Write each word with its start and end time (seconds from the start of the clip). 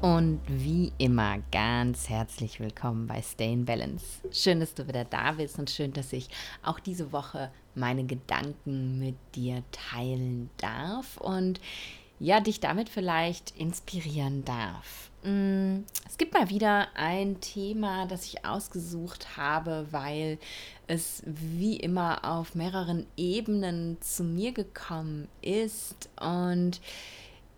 Und 0.00 0.40
wie 0.46 0.92
immer 0.96 1.40
ganz 1.52 2.08
herzlich 2.08 2.58
willkommen 2.58 3.06
bei 3.06 3.20
Stay 3.20 3.52
in 3.52 3.66
Balance. 3.66 4.06
Schön, 4.32 4.60
dass 4.60 4.72
du 4.72 4.88
wieder 4.88 5.04
da 5.04 5.32
bist 5.32 5.58
und 5.58 5.68
schön, 5.68 5.92
dass 5.92 6.14
ich 6.14 6.30
auch 6.62 6.80
diese 6.80 7.12
Woche 7.12 7.50
meine 7.74 8.04
Gedanken 8.04 8.98
mit 8.98 9.16
dir 9.34 9.62
teilen 9.72 10.48
darf 10.56 11.18
und 11.18 11.60
ja, 12.18 12.40
dich 12.40 12.60
damit 12.60 12.88
vielleicht 12.88 13.54
inspirieren 13.58 14.42
darf. 14.46 15.10
Mm, 15.22 15.80
es 16.06 16.16
gibt 16.16 16.32
mal 16.32 16.48
wieder 16.48 16.88
ein 16.94 17.38
Thema, 17.42 18.06
das 18.06 18.24
ich 18.24 18.46
ausgesucht 18.46 19.36
habe, 19.36 19.86
weil 19.90 20.38
es 20.86 21.22
wie 21.26 21.76
immer 21.76 22.24
auf 22.24 22.54
mehreren 22.54 23.06
Ebenen 23.18 23.98
zu 24.00 24.24
mir 24.24 24.52
gekommen 24.52 25.28
ist 25.42 26.08
und 26.18 26.80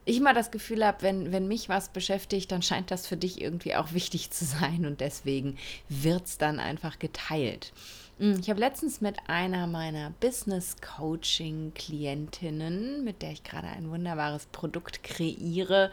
ich 0.05 0.17
immer 0.17 0.35
das 0.35 0.51
Gefühl 0.51 0.85
habe, 0.85 1.03
wenn, 1.03 1.33
wenn 1.33 1.49
mich 1.49 1.69
was 1.69 1.89
beschäftigt, 1.91 2.51
dann 2.51 2.63
scheint 2.63 2.91
das 2.91 3.07
für 3.07 3.17
dich 3.17 3.41
irgendwie 3.41 3.75
auch 3.75 3.93
wichtig 3.93 4.31
zu 4.31 4.45
sein 4.45 4.87
und 4.87 5.01
deswegen 5.01 5.59
wird 5.89 6.27
es 6.27 6.39
dann 6.39 6.59
einfach 6.59 6.99
geteilt. 6.99 7.73
Hm, 8.19 8.39
ich 8.41 8.51
habe 8.51 8.61
letztens 8.61 9.01
mit 9.01 9.17
einer 9.29 9.67
meiner 9.67 10.11
Business 10.21 10.77
Coaching 10.81 11.73
Klientinnen, 11.75 13.05
mit 13.05 13.23
der 13.23 13.33
ich 13.33 13.43
gerade 13.43 13.69
ein 13.69 13.91
wunderbares 13.91 14.47
Produkt 14.47 15.03
kreiere, 15.03 15.91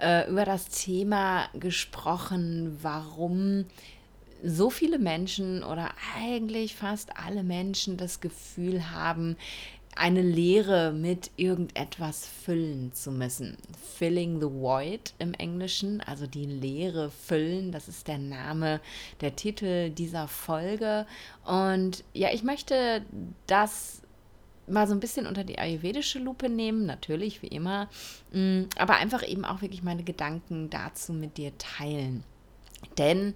äh, 0.00 0.28
über 0.30 0.44
das 0.44 0.68
Thema 0.68 1.48
gesprochen, 1.54 2.78
warum 2.82 3.66
so 4.44 4.70
viele 4.70 4.98
Menschen 4.98 5.64
oder 5.64 5.90
eigentlich 6.18 6.76
fast 6.76 7.10
alle 7.18 7.42
Menschen 7.42 7.96
das 7.96 8.20
Gefühl 8.20 8.90
haben, 8.90 9.36
eine 9.96 10.22
Leere 10.22 10.92
mit 10.92 11.30
irgendetwas 11.36 12.26
füllen 12.26 12.92
zu 12.92 13.10
müssen. 13.10 13.56
Filling 13.96 14.40
the 14.40 14.46
Void 14.46 15.14
im 15.18 15.34
Englischen, 15.34 16.00
also 16.02 16.26
die 16.26 16.44
Leere 16.44 17.10
füllen, 17.10 17.72
das 17.72 17.88
ist 17.88 18.06
der 18.06 18.18
Name, 18.18 18.80
der 19.20 19.34
Titel 19.34 19.90
dieser 19.90 20.28
Folge. 20.28 21.06
Und 21.44 22.04
ja, 22.12 22.28
ich 22.32 22.42
möchte 22.42 23.02
das 23.46 24.02
mal 24.68 24.86
so 24.86 24.94
ein 24.94 25.00
bisschen 25.00 25.26
unter 25.26 25.44
die 25.44 25.58
ayurvedische 25.58 26.18
Lupe 26.18 26.48
nehmen, 26.48 26.86
natürlich, 26.86 27.42
wie 27.42 27.48
immer, 27.48 27.88
mm, 28.32 28.64
aber 28.76 28.96
einfach 28.96 29.26
eben 29.26 29.44
auch 29.44 29.62
wirklich 29.62 29.82
meine 29.82 30.02
Gedanken 30.02 30.70
dazu 30.70 31.12
mit 31.12 31.38
dir 31.38 31.56
teilen. 31.56 32.24
Denn 32.98 33.34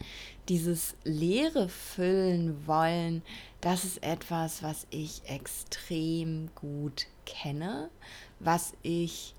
dieses 0.51 0.97
leere 1.05 1.69
Füllen 1.69 2.67
wollen, 2.67 3.23
das 3.61 3.85
ist 3.85 4.03
etwas, 4.03 4.65
was 4.65 4.85
ich 4.91 5.23
extrem 5.27 6.51
gut 6.57 7.07
kenne, 7.25 7.89
was 8.41 8.73
ich 8.83 9.37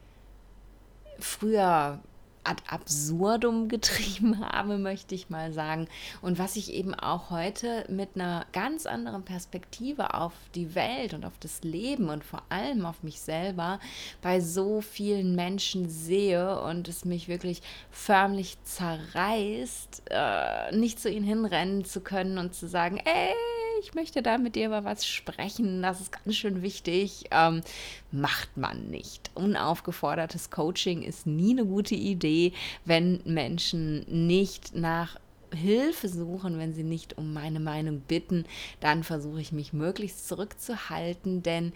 früher 1.19 1.99
ad 2.43 2.61
absurdum 2.67 3.67
getrieben 3.69 4.39
habe, 4.39 4.77
möchte 4.77 5.15
ich 5.15 5.29
mal 5.29 5.51
sagen. 5.51 5.87
Und 6.21 6.39
was 6.39 6.55
ich 6.55 6.73
eben 6.73 6.93
auch 6.93 7.29
heute 7.29 7.85
mit 7.89 8.09
einer 8.15 8.45
ganz 8.53 8.85
anderen 8.85 9.23
Perspektive 9.23 10.13
auf 10.13 10.33
die 10.55 10.75
Welt 10.75 11.13
und 11.13 11.25
auf 11.25 11.37
das 11.39 11.61
Leben 11.63 12.09
und 12.09 12.23
vor 12.23 12.43
allem 12.49 12.85
auf 12.85 13.03
mich 13.03 13.21
selber 13.21 13.79
bei 14.21 14.39
so 14.39 14.81
vielen 14.81 15.35
Menschen 15.35 15.89
sehe 15.89 16.61
und 16.61 16.87
es 16.87 17.05
mich 17.05 17.27
wirklich 17.27 17.61
förmlich 17.89 18.57
zerreißt, 18.63 20.03
äh, 20.09 20.75
nicht 20.75 20.99
zu 20.99 21.09
ihnen 21.09 21.25
hinrennen 21.25 21.85
zu 21.85 22.01
können 22.01 22.37
und 22.37 22.53
zu 22.53 22.67
sagen, 22.67 22.97
ey, 22.97 23.33
ich 23.81 23.93
möchte 23.93 24.21
da 24.21 24.37
mit 24.37 24.55
dir 24.55 24.67
über 24.67 24.83
was 24.83 25.05
sprechen, 25.05 25.81
das 25.81 26.01
ist 26.01 26.11
ganz 26.11 26.35
schön 26.35 26.61
wichtig. 26.61 27.25
Ähm, 27.31 27.61
macht 28.11 28.55
man 28.55 28.89
nicht. 28.89 29.31
Unaufgefordertes 29.33 30.51
Coaching 30.51 31.01
ist 31.01 31.25
nie 31.25 31.51
eine 31.51 31.65
gute 31.65 31.95
Idee, 31.95 32.53
wenn 32.85 33.21
Menschen 33.25 34.05
nicht 34.27 34.75
nach 34.75 35.17
Hilfe 35.53 36.07
suchen, 36.07 36.59
wenn 36.59 36.73
sie 36.73 36.83
nicht 36.83 37.17
um 37.17 37.33
meine 37.33 37.59
Meinung 37.59 38.01
bitten, 38.01 38.45
dann 38.79 39.03
versuche 39.03 39.41
ich 39.41 39.51
mich 39.51 39.73
möglichst 39.73 40.27
zurückzuhalten, 40.27 41.43
denn 41.43 41.73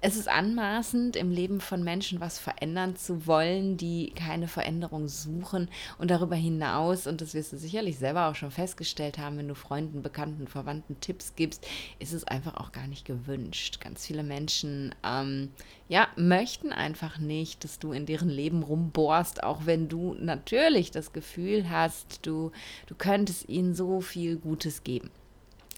es 0.00 0.16
ist 0.16 0.28
anmaßend, 0.28 1.16
im 1.16 1.32
Leben 1.32 1.60
von 1.60 1.82
Menschen 1.82 2.20
was 2.20 2.38
verändern 2.38 2.94
zu 2.94 3.26
wollen, 3.26 3.76
die 3.76 4.12
keine 4.14 4.46
Veränderung 4.46 5.08
suchen. 5.08 5.68
Und 5.98 6.12
darüber 6.12 6.36
hinaus, 6.36 7.08
und 7.08 7.20
das 7.20 7.34
wirst 7.34 7.52
du 7.52 7.56
sicherlich 7.56 7.98
selber 7.98 8.28
auch 8.28 8.36
schon 8.36 8.52
festgestellt 8.52 9.18
haben, 9.18 9.38
wenn 9.38 9.48
du 9.48 9.56
Freunden, 9.56 10.02
Bekannten, 10.02 10.46
Verwandten 10.46 11.00
Tipps 11.00 11.34
gibst, 11.34 11.66
ist 11.98 12.12
es 12.12 12.22
einfach 12.22 12.56
auch 12.58 12.70
gar 12.70 12.86
nicht 12.86 13.04
gewünscht. 13.06 13.80
Ganz 13.80 14.06
viele 14.06 14.22
Menschen, 14.22 14.94
ähm, 15.04 15.50
ja, 15.88 16.06
möchten 16.14 16.72
einfach 16.72 17.18
nicht, 17.18 17.64
dass 17.64 17.80
du 17.80 17.90
in 17.90 18.06
deren 18.06 18.28
Leben 18.28 18.62
rumbohrst, 18.62 19.42
auch 19.42 19.66
wenn 19.66 19.88
du 19.88 20.14
natürlich 20.14 20.92
das 20.92 21.12
Gefühl 21.12 21.70
hast, 21.70 22.24
du, 22.24 22.52
du 22.86 22.94
könntest 22.94 23.48
ihnen 23.48 23.74
so 23.74 24.00
viel 24.00 24.36
Gutes 24.36 24.84
geben. 24.84 25.10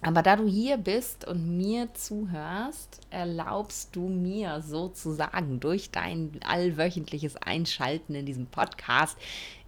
Aber 0.03 0.23
da 0.23 0.37
du 0.37 0.47
hier 0.47 0.79
bist 0.79 1.27
und 1.27 1.59
mir 1.59 1.93
zuhörst, 1.93 3.01
erlaubst 3.11 3.95
du 3.95 4.09
mir 4.09 4.63
sozusagen 4.63 5.61
durch 5.61 5.91
dein 5.91 6.41
allwöchentliches 6.43 7.37
Einschalten 7.37 8.15
in 8.15 8.25
diesem 8.25 8.47
Podcast 8.47 9.19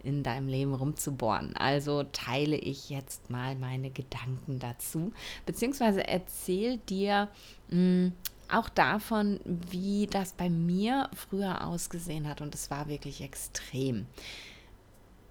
in 0.03 0.23
deinem 0.23 0.49
Leben 0.49 0.75
rumzubohren. 0.75 1.55
Also 1.57 2.05
teile 2.05 2.57
ich 2.57 2.89
jetzt 2.89 3.29
mal 3.29 3.55
meine 3.57 3.91
Gedanken 3.91 4.59
dazu, 4.59 5.13
beziehungsweise 5.45 6.07
erzähl 6.09 6.79
dir 6.79 7.29
mh, 7.69 7.77
hm, 7.77 8.13
auch 8.49 8.69
davon, 8.69 9.41
wie 9.45 10.07
das 10.07 10.33
bei 10.33 10.51
mir 10.51 11.09
früher 11.15 11.67
ausgesehen 11.67 12.29
hat. 12.29 12.41
Und 12.41 12.55
es 12.55 12.71
war 12.71 12.89
wirklich 12.89 13.23
extrem. 13.23 14.07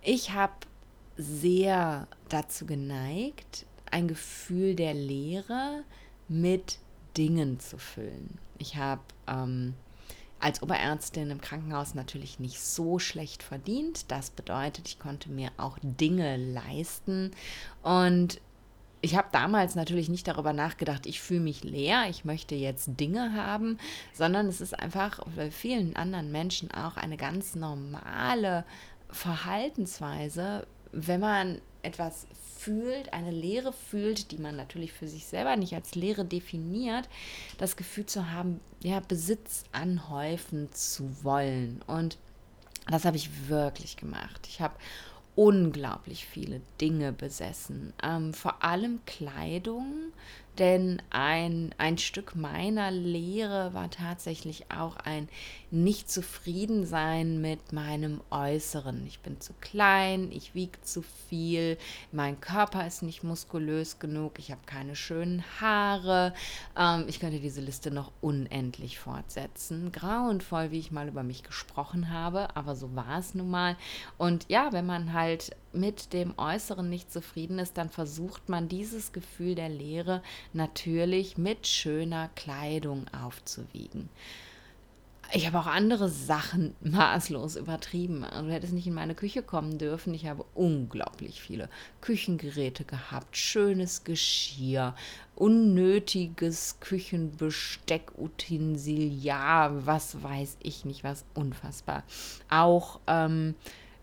Ich 0.01 0.31
habe 0.31 0.53
sehr 1.17 2.07
dazu 2.29 2.65
geneigt, 2.65 3.65
ein 3.91 4.07
Gefühl 4.07 4.75
der 4.75 4.93
Leere 4.93 5.83
mit 6.27 6.79
Dingen 7.17 7.59
zu 7.59 7.77
füllen. 7.77 8.37
Ich 8.57 8.77
habe 8.77 9.01
ähm, 9.27 9.73
als 10.39 10.63
Oberärztin 10.63 11.29
im 11.29 11.41
Krankenhaus 11.41 11.93
natürlich 11.93 12.39
nicht 12.39 12.59
so 12.59 12.99
schlecht 12.99 13.43
verdient. 13.43 14.09
Das 14.11 14.31
bedeutet, 14.31 14.87
ich 14.87 14.99
konnte 14.99 15.29
mir 15.29 15.51
auch 15.57 15.77
Dinge 15.81 16.37
leisten. 16.37 17.31
Und 17.83 18.41
ich 19.01 19.15
habe 19.15 19.27
damals 19.31 19.75
natürlich 19.75 20.09
nicht 20.09 20.27
darüber 20.27 20.53
nachgedacht, 20.53 21.05
ich 21.05 21.21
fühle 21.21 21.39
mich 21.41 21.63
leer, 21.63 22.05
ich 22.09 22.23
möchte 22.23 22.55
jetzt 22.55 22.99
Dinge 22.99 23.33
haben, 23.33 23.77
sondern 24.13 24.47
es 24.47 24.61
ist 24.61 24.77
einfach 24.77 25.19
bei 25.35 25.49
vielen 25.51 25.95
anderen 25.95 26.31
Menschen 26.31 26.71
auch 26.71 26.97
eine 26.97 27.17
ganz 27.17 27.55
normale 27.55 28.63
Verhaltensweise, 29.09 30.67
wenn 30.91 31.19
man 31.19 31.61
etwas 31.81 32.27
fühlt, 32.61 33.13
eine 33.13 33.31
Leere 33.31 33.73
fühlt, 33.73 34.31
die 34.31 34.37
man 34.37 34.55
natürlich 34.55 34.93
für 34.93 35.07
sich 35.07 35.25
selber 35.25 35.55
nicht 35.55 35.73
als 35.73 35.95
Leere 35.95 36.25
definiert, 36.25 37.09
das 37.57 37.75
Gefühl 37.75 38.05
zu 38.05 38.31
haben, 38.31 38.59
ja, 38.83 38.99
Besitz 38.99 39.63
anhäufen 39.71 40.71
zu 40.71 41.23
wollen. 41.23 41.81
Und 41.87 42.17
das 42.87 43.05
habe 43.05 43.17
ich 43.17 43.49
wirklich 43.49 43.97
gemacht. 43.97 44.47
Ich 44.47 44.61
habe 44.61 44.75
unglaublich 45.35 46.25
viele 46.25 46.61
Dinge 46.79 47.13
besessen, 47.13 47.93
ähm, 48.03 48.33
vor 48.33 48.63
allem 48.63 48.99
Kleidung, 49.05 50.11
denn 50.57 51.01
ein, 51.09 51.73
ein 51.77 51.97
Stück 51.97 52.35
meiner 52.35 52.91
Lehre 52.91 53.73
war 53.73 53.89
tatsächlich 53.89 54.65
auch 54.71 54.97
ein 54.97 55.29
Nicht-Zufriedensein 55.71 57.39
mit 57.39 57.71
meinem 57.71 58.21
Äußeren. 58.29 59.05
Ich 59.07 59.21
bin 59.21 59.39
zu 59.39 59.53
klein, 59.61 60.31
ich 60.31 60.53
wiege 60.53 60.81
zu 60.81 61.01
viel, 61.29 61.77
mein 62.11 62.41
Körper 62.41 62.85
ist 62.85 63.01
nicht 63.01 63.23
muskulös 63.23 63.99
genug, 63.99 64.39
ich 64.39 64.51
habe 64.51 64.61
keine 64.65 64.95
schönen 64.95 65.43
Haare. 65.59 66.33
Ähm, 66.77 67.05
ich 67.07 67.19
könnte 67.19 67.39
diese 67.39 67.61
Liste 67.61 67.89
noch 67.89 68.11
unendlich 68.19 68.99
fortsetzen. 68.99 69.91
Grauenvoll, 69.91 70.71
wie 70.71 70.79
ich 70.79 70.91
mal 70.91 71.07
über 71.07 71.23
mich 71.23 71.43
gesprochen 71.43 72.11
habe, 72.11 72.55
aber 72.55 72.75
so 72.75 72.95
war 72.95 73.19
es 73.19 73.33
nun 73.35 73.49
mal. 73.49 73.77
Und 74.17 74.45
ja, 74.49 74.73
wenn 74.73 74.85
man 74.85 75.13
halt 75.13 75.55
mit 75.73 76.13
dem 76.13 76.33
Äußeren 76.37 76.89
nicht 76.89 77.11
zufrieden 77.11 77.59
ist, 77.59 77.77
dann 77.77 77.89
versucht 77.89 78.49
man 78.49 78.67
dieses 78.67 79.11
Gefühl 79.11 79.55
der 79.55 79.69
Leere 79.69 80.21
natürlich 80.53 81.37
mit 81.37 81.67
schöner 81.67 82.29
Kleidung 82.35 83.05
aufzuwiegen. 83.13 84.09
Ich 85.33 85.47
habe 85.47 85.59
auch 85.59 85.67
andere 85.67 86.09
Sachen 86.09 86.75
maßlos 86.81 87.55
übertrieben. 87.55 88.25
Also, 88.25 88.47
du 88.47 88.53
hättest 88.53 88.73
nicht 88.73 88.87
in 88.87 88.93
meine 88.93 89.15
Küche 89.15 89.41
kommen 89.41 89.77
dürfen. 89.77 90.13
Ich 90.13 90.25
habe 90.25 90.45
unglaublich 90.55 91.41
viele 91.41 91.69
Küchengeräte 92.01 92.83
gehabt, 92.83 93.37
schönes 93.37 94.03
Geschirr, 94.03 94.93
unnötiges 95.35 96.77
Küchenbesteck, 96.81 98.11
Utensil, 98.17 99.13
ja, 99.23 99.71
was 99.85 100.21
weiß 100.21 100.57
ich 100.61 100.83
nicht, 100.83 101.03
was 101.05 101.23
unfassbar. 101.33 102.03
Auch 102.49 102.99
ähm, 103.07 103.55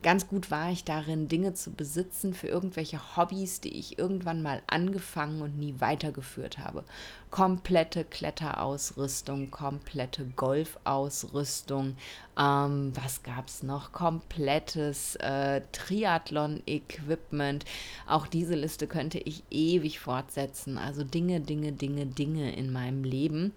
ganz 0.02 0.28
gut 0.28 0.50
war 0.50 0.70
ich 0.70 0.84
darin, 0.84 1.28
Dinge 1.28 1.54
zu 1.54 1.72
besitzen 1.72 2.34
für 2.34 2.48
irgendwelche 2.48 3.16
Hobbys, 3.16 3.60
die 3.60 3.76
ich 3.78 3.98
irgendwann 3.98 4.42
mal 4.42 4.62
angefangen 4.66 5.42
und 5.42 5.58
nie 5.58 5.74
weitergeführt 5.78 6.58
habe. 6.58 6.84
Komplette 7.30 8.04
Kletterausrüstung, 8.04 9.50
komplette 9.50 10.24
Golfausrüstung. 10.36 11.96
Ähm, 12.38 12.92
was 12.94 13.22
gab 13.22 13.48
es 13.48 13.62
noch? 13.62 13.92
Komplettes 13.92 15.16
äh, 15.16 15.62
Triathlon-Equipment. 15.72 17.64
Auch 18.06 18.26
diese 18.26 18.54
Liste 18.54 18.86
könnte 18.86 19.18
ich 19.18 19.42
ewig 19.50 20.00
fortsetzen. 20.00 20.78
Also 20.78 21.04
Dinge, 21.04 21.40
Dinge, 21.40 21.72
Dinge, 21.72 22.06
Dinge 22.06 22.54
in 22.54 22.72
meinem 22.72 23.04
Leben. 23.04 23.52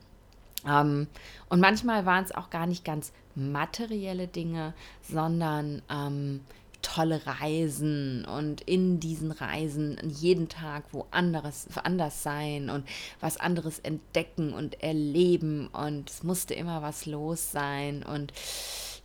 Ähm, 0.68 1.08
und 1.50 1.60
manchmal 1.60 2.06
waren 2.06 2.24
es 2.24 2.34
auch 2.34 2.50
gar 2.50 2.68
nicht 2.68 2.84
ganz 2.86 3.12
materielle 3.36 4.28
Dinge, 4.28 4.74
sondern 5.02 5.82
ähm, 5.90 6.42
tolle 6.82 7.22
Reisen 7.26 8.26
und 8.26 8.62
in 8.62 9.00
diesen 9.00 9.32
Reisen 9.32 9.98
jeden 10.04 10.50
Tag 10.50 10.84
woanders 10.92 11.68
anders 11.84 12.24
sein 12.24 12.70
und 12.70 12.88
was 13.20 13.38
anderes 13.38 13.80
entdecken 13.80 14.54
und 14.54 14.82
erleben 14.82 15.68
und 15.68 16.10
es 16.10 16.24
musste 16.24 16.54
immer 16.54 16.82
was 16.82 17.06
los 17.06 17.52
sein. 17.52 18.04
Und 18.04 18.34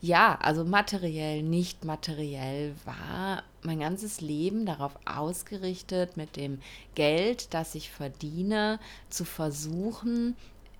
ja, 0.00 0.38
also 0.40 0.64
materiell, 0.64 1.42
nicht 1.42 1.84
materiell 1.84 2.74
war 2.84 3.42
mein 3.62 3.80
ganzes 3.80 4.20
Leben 4.20 4.66
darauf 4.66 4.92
ausgerichtet, 5.04 6.16
mit 6.16 6.36
dem 6.36 6.60
Geld, 6.94 7.52
das 7.54 7.74
ich 7.74 7.90
verdiene, 7.90 8.78
zu 9.08 9.24
versuchen, 9.24 10.36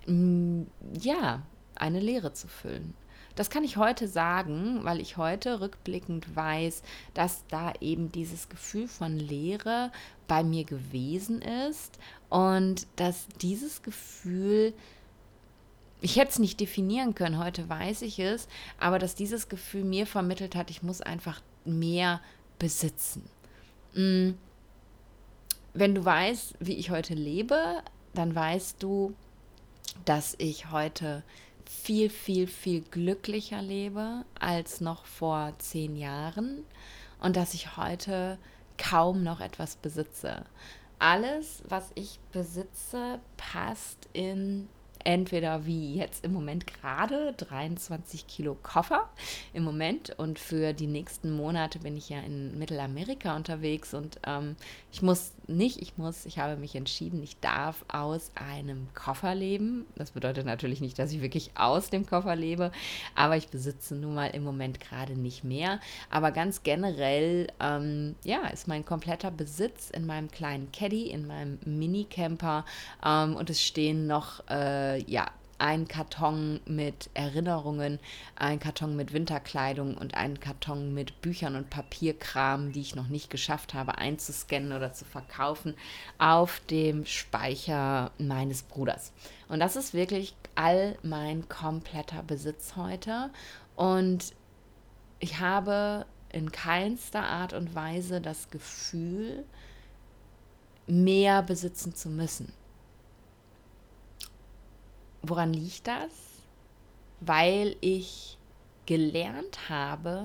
ja, 0.06 1.42
eine 1.74 2.00
Lehre 2.00 2.32
zu 2.32 2.48
füllen. 2.48 2.94
Das 3.36 3.50
kann 3.50 3.64
ich 3.64 3.76
heute 3.76 4.08
sagen, 4.08 4.80
weil 4.82 4.98
ich 4.98 5.18
heute 5.18 5.60
rückblickend 5.60 6.34
weiß, 6.34 6.82
dass 7.12 7.44
da 7.48 7.74
eben 7.80 8.10
dieses 8.10 8.48
Gefühl 8.48 8.88
von 8.88 9.18
Leere 9.18 9.92
bei 10.26 10.42
mir 10.42 10.64
gewesen 10.64 11.42
ist 11.42 11.98
und 12.30 12.86
dass 12.96 13.28
dieses 13.42 13.82
Gefühl, 13.82 14.72
ich 16.00 16.16
hätte 16.16 16.30
es 16.30 16.38
nicht 16.38 16.60
definieren 16.60 17.14
können, 17.14 17.38
heute 17.38 17.68
weiß 17.68 18.02
ich 18.02 18.18
es, 18.18 18.48
aber 18.80 18.98
dass 18.98 19.14
dieses 19.14 19.50
Gefühl 19.50 19.84
mir 19.84 20.06
vermittelt 20.06 20.56
hat, 20.56 20.70
ich 20.70 20.82
muss 20.82 21.02
einfach 21.02 21.42
mehr 21.66 22.22
besitzen. 22.58 23.28
Mm. 23.94 24.30
Wenn 25.74 25.94
du 25.94 26.02
weißt, 26.02 26.54
wie 26.58 26.76
ich 26.76 26.90
heute 26.90 27.12
lebe, 27.12 27.82
dann 28.14 28.34
weißt 28.34 28.82
du, 28.82 29.14
dass 30.04 30.34
ich 30.38 30.70
heute 30.70 31.22
viel, 31.64 32.10
viel, 32.10 32.46
viel 32.46 32.82
glücklicher 32.82 33.62
lebe 33.62 34.24
als 34.38 34.80
noch 34.80 35.04
vor 35.04 35.54
zehn 35.58 35.96
Jahren 35.96 36.64
und 37.20 37.36
dass 37.36 37.54
ich 37.54 37.76
heute 37.76 38.38
kaum 38.78 39.22
noch 39.22 39.40
etwas 39.40 39.76
besitze. 39.76 40.44
Alles, 40.98 41.62
was 41.68 41.90
ich 41.94 42.18
besitze, 42.32 43.18
passt 43.36 44.08
in 44.12 44.68
entweder 45.06 45.66
wie 45.66 45.94
jetzt 45.94 46.24
im 46.24 46.32
Moment 46.32 46.66
gerade 46.66 47.32
23 47.34 48.26
Kilo 48.26 48.56
Koffer 48.60 49.08
im 49.54 49.62
Moment 49.62 50.10
und 50.18 50.38
für 50.38 50.72
die 50.72 50.88
nächsten 50.88 51.30
Monate 51.30 51.78
bin 51.78 51.96
ich 51.96 52.08
ja 52.08 52.18
in 52.20 52.58
Mittelamerika 52.58 53.36
unterwegs 53.36 53.94
und 53.94 54.18
ähm, 54.26 54.56
ich 54.92 55.02
muss 55.02 55.32
nicht, 55.48 55.80
ich 55.80 55.96
muss, 55.96 56.26
ich 56.26 56.38
habe 56.38 56.56
mich 56.56 56.74
entschieden, 56.74 57.22
ich 57.22 57.38
darf 57.40 57.84
aus 57.88 58.30
einem 58.34 58.88
Koffer 58.94 59.34
leben. 59.34 59.86
Das 59.94 60.12
bedeutet 60.12 60.46
natürlich 60.46 60.80
nicht, 60.80 60.98
dass 60.98 61.12
ich 61.12 61.20
wirklich 61.20 61.50
aus 61.54 61.90
dem 61.90 62.06
Koffer 62.06 62.36
lebe, 62.36 62.72
aber 63.14 63.36
ich 63.36 63.48
besitze 63.48 63.94
nun 63.94 64.14
mal 64.14 64.28
im 64.28 64.44
Moment 64.44 64.80
gerade 64.80 65.14
nicht 65.14 65.44
mehr. 65.44 65.80
Aber 66.10 66.32
ganz 66.32 66.62
generell, 66.62 67.48
ähm, 67.60 68.16
ja, 68.24 68.46
ist 68.48 68.68
mein 68.68 68.84
kompletter 68.84 69.30
Besitz 69.30 69.90
in 69.90 70.06
meinem 70.06 70.30
kleinen 70.30 70.70
Caddy, 70.72 71.10
in 71.10 71.26
meinem 71.26 71.58
Mini-Camper 71.64 72.64
ähm, 73.04 73.36
und 73.36 73.50
es 73.50 73.62
stehen 73.62 74.06
noch 74.06 74.42
äh, 74.48 75.02
ja, 75.04 75.26
ein 75.58 75.88
Karton 75.88 76.60
mit 76.66 77.10
Erinnerungen, 77.14 77.98
ein 78.36 78.60
Karton 78.60 78.96
mit 78.96 79.12
Winterkleidung 79.12 79.96
und 79.96 80.14
ein 80.14 80.40
Karton 80.40 80.92
mit 80.94 81.20
Büchern 81.22 81.56
und 81.56 81.70
Papierkram, 81.70 82.72
die 82.72 82.80
ich 82.80 82.94
noch 82.94 83.08
nicht 83.08 83.30
geschafft 83.30 83.74
habe 83.74 83.98
einzuscannen 83.98 84.72
oder 84.72 84.92
zu 84.92 85.04
verkaufen, 85.04 85.74
auf 86.18 86.60
dem 86.70 87.06
Speicher 87.06 88.10
meines 88.18 88.62
Bruders. 88.62 89.12
Und 89.48 89.60
das 89.60 89.76
ist 89.76 89.94
wirklich 89.94 90.34
all 90.54 90.98
mein 91.02 91.48
kompletter 91.48 92.22
Besitz 92.22 92.76
heute. 92.76 93.30
Und 93.76 94.34
ich 95.20 95.40
habe 95.40 96.06
in 96.32 96.52
keinster 96.52 97.22
Art 97.22 97.52
und 97.52 97.74
Weise 97.74 98.20
das 98.20 98.50
Gefühl, 98.50 99.44
mehr 100.86 101.42
besitzen 101.42 101.94
zu 101.94 102.08
müssen. 102.08 102.52
Woran 105.28 105.52
liegt 105.52 105.86
das? 105.86 106.10
Weil 107.20 107.76
ich 107.80 108.38
gelernt 108.86 109.68
habe, 109.68 110.24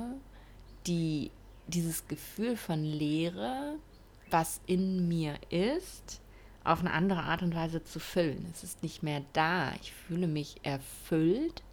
die, 0.85 1.31
dieses 1.67 2.07
Gefühl 2.07 2.55
von 2.55 2.83
Leere, 2.83 3.77
was 4.29 4.61
in 4.67 5.07
mir 5.07 5.35
ist, 5.49 6.21
auf 6.63 6.81
eine 6.81 6.93
andere 6.93 7.23
Art 7.23 7.41
und 7.41 7.55
Weise 7.55 7.83
zu 7.83 7.99
füllen. 7.99 8.45
Es 8.53 8.63
ist 8.63 8.83
nicht 8.83 9.01
mehr 9.01 9.23
da. 9.33 9.71
Ich 9.81 9.91
fühle 9.91 10.27
mich 10.27 10.57
erfüllt 10.63 11.63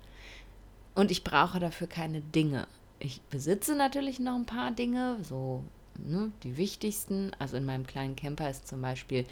und 0.94 1.10
ich 1.10 1.24
brauche 1.24 1.60
dafür 1.60 1.86
keine 1.86 2.22
Dinge. 2.22 2.66
Ich 2.98 3.20
besitze 3.22 3.74
natürlich 3.74 4.18
noch 4.18 4.34
ein 4.34 4.46
paar 4.46 4.70
Dinge, 4.70 5.18
so 5.22 5.62
ne, 5.98 6.32
die 6.42 6.56
wichtigsten. 6.56 7.32
Also 7.38 7.58
in 7.58 7.66
meinem 7.66 7.86
kleinen 7.86 8.16
Camper 8.16 8.48
ist 8.48 8.66
zum 8.66 8.80
Beispiel 8.80 9.26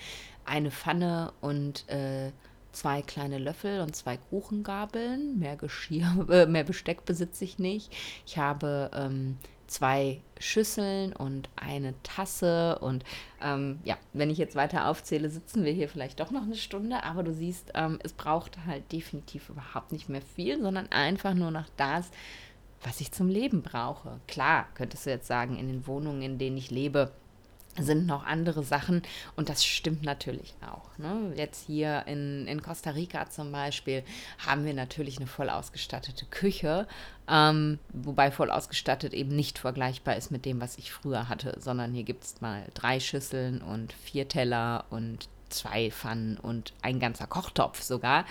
eine 0.44 0.70
Pfanne 0.70 1.32
und 1.40 1.88
äh, 1.88 2.32
zwei 2.76 3.02
kleine 3.02 3.38
Löffel 3.38 3.80
und 3.80 3.96
zwei 3.96 4.16
Kuchengabeln. 4.16 5.38
Mehr 5.38 5.56
Geschirr, 5.56 6.26
äh, 6.30 6.46
mehr 6.46 6.64
Besteck 6.64 7.04
besitze 7.04 7.44
ich 7.44 7.58
nicht. 7.58 7.92
Ich 8.26 8.38
habe 8.38 8.90
ähm, 8.94 9.38
zwei 9.66 10.20
Schüsseln 10.38 11.12
und 11.12 11.48
eine 11.56 11.94
Tasse. 12.02 12.78
Und 12.80 13.04
ähm, 13.42 13.80
ja, 13.84 13.96
wenn 14.12 14.30
ich 14.30 14.38
jetzt 14.38 14.56
weiter 14.56 14.88
aufzähle, 14.88 15.30
sitzen 15.30 15.64
wir 15.64 15.72
hier 15.72 15.88
vielleicht 15.88 16.20
doch 16.20 16.30
noch 16.30 16.42
eine 16.42 16.56
Stunde. 16.56 17.02
Aber 17.02 17.22
du 17.22 17.32
siehst, 17.32 17.72
ähm, 17.74 17.98
es 18.02 18.12
braucht 18.12 18.58
halt 18.66 18.92
definitiv 18.92 19.48
überhaupt 19.48 19.92
nicht 19.92 20.08
mehr 20.08 20.22
viel, 20.22 20.60
sondern 20.60 20.90
einfach 20.92 21.34
nur 21.34 21.50
noch 21.50 21.66
das, 21.76 22.10
was 22.82 23.00
ich 23.00 23.10
zum 23.10 23.28
Leben 23.28 23.62
brauche. 23.62 24.20
Klar, 24.28 24.66
könntest 24.74 25.06
du 25.06 25.10
jetzt 25.10 25.26
sagen, 25.26 25.56
in 25.56 25.68
den 25.68 25.86
Wohnungen, 25.86 26.22
in 26.22 26.38
denen 26.38 26.56
ich 26.56 26.70
lebe, 26.70 27.10
sind 27.78 28.06
noch 28.06 28.24
andere 28.24 28.62
Sachen 28.62 29.02
und 29.36 29.48
das 29.48 29.64
stimmt 29.64 30.02
natürlich 30.02 30.54
auch. 30.60 30.96
Ne? 30.98 31.32
Jetzt 31.36 31.66
hier 31.66 32.04
in, 32.06 32.46
in 32.46 32.62
Costa 32.62 32.90
Rica 32.90 33.28
zum 33.28 33.52
Beispiel 33.52 34.02
haben 34.46 34.64
wir 34.64 34.74
natürlich 34.74 35.18
eine 35.18 35.26
voll 35.26 35.50
ausgestattete 35.50 36.26
Küche, 36.26 36.86
ähm, 37.28 37.78
wobei 37.92 38.30
voll 38.30 38.50
ausgestattet 38.50 39.14
eben 39.14 39.34
nicht 39.34 39.58
vergleichbar 39.58 40.16
ist 40.16 40.30
mit 40.30 40.44
dem, 40.44 40.60
was 40.60 40.78
ich 40.78 40.92
früher 40.92 41.28
hatte, 41.28 41.56
sondern 41.60 41.92
hier 41.92 42.04
gibt 42.04 42.24
es 42.24 42.40
mal 42.40 42.66
drei 42.74 43.00
Schüsseln 43.00 43.60
und 43.62 43.92
vier 43.92 44.28
Teller 44.28 44.84
und 44.90 45.28
zwei 45.48 45.90
Pfannen 45.90 46.38
und 46.38 46.72
ein 46.82 47.00
ganzer 47.00 47.26
Kochtopf 47.26 47.82
sogar. 47.82 48.24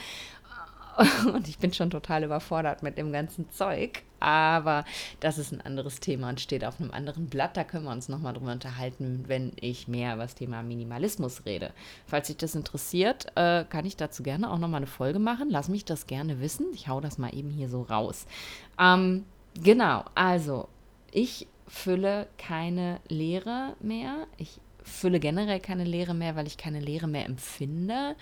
Und 1.34 1.50
ich 1.50 1.58
bin 1.58 1.74
schon 1.74 1.90
total 1.90 2.24
überfordert 2.24 2.82
mit 2.82 2.98
dem 2.98 3.12
ganzen 3.12 3.50
Zeug. 3.52 4.04
Aber 4.26 4.86
das 5.20 5.38
ist 5.38 5.52
ein 5.52 5.62
anderes 5.62 6.00
Thema 6.00 6.30
und 6.30 6.42
steht 6.42 6.66
auf 6.66 6.82
einem 6.82 6.90
anderen 6.90 7.28
Blatt. 7.28 7.56
Da 7.56 7.64
können 7.64 7.84
wir 7.84 7.92
uns 7.92 8.10
nochmal 8.10 8.34
drüber 8.34 8.54
unterhalten, 8.54 9.26
wenn 9.28 9.52
ich 9.62 9.88
mehr 9.88 10.16
über 10.16 10.24
das 10.24 10.34
Thema 10.34 10.64
Minimalismus 10.64 11.46
rede. 11.46 11.72
Falls 12.08 12.26
dich 12.26 12.38
das 12.38 12.56
interessiert, 12.56 13.28
äh, 13.36 13.66
kann 13.66 13.86
ich 13.86 13.98
dazu 13.98 14.24
gerne 14.24 14.50
auch 14.50 14.58
nochmal 14.58 14.80
eine 14.80 14.88
Folge 14.88 15.20
machen. 15.20 15.52
Lass 15.52 15.70
mich 15.70 15.86
das 15.86 16.08
gerne 16.08 16.42
wissen. 16.42 16.66
Ich 16.74 16.88
hau 16.88 17.02
das 17.02 17.20
mal 17.20 17.36
eben 17.36 17.52
hier 17.52 17.70
so 17.70 17.84
raus. 17.84 18.26
Ähm, 18.80 19.26
genau, 19.54 20.06
also 20.16 20.70
ich 21.12 21.46
fülle 21.68 22.26
keine 22.40 23.02
Leere 23.08 23.76
mehr. 23.80 24.26
Ich 24.38 24.60
fülle 24.82 25.20
generell 25.20 25.60
keine 25.60 25.84
Leere 25.84 26.16
mehr, 26.16 26.36
weil 26.36 26.48
ich 26.48 26.58
keine 26.58 26.80
Leere 26.80 27.08
mehr 27.08 27.28
empfinde. 27.28 28.16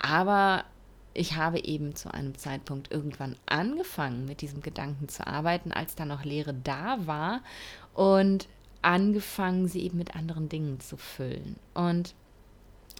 Aber 0.00 0.64
ich 1.14 1.36
habe 1.36 1.60
eben 1.64 1.94
zu 1.94 2.12
einem 2.12 2.36
Zeitpunkt 2.36 2.90
irgendwann 2.92 3.36
angefangen, 3.46 4.26
mit 4.26 4.40
diesem 4.40 4.60
Gedanken 4.60 5.08
zu 5.08 5.26
arbeiten, 5.26 5.72
als 5.72 5.94
da 5.94 6.04
noch 6.04 6.24
Leere 6.24 6.52
da 6.52 7.06
war 7.06 7.40
und 7.94 8.48
angefangen, 8.82 9.68
sie 9.68 9.82
eben 9.82 9.96
mit 9.96 10.14
anderen 10.14 10.48
Dingen 10.48 10.80
zu 10.80 10.96
füllen. 10.96 11.56
Und 11.72 12.14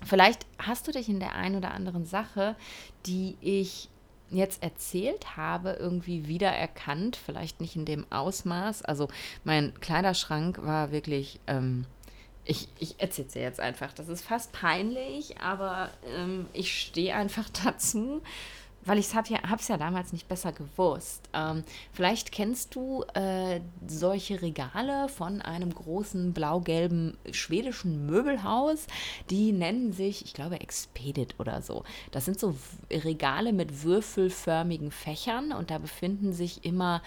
vielleicht 0.05 0.47
hast 0.59 0.87
du 0.89 0.93
dich 0.93 1.09
in 1.09 1.21
der 1.21 1.35
einen 1.35 1.57
oder 1.57 1.73
anderen 1.73 2.07
Sache, 2.07 2.57
die 3.05 3.37
ich 3.41 3.89
jetzt 4.31 4.63
erzählt 4.63 5.37
habe, 5.37 5.73
irgendwie 5.73 6.27
wiedererkannt, 6.27 7.17
vielleicht 7.17 7.61
nicht 7.61 7.77
in 7.77 7.85
dem 7.85 8.11
Ausmaß. 8.11 8.83
Also 8.83 9.09
mein 9.45 9.75
Kleiderschrank 9.81 10.65
war 10.65 10.93
wirklich 10.93 11.41
ähm, 11.47 11.85
ich, 12.45 12.69
ich 12.79 12.97
erzähle 12.99 13.45
jetzt 13.45 13.61
einfach. 13.61 13.93
Das 13.93 14.09
ist 14.09 14.25
fast 14.25 14.53
peinlich, 14.53 15.41
aber 15.41 15.91
ähm, 16.17 16.47
ich 16.53 16.81
stehe 16.81 17.15
einfach 17.15 17.49
dazu. 17.65 18.23
weil 18.87 18.99
ich 18.99 19.07
es 19.07 19.15
habe 19.15 19.57
es 19.59 19.69
ja 19.69 19.77
damals 19.79 20.13
nicht 20.13 20.29
besser 20.29 20.53
gewusst. 20.53 21.23
Ähm, 21.33 21.65
vielleicht 21.93 22.33
kennst 22.33 22.75
du 22.75 23.03
äh, 23.15 23.61
solche 23.87 24.43
Regale 24.43 25.09
von 25.09 25.41
einem 25.41 25.75
großen 25.75 26.35
blau-gelben 26.35 27.17
schwedischen 27.31 28.05
Möbelhaus. 28.05 28.87
Die 29.31 29.53
nennen 29.53 29.93
sich, 29.95 30.27
ich 30.27 30.35
glaube, 30.35 30.61
Expedit 30.61 31.35
oder 31.39 31.63
so. 31.63 31.85
Das 32.11 32.27
sind 32.27 32.39
so 32.39 32.55
Regale 32.91 33.55
mit 33.55 33.85
würfelförmigen 33.85 34.91
Fächern 34.91 35.53
und 35.53 35.71
da 35.71 35.79
befinden 35.79 36.35
sich 36.35 36.65
immer 36.67 37.01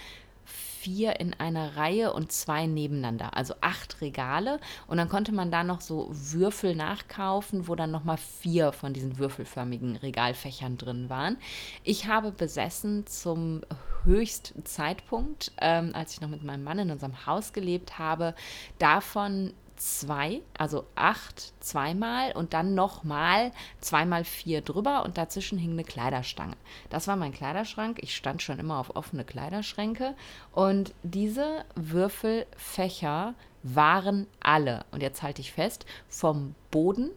vier 0.79 1.19
in 1.19 1.33
einer 1.33 1.75
Reihe 1.75 2.13
und 2.13 2.31
zwei 2.31 2.65
nebeneinander, 2.67 3.35
also 3.35 3.55
acht 3.61 4.01
Regale. 4.01 4.59
Und 4.87 4.97
dann 4.97 5.09
konnte 5.09 5.31
man 5.31 5.51
da 5.51 5.63
noch 5.63 5.81
so 5.81 6.09
Würfel 6.11 6.75
nachkaufen, 6.75 7.67
wo 7.67 7.75
dann 7.75 7.91
nochmal 7.91 8.17
vier 8.17 8.71
von 8.71 8.93
diesen 8.93 9.17
würfelförmigen 9.17 9.95
Regalfächern 9.95 10.77
drin 10.77 11.09
waren. 11.09 11.37
Ich 11.83 12.07
habe 12.07 12.31
besessen 12.31 13.05
zum 13.07 13.61
höchsten 14.03 14.65
Zeitpunkt, 14.65 15.51
ähm, 15.59 15.91
als 15.93 16.13
ich 16.13 16.21
noch 16.21 16.29
mit 16.29 16.43
meinem 16.43 16.63
Mann 16.63 16.79
in 16.79 16.91
unserem 16.91 17.25
Haus 17.25 17.53
gelebt 17.53 17.99
habe, 17.99 18.35
davon 18.79 19.53
zwei, 19.77 20.41
also 20.57 20.85
acht 20.95 21.53
zweimal 21.63 22.33
und 22.33 22.53
dann 22.53 22.75
nochmal 22.75 23.51
zweimal 23.79 24.23
vier 24.23 24.61
drüber 24.61 25.05
und 25.05 25.17
dazwischen 25.17 25.57
hing 25.57 25.71
eine 25.71 25.83
Kleiderstange. 25.83 26.55
Das 26.89 27.07
war 27.07 27.15
mein 27.15 27.31
Kleiderschrank. 27.31 27.99
Ich 28.01 28.15
stand 28.15 28.41
schon 28.41 28.59
immer 28.59 28.79
auf 28.79 28.95
offene 28.95 29.23
Kleiderschränke 29.23 30.15
und 30.51 30.93
diese 31.03 31.65
Würfelfächer 31.75 33.33
waren 33.63 34.27
alle, 34.39 34.85
und 34.91 35.01
jetzt 35.01 35.23
halte 35.23 35.41
ich 35.41 35.51
fest, 35.51 35.85
vom 36.07 36.55
Boden 36.71 37.11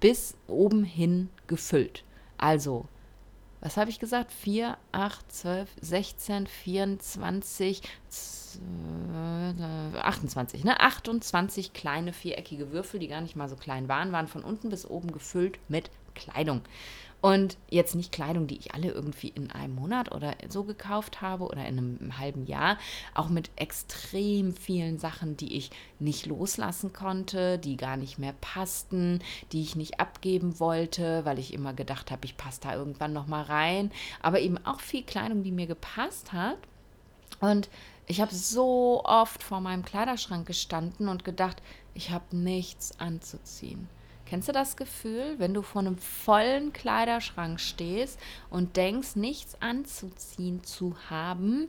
bis 0.00 0.36
oben 0.46 0.84
hin 0.84 1.30
gefüllt. 1.46 2.04
Also 2.38 2.86
was 3.66 3.76
habe 3.76 3.90
ich 3.90 3.98
gesagt? 3.98 4.30
4, 4.30 4.78
8, 4.92 5.32
12, 5.32 5.68
16, 5.80 6.46
24, 6.46 7.82
28, 10.00 10.62
ne? 10.62 10.78
28 10.78 11.72
kleine 11.72 12.12
viereckige 12.12 12.70
Würfel, 12.70 13.00
die 13.00 13.08
gar 13.08 13.20
nicht 13.20 13.34
mal 13.34 13.48
so 13.48 13.56
klein 13.56 13.88
waren, 13.88 14.12
waren 14.12 14.28
von 14.28 14.44
unten 14.44 14.70
bis 14.70 14.88
oben 14.88 15.10
gefüllt 15.10 15.58
mit 15.68 15.90
Kleidung. 16.14 16.62
Und 17.26 17.56
jetzt 17.68 17.96
nicht 17.96 18.12
Kleidung, 18.12 18.46
die 18.46 18.56
ich 18.56 18.72
alle 18.72 18.92
irgendwie 18.92 19.30
in 19.30 19.50
einem 19.50 19.74
Monat 19.74 20.14
oder 20.14 20.36
so 20.48 20.62
gekauft 20.62 21.22
habe 21.22 21.46
oder 21.46 21.66
in 21.66 21.76
einem 21.76 22.18
halben 22.20 22.46
Jahr, 22.46 22.78
auch 23.14 23.28
mit 23.28 23.50
extrem 23.56 24.54
vielen 24.54 25.00
Sachen, 25.00 25.36
die 25.36 25.56
ich 25.56 25.72
nicht 25.98 26.26
loslassen 26.26 26.92
konnte, 26.92 27.58
die 27.58 27.76
gar 27.76 27.96
nicht 27.96 28.20
mehr 28.20 28.32
passten, 28.40 29.24
die 29.50 29.62
ich 29.62 29.74
nicht 29.74 29.98
abgeben 29.98 30.60
wollte, 30.60 31.24
weil 31.24 31.40
ich 31.40 31.52
immer 31.52 31.72
gedacht 31.72 32.12
habe, 32.12 32.26
ich 32.26 32.36
passe 32.36 32.60
da 32.60 32.76
irgendwann 32.76 33.12
noch 33.12 33.26
mal 33.26 33.42
rein, 33.42 33.90
aber 34.22 34.38
eben 34.38 34.64
auch 34.64 34.78
viel 34.78 35.02
Kleidung, 35.02 35.42
die 35.42 35.50
mir 35.50 35.66
gepasst 35.66 36.32
hat. 36.32 36.58
Und 37.40 37.68
ich 38.06 38.20
habe 38.20 38.32
so 38.32 39.02
oft 39.04 39.42
vor 39.42 39.60
meinem 39.60 39.84
Kleiderschrank 39.84 40.46
gestanden 40.46 41.08
und 41.08 41.24
gedacht, 41.24 41.60
ich 41.92 42.12
habe 42.12 42.36
nichts 42.36 43.00
anzuziehen. 43.00 43.88
Kennst 44.26 44.48
du 44.48 44.52
das 44.52 44.76
Gefühl, 44.76 45.36
wenn 45.38 45.54
du 45.54 45.62
vor 45.62 45.82
einem 45.82 45.98
vollen 45.98 46.72
Kleiderschrank 46.72 47.60
stehst 47.60 48.18
und 48.50 48.76
denkst, 48.76 49.14
nichts 49.14 49.60
anzuziehen 49.62 50.64
zu 50.64 50.96
haben? 51.08 51.68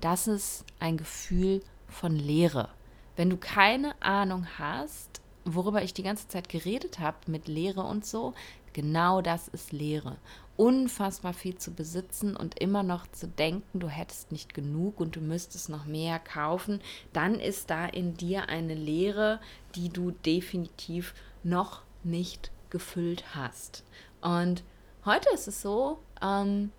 Das 0.00 0.26
ist 0.26 0.64
ein 0.80 0.96
Gefühl 0.96 1.62
von 1.86 2.16
Leere. 2.16 2.68
Wenn 3.14 3.30
du 3.30 3.36
keine 3.36 3.94
Ahnung 4.02 4.46
hast, 4.58 5.22
worüber 5.44 5.82
ich 5.82 5.94
die 5.94 6.02
ganze 6.02 6.26
Zeit 6.26 6.48
geredet 6.48 6.98
habe 6.98 7.16
mit 7.28 7.46
Leere 7.46 7.82
und 7.82 8.04
so, 8.04 8.34
genau 8.72 9.22
das 9.22 9.46
ist 9.46 9.70
Leere. 9.70 10.16
Unfassbar 10.56 11.32
viel 11.32 11.56
zu 11.58 11.72
besitzen 11.72 12.36
und 12.36 12.58
immer 12.58 12.82
noch 12.82 13.06
zu 13.12 13.28
denken, 13.28 13.78
du 13.78 13.88
hättest 13.88 14.32
nicht 14.32 14.52
genug 14.52 14.98
und 14.98 15.14
du 15.14 15.20
müsstest 15.20 15.68
noch 15.68 15.84
mehr 15.84 16.18
kaufen, 16.18 16.80
dann 17.12 17.36
ist 17.36 17.70
da 17.70 17.86
in 17.86 18.14
dir 18.16 18.48
eine 18.48 18.74
Leere, 18.74 19.40
die 19.76 19.90
du 19.90 20.10
definitiv 20.10 21.14
noch 21.44 21.83
nicht 22.04 22.50
gefüllt 22.70 23.34
hast. 23.34 23.84
Und 24.20 24.64
heute 25.04 25.28
ist 25.32 25.48
es 25.48 25.62
so, 25.62 25.98
ähm, 26.22 26.72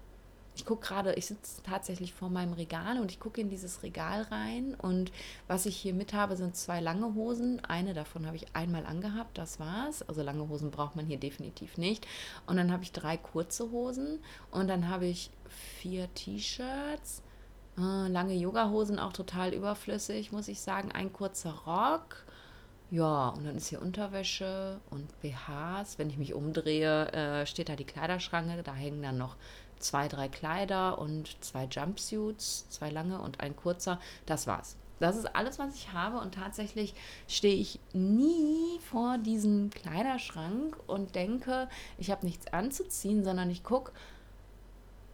ich 0.55 0.65
gucke 0.65 0.88
gerade, 0.88 1.13
ich 1.15 1.25
sitze 1.25 1.62
tatsächlich 1.63 2.13
vor 2.13 2.29
meinem 2.29 2.53
Regal 2.53 3.00
und 3.00 3.12
ich 3.12 3.20
gucke 3.20 3.41
in 3.41 3.50
dieses 3.50 3.84
Regal 3.84 4.22
rein 4.24 4.75
und 4.75 5.12
was 5.48 5.65
ich 5.65 5.75
hier 5.75 5.94
mit 5.94 6.13
habe, 6.13 6.38
sind 6.38 6.55
zwei 6.55 6.79
lange 6.79 7.13
Hosen. 7.13 7.63
Eine 7.65 7.94
davon 7.94 8.25
habe 8.25 8.38
ich 8.38 8.55
einmal 8.55 8.86
angehabt, 8.86 9.38
das 9.38 9.60
war's. 9.60 10.01
Also 10.03 10.22
lange 10.22 10.48
Hosen 10.48 10.72
braucht 10.72 10.96
man 10.96 11.05
hier 11.05 11.20
definitiv 11.20 11.77
nicht. 11.77 12.08
Und 12.48 12.55
dann 12.55 12.72
habe 12.72 12.84
ich 12.84 12.94
drei 12.94 13.17
kurze 13.17 13.70
Hosen 13.72 14.20
und 14.50 14.70
dann 14.70 14.88
habe 14.88 15.08
ich 15.08 15.29
vier 15.79 16.13
T-Shirts, 16.13 17.22
äh, 17.77 18.08
lange 18.08 18.34
Yoga-Hosen 18.34 18.98
auch 18.98 19.13
total 19.13 19.53
überflüssig, 19.53 20.32
muss 20.32 20.48
ich 20.48 20.62
sagen. 20.62 20.91
Ein 20.91 21.12
kurzer 21.12 21.51
Rock 21.65 22.25
ja, 22.95 23.27
und 23.27 23.43
dann 23.43 23.57
ist 23.57 23.67
hier 23.67 23.81
Unterwäsche 23.81 24.79
und 24.89 25.19
BHs. 25.19 25.99
Wenn 25.99 26.09
ich 26.09 26.17
mich 26.17 26.33
umdrehe, 26.33 27.11
äh, 27.11 27.45
steht 27.45 27.67
da 27.67 27.75
die 27.75 27.83
Kleiderschranke. 27.83 28.63
Da 28.63 28.73
hängen 28.73 29.01
dann 29.01 29.17
noch 29.17 29.35
zwei, 29.79 30.07
drei 30.07 30.29
Kleider 30.29 30.97
und 30.97 31.35
zwei 31.43 31.65
Jumpsuits, 31.65 32.69
zwei 32.69 32.89
lange 32.89 33.19
und 33.19 33.41
ein 33.41 33.53
kurzer. 33.57 33.99
Das 34.25 34.47
war's. 34.47 34.77
Das 35.01 35.17
ist 35.17 35.35
alles, 35.35 35.59
was 35.59 35.75
ich 35.75 35.91
habe. 35.91 36.19
Und 36.19 36.35
tatsächlich 36.35 36.93
stehe 37.27 37.57
ich 37.57 37.81
nie 37.91 38.79
vor 38.89 39.17
diesem 39.17 39.71
Kleiderschrank 39.71 40.77
und 40.87 41.15
denke, 41.15 41.67
ich 41.97 42.11
habe 42.11 42.25
nichts 42.25 42.47
anzuziehen, 42.53 43.25
sondern 43.25 43.49
ich 43.49 43.65
gucke, 43.65 43.91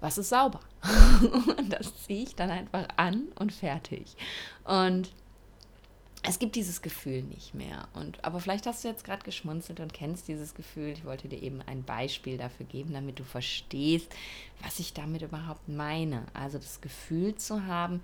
was 0.01 0.19
ist 0.19 0.29
sauber. 0.29 0.59
und 1.57 1.73
das 1.73 2.03
ziehe 2.03 2.21
ich 2.21 2.35
dann 2.35 2.51
einfach 2.51 2.87
an 2.97 3.29
und 3.39 3.51
fertig. 3.51 4.15
Und 4.65 5.09
es 6.23 6.37
gibt 6.37 6.55
dieses 6.55 6.81
Gefühl 6.81 7.23
nicht 7.23 7.55
mehr. 7.55 7.87
Und, 7.93 8.23
aber 8.23 8.39
vielleicht 8.39 8.67
hast 8.67 8.83
du 8.83 8.87
jetzt 8.87 9.03
gerade 9.03 9.23
geschmunzelt 9.23 9.79
und 9.79 9.93
kennst 9.93 10.27
dieses 10.27 10.53
Gefühl. 10.53 10.89
Ich 10.89 11.03
wollte 11.03 11.27
dir 11.27 11.41
eben 11.41 11.61
ein 11.63 11.83
Beispiel 11.83 12.37
dafür 12.37 12.65
geben, 12.67 12.93
damit 12.93 13.19
du 13.19 13.23
verstehst, 13.23 14.13
was 14.61 14.79
ich 14.79 14.93
damit 14.93 15.23
überhaupt 15.23 15.67
meine. 15.67 16.25
Also 16.33 16.59
das 16.59 16.79
Gefühl 16.79 17.35
zu 17.35 17.65
haben, 17.65 18.03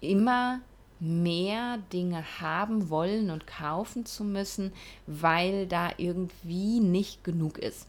immer 0.00 0.60
mehr 1.00 1.78
Dinge 1.92 2.24
haben 2.40 2.88
wollen 2.88 3.30
und 3.30 3.48
kaufen 3.48 4.06
zu 4.06 4.22
müssen, 4.22 4.72
weil 5.08 5.66
da 5.66 5.90
irgendwie 5.96 6.78
nicht 6.78 7.24
genug 7.24 7.58
ist. 7.58 7.88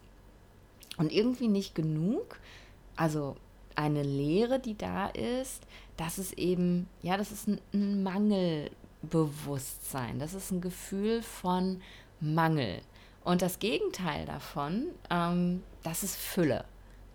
Und 0.98 1.12
irgendwie 1.12 1.48
nicht 1.48 1.76
genug, 1.76 2.40
also 2.96 3.36
eine 3.76 4.02
Lehre, 4.02 4.60
die 4.60 4.78
da 4.78 5.08
ist, 5.08 5.62
das 5.98 6.18
ist 6.18 6.34
eben, 6.40 6.88
ja, 7.04 7.18
das 7.18 7.32
ist 7.32 7.48
ein 7.48 8.04
Mangel 8.04 8.72
Bewusstsein. 9.04 10.20
Das 10.20 10.34
ist 10.34 10.52
ein 10.52 10.62
Gefühl 10.62 11.22
von 11.22 11.82
Mangel. 12.20 12.82
Und 13.24 13.42
das 13.42 13.60
Gegenteil 13.60 14.26
davon, 14.26 14.88
ähm, 15.10 15.64
das 15.84 16.04
ist 16.04 16.16
Fülle. 16.16 16.66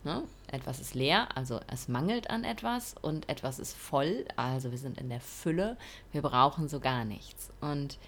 Ne? 0.05 0.23
Etwas 0.51 0.81
ist 0.81 0.95
leer, 0.95 1.29
also 1.37 1.61
es 1.67 1.89
mangelt 1.89 2.31
an 2.31 2.45
etwas 2.45 2.95
und 3.03 3.29
etwas 3.29 3.59
ist 3.59 3.77
voll, 3.77 4.25
also 4.37 4.71
wir 4.71 4.79
sind 4.79 4.99
in 4.99 5.09
der 5.09 5.21
Fülle, 5.21 5.77
wir 6.13 6.23
brauchen 6.23 6.69
so 6.69 6.81
gar 6.81 7.05
nichts. 7.05 7.51
Und 7.61 7.99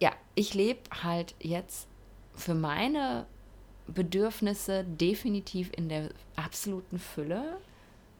ja, 0.00 0.12
ich 0.34 0.54
lebe 0.54 0.80
halt 1.02 1.34
jetzt 1.38 1.86
für 2.34 2.54
meine 2.54 3.26
Bedürfnisse 3.86 4.84
definitiv 4.84 5.70
in 5.76 5.88
der 5.88 6.10
absoluten 6.34 6.98
Fülle. 6.98 7.58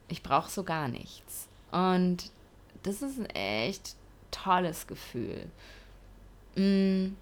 Ich 0.08 0.22
brauche 0.22 0.50
so 0.50 0.62
gar 0.62 0.88
nichts. 0.88 1.48
Und 1.72 2.30
das 2.82 3.02
ist 3.02 3.18
ein 3.18 3.26
echt 3.26 3.94
tolles 4.30 4.86
Gefühl. 4.86 5.50
Mm. 6.56 7.14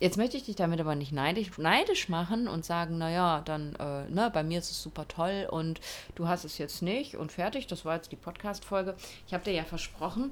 Jetzt 0.00 0.16
möchte 0.16 0.36
ich 0.36 0.44
dich 0.44 0.54
damit 0.54 0.78
aber 0.78 0.94
nicht 0.94 1.10
neidisch, 1.10 1.58
neidisch 1.58 2.08
machen 2.08 2.46
und 2.46 2.64
sagen, 2.64 2.98
naja, 2.98 3.42
dann, 3.44 3.74
äh, 3.74 4.08
ne, 4.08 4.30
bei 4.32 4.44
mir 4.44 4.60
ist 4.60 4.70
es 4.70 4.80
super 4.80 5.08
toll 5.08 5.48
und 5.50 5.80
du 6.14 6.28
hast 6.28 6.44
es 6.44 6.56
jetzt 6.56 6.82
nicht 6.82 7.16
und 7.16 7.32
fertig. 7.32 7.66
Das 7.66 7.84
war 7.84 7.96
jetzt 7.96 8.12
die 8.12 8.16
Podcast-Folge. 8.16 8.94
Ich 9.26 9.34
habe 9.34 9.42
dir 9.42 9.54
ja 9.54 9.64
versprochen, 9.64 10.30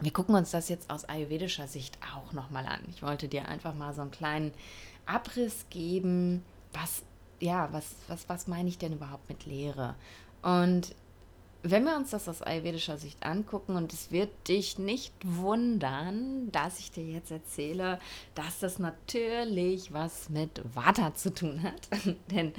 wir 0.00 0.12
gucken 0.12 0.34
uns 0.34 0.50
das 0.50 0.68
jetzt 0.68 0.90
aus 0.90 1.04
ayurvedischer 1.04 1.68
Sicht 1.68 1.98
auch 2.14 2.32
nochmal 2.32 2.66
an. 2.66 2.80
Ich 2.88 3.02
wollte 3.02 3.28
dir 3.28 3.46
einfach 3.46 3.74
mal 3.74 3.94
so 3.94 4.00
einen 4.00 4.10
kleinen 4.10 4.52
Abriss 5.06 5.66
geben, 5.70 6.42
was, 6.72 7.02
ja, 7.38 7.68
was, 7.72 7.94
was, 8.08 8.28
was 8.28 8.48
meine 8.48 8.68
ich 8.68 8.78
denn 8.78 8.94
überhaupt 8.94 9.28
mit 9.28 9.46
Lehre? 9.46 9.94
Und 10.42 10.94
wenn 11.62 11.84
wir 11.84 11.96
uns 11.96 12.10
das 12.10 12.28
aus 12.28 12.42
ayurvedischer 12.42 12.96
Sicht 12.96 13.22
angucken, 13.22 13.76
und 13.76 13.92
es 13.92 14.10
wird 14.10 14.30
dich 14.48 14.78
nicht 14.78 15.12
wundern, 15.22 16.50
dass 16.52 16.78
ich 16.78 16.90
dir 16.90 17.04
jetzt 17.04 17.30
erzähle, 17.30 17.98
dass 18.34 18.60
das 18.60 18.78
natürlich 18.78 19.92
was 19.92 20.28
mit 20.30 20.62
Vata 20.74 21.14
zu 21.14 21.32
tun 21.34 21.62
hat. 21.62 21.88
Denn 22.30 22.52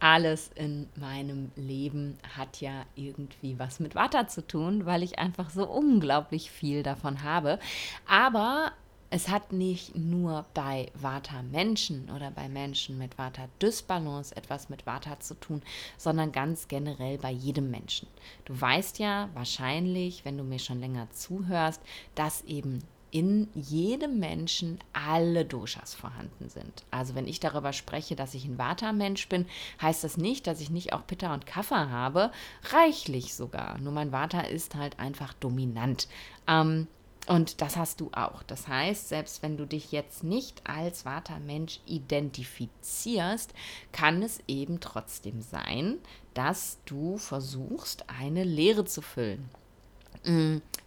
alles 0.00 0.50
in 0.54 0.88
meinem 0.96 1.50
Leben 1.56 2.18
hat 2.36 2.60
ja 2.60 2.84
irgendwie 2.96 3.58
was 3.58 3.80
mit 3.80 3.94
Vata 3.94 4.28
zu 4.28 4.46
tun, 4.46 4.86
weil 4.86 5.02
ich 5.02 5.18
einfach 5.18 5.50
so 5.50 5.66
unglaublich 5.66 6.50
viel 6.50 6.82
davon 6.82 7.22
habe. 7.22 7.58
Aber 8.06 8.72
es 9.10 9.28
hat 9.28 9.52
nicht 9.52 9.96
nur 9.96 10.44
bei 10.54 10.90
Vata-Menschen 10.94 12.10
oder 12.10 12.30
bei 12.30 12.48
Menschen 12.48 12.98
mit 12.98 13.16
Vata-Dysbalance 13.16 14.36
etwas 14.36 14.68
mit 14.68 14.86
Vata 14.86 15.18
zu 15.20 15.34
tun, 15.34 15.62
sondern 15.96 16.32
ganz 16.32 16.68
generell 16.68 17.18
bei 17.18 17.30
jedem 17.30 17.70
Menschen. 17.70 18.08
Du 18.44 18.58
weißt 18.60 18.98
ja 18.98 19.30
wahrscheinlich, 19.34 20.24
wenn 20.24 20.36
du 20.36 20.44
mir 20.44 20.58
schon 20.58 20.80
länger 20.80 21.10
zuhörst, 21.10 21.80
dass 22.14 22.42
eben 22.42 22.82
in 23.10 23.48
jedem 23.54 24.18
Menschen 24.18 24.78
alle 24.92 25.46
Doshas 25.46 25.94
vorhanden 25.94 26.50
sind. 26.50 26.84
Also 26.90 27.14
wenn 27.14 27.26
ich 27.26 27.40
darüber 27.40 27.72
spreche, 27.72 28.16
dass 28.16 28.34
ich 28.34 28.44
ein 28.44 28.58
Vata-Mensch 28.58 29.28
bin, 29.30 29.46
heißt 29.80 30.04
das 30.04 30.18
nicht, 30.18 30.46
dass 30.46 30.60
ich 30.60 30.68
nicht 30.68 30.92
auch 30.92 31.06
Pitta 31.06 31.32
und 31.32 31.46
Kapha 31.46 31.88
habe. 31.88 32.30
Reichlich 32.70 33.34
sogar. 33.34 33.78
Nur 33.78 33.92
mein 33.92 34.12
Vata 34.12 34.42
ist 34.42 34.74
halt 34.74 34.98
einfach 34.98 35.32
dominant. 35.32 36.08
Ähm, 36.46 36.86
und 37.28 37.60
das 37.60 37.76
hast 37.76 38.00
du 38.00 38.10
auch. 38.12 38.42
Das 38.42 38.68
heißt, 38.68 39.08
selbst 39.08 39.42
wenn 39.42 39.56
du 39.56 39.66
dich 39.66 39.92
jetzt 39.92 40.24
nicht 40.24 40.62
als 40.66 41.04
Vata-Mensch 41.04 41.80
identifizierst, 41.86 43.52
kann 43.92 44.22
es 44.22 44.40
eben 44.48 44.80
trotzdem 44.80 45.42
sein, 45.42 45.98
dass 46.34 46.78
du 46.86 47.18
versuchst, 47.18 48.04
eine 48.08 48.44
Lehre 48.44 48.84
zu 48.84 49.02
füllen. 49.02 49.50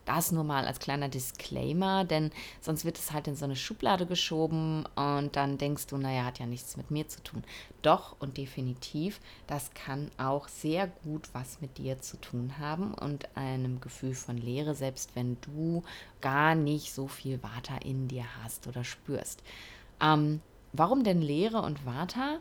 Das 0.06 0.32
nur 0.32 0.44
mal 0.44 0.66
als 0.66 0.80
kleiner 0.80 1.10
Disclaimer, 1.10 2.06
denn 2.06 2.32
sonst 2.60 2.86
wird 2.86 2.98
es 2.98 3.12
halt 3.12 3.28
in 3.28 3.36
so 3.36 3.46
eine 3.46 3.56
Schublade 3.56 4.06
geschoben 4.06 4.86
und 4.96 5.36
dann 5.36 5.58
denkst 5.58 5.88
du, 5.88 5.98
naja, 5.98 6.26
hat 6.26 6.40
ja 6.40 6.46
nichts 6.46 6.76
mit 6.76 6.90
mir 6.90 7.08
zu 7.08 7.22
tun. 7.24 7.44
Doch 7.82 8.16
und 8.20 8.38
definitiv, 8.38 9.20
das 9.48 9.72
kann 9.74 10.10
auch 10.18 10.48
sehr 10.48 10.88
gut 10.88 11.30
was 11.34 11.62
mit 11.62 11.78
dir 11.78 12.02
zu 12.02 12.18
tun 12.20 12.58
haben 12.58 12.94
und 12.94 13.36
einem 13.38 13.80
Gefühl 13.80 14.16
von 14.16 14.38
Leere, 14.38 14.74
selbst 14.74 15.16
wenn 15.16 15.38
du 15.42 15.84
gar 16.20 16.56
nicht 16.56 16.94
so 16.94 17.08
viel 17.08 17.42
Vata 17.44 17.78
in 17.78 18.08
dir 18.08 18.26
hast 18.44 18.68
oder 18.68 18.84
spürst. 18.84 19.44
Ähm, 20.02 20.42
Warum 20.74 21.04
denn 21.04 21.22
Lehre 21.22 21.62
und 21.62 21.86
Vata? 21.86 22.40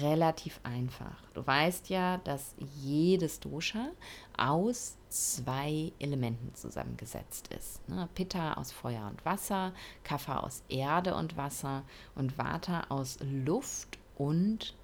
Relativ 0.00 0.60
einfach. 0.64 1.22
Du 1.32 1.46
weißt 1.46 1.88
ja, 1.88 2.18
dass 2.18 2.54
jedes 2.58 3.40
Dosha 3.40 3.88
aus 4.36 4.96
zwei 5.08 5.92
Elementen 5.98 6.54
zusammengesetzt 6.54 7.48
ist. 7.48 7.86
Ne? 7.88 8.08
Pitta 8.14 8.54
aus 8.54 8.70
Feuer 8.70 9.06
und 9.08 9.24
Wasser, 9.24 9.72
Kapha 10.04 10.40
aus 10.40 10.62
Erde 10.68 11.14
und 11.14 11.36
Wasser 11.36 11.84
und 12.14 12.36
Vata 12.36 12.84
aus 12.90 13.18
Luft 13.22 13.98
und 14.16 14.74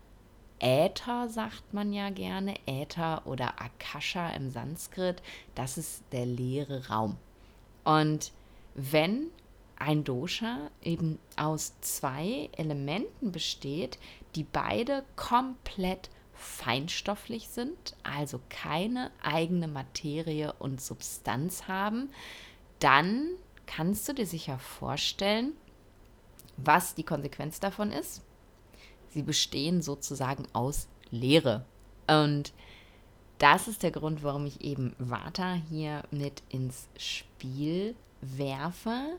Äther, 0.58 1.28
sagt 1.28 1.74
man 1.74 1.92
ja 1.92 2.08
gerne. 2.08 2.54
Äther 2.66 3.26
oder 3.26 3.60
Akasha 3.60 4.30
im 4.30 4.50
Sanskrit, 4.50 5.22
das 5.54 5.76
ist 5.76 6.02
der 6.12 6.24
leere 6.24 6.88
Raum. 6.88 7.18
Und 7.84 8.32
wenn 8.74 9.30
ein 9.78 10.04
Dosha 10.04 10.70
eben 10.82 11.18
aus 11.36 11.74
zwei 11.80 12.48
Elementen 12.56 13.32
besteht, 13.32 13.98
die 14.34 14.44
beide 14.44 15.04
komplett 15.16 16.10
feinstofflich 16.34 17.48
sind, 17.48 17.96
also 18.02 18.40
keine 18.48 19.10
eigene 19.22 19.68
Materie 19.68 20.52
und 20.58 20.80
Substanz 20.80 21.66
haben, 21.66 22.10
dann 22.78 23.28
kannst 23.66 24.08
du 24.08 24.12
dir 24.12 24.26
sicher 24.26 24.58
vorstellen, 24.58 25.52
was 26.56 26.94
die 26.94 27.04
Konsequenz 27.04 27.60
davon 27.60 27.90
ist. 27.90 28.22
Sie 29.10 29.22
bestehen 29.22 29.82
sozusagen 29.82 30.46
aus 30.52 30.88
Leere. 31.10 31.64
Und 32.06 32.52
das 33.38 33.68
ist 33.68 33.82
der 33.82 33.90
Grund, 33.90 34.22
warum 34.22 34.46
ich 34.46 34.62
eben 34.62 34.94
Vata 34.98 35.54
hier 35.70 36.02
mit 36.10 36.42
ins 36.48 36.88
Spiel 36.96 37.94
werfe, 38.20 39.18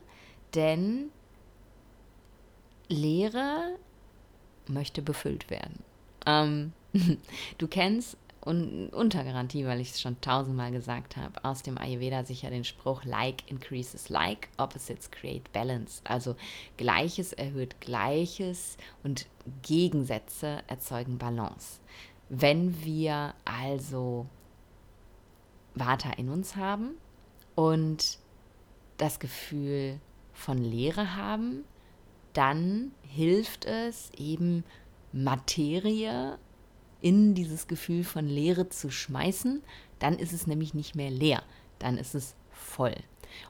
denn 0.54 1.10
Leere 2.88 3.76
möchte 4.66 5.02
befüllt 5.02 5.50
werden. 5.50 5.82
Ähm, 6.26 6.72
du 7.58 7.68
kennst 7.68 8.16
und 8.40 8.88
unter 8.90 9.24
Garantie, 9.24 9.66
weil 9.66 9.80
ich 9.80 9.90
es 9.90 10.00
schon 10.00 10.20
tausendmal 10.20 10.70
gesagt 10.70 11.16
habe, 11.16 11.44
aus 11.44 11.62
dem 11.62 11.76
Ayurveda 11.76 12.24
sicher 12.24 12.50
den 12.50 12.64
Spruch 12.64 13.04
Like 13.04 13.50
increases 13.50 14.08
like, 14.08 14.48
opposites 14.56 15.10
create 15.10 15.52
balance. 15.52 16.00
Also 16.04 16.34
Gleiches 16.76 17.32
erhöht 17.32 17.80
Gleiches 17.80 18.78
und 19.02 19.26
Gegensätze 19.62 20.62
erzeugen 20.66 21.18
Balance. 21.18 21.80
Wenn 22.30 22.82
wir 22.84 23.34
also 23.44 24.26
Vata 25.74 26.12
in 26.12 26.30
uns 26.30 26.56
haben 26.56 26.92
und 27.54 28.18
das 28.96 29.18
Gefühl 29.18 30.00
von 30.38 30.58
Leere 30.58 31.16
haben, 31.16 31.64
dann 32.32 32.92
hilft 33.02 33.64
es 33.64 34.10
eben 34.16 34.64
Materie 35.12 36.38
in 37.00 37.34
dieses 37.34 37.66
Gefühl 37.66 38.04
von 38.04 38.26
Leere 38.26 38.68
zu 38.68 38.90
schmeißen, 38.90 39.62
dann 39.98 40.18
ist 40.18 40.32
es 40.32 40.46
nämlich 40.46 40.74
nicht 40.74 40.94
mehr 40.94 41.10
leer, 41.10 41.42
dann 41.80 41.98
ist 41.98 42.14
es 42.14 42.34
voll. 42.50 42.94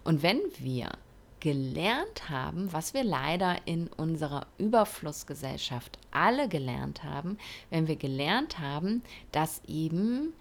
Und 0.02 0.22
wenn 0.22 0.40
wir 0.58 0.90
gelernt 1.40 2.30
haben, 2.30 2.72
was 2.72 2.94
wir 2.94 3.04
leider 3.04 3.56
in 3.66 3.88
unserer 3.88 4.46
Überflussgesellschaft 4.56 5.98
alle 6.10 6.48
gelernt 6.48 7.04
haben, 7.04 7.38
wenn 7.70 7.86
wir 7.86 7.96
gelernt 7.96 8.58
haben, 8.58 9.02
dass 9.30 9.62
eben 9.66 10.32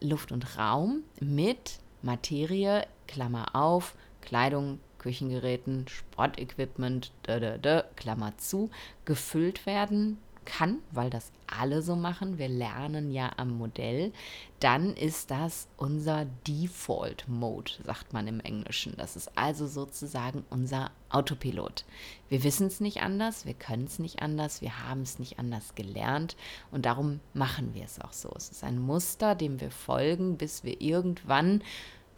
Luft 0.00 0.32
und 0.32 0.58
Raum 0.58 1.04
mit 1.20 1.78
Materie, 2.02 2.86
Klammer 3.06 3.54
auf, 3.54 3.94
Kleidung, 4.20 4.80
Küchengeräten, 4.98 5.86
Sportequipment, 5.88 7.12
da, 7.22 7.40
da, 7.40 7.58
da, 7.58 7.84
Klammer 7.96 8.36
zu, 8.38 8.70
gefüllt 9.04 9.66
werden 9.66 10.18
kann, 10.48 10.78
weil 10.92 11.10
das 11.10 11.30
alle 11.46 11.82
so 11.82 11.94
machen, 11.94 12.38
wir 12.38 12.48
lernen 12.48 13.10
ja 13.10 13.30
am 13.36 13.58
Modell, 13.58 14.12
dann 14.60 14.94
ist 14.94 15.30
das 15.30 15.68
unser 15.76 16.26
Default 16.46 17.28
Mode, 17.28 17.72
sagt 17.84 18.12
man 18.12 18.26
im 18.26 18.40
Englischen. 18.40 18.94
Das 18.96 19.14
ist 19.14 19.30
also 19.36 19.66
sozusagen 19.66 20.44
unser 20.48 20.90
Autopilot. 21.10 21.84
Wir 22.28 22.42
wissen 22.44 22.66
es 22.66 22.80
nicht 22.80 23.02
anders, 23.02 23.44
wir 23.44 23.54
können 23.54 23.84
es 23.84 23.98
nicht 23.98 24.22
anders, 24.22 24.62
wir 24.62 24.88
haben 24.88 25.02
es 25.02 25.18
nicht 25.18 25.38
anders 25.38 25.74
gelernt 25.74 26.36
und 26.70 26.86
darum 26.86 27.20
machen 27.34 27.74
wir 27.74 27.84
es 27.84 28.00
auch 28.00 28.12
so. 28.12 28.32
Es 28.34 28.50
ist 28.50 28.64
ein 28.64 28.78
Muster, 28.78 29.34
dem 29.34 29.60
wir 29.60 29.70
folgen, 29.70 30.38
bis 30.38 30.64
wir 30.64 30.80
irgendwann 30.80 31.62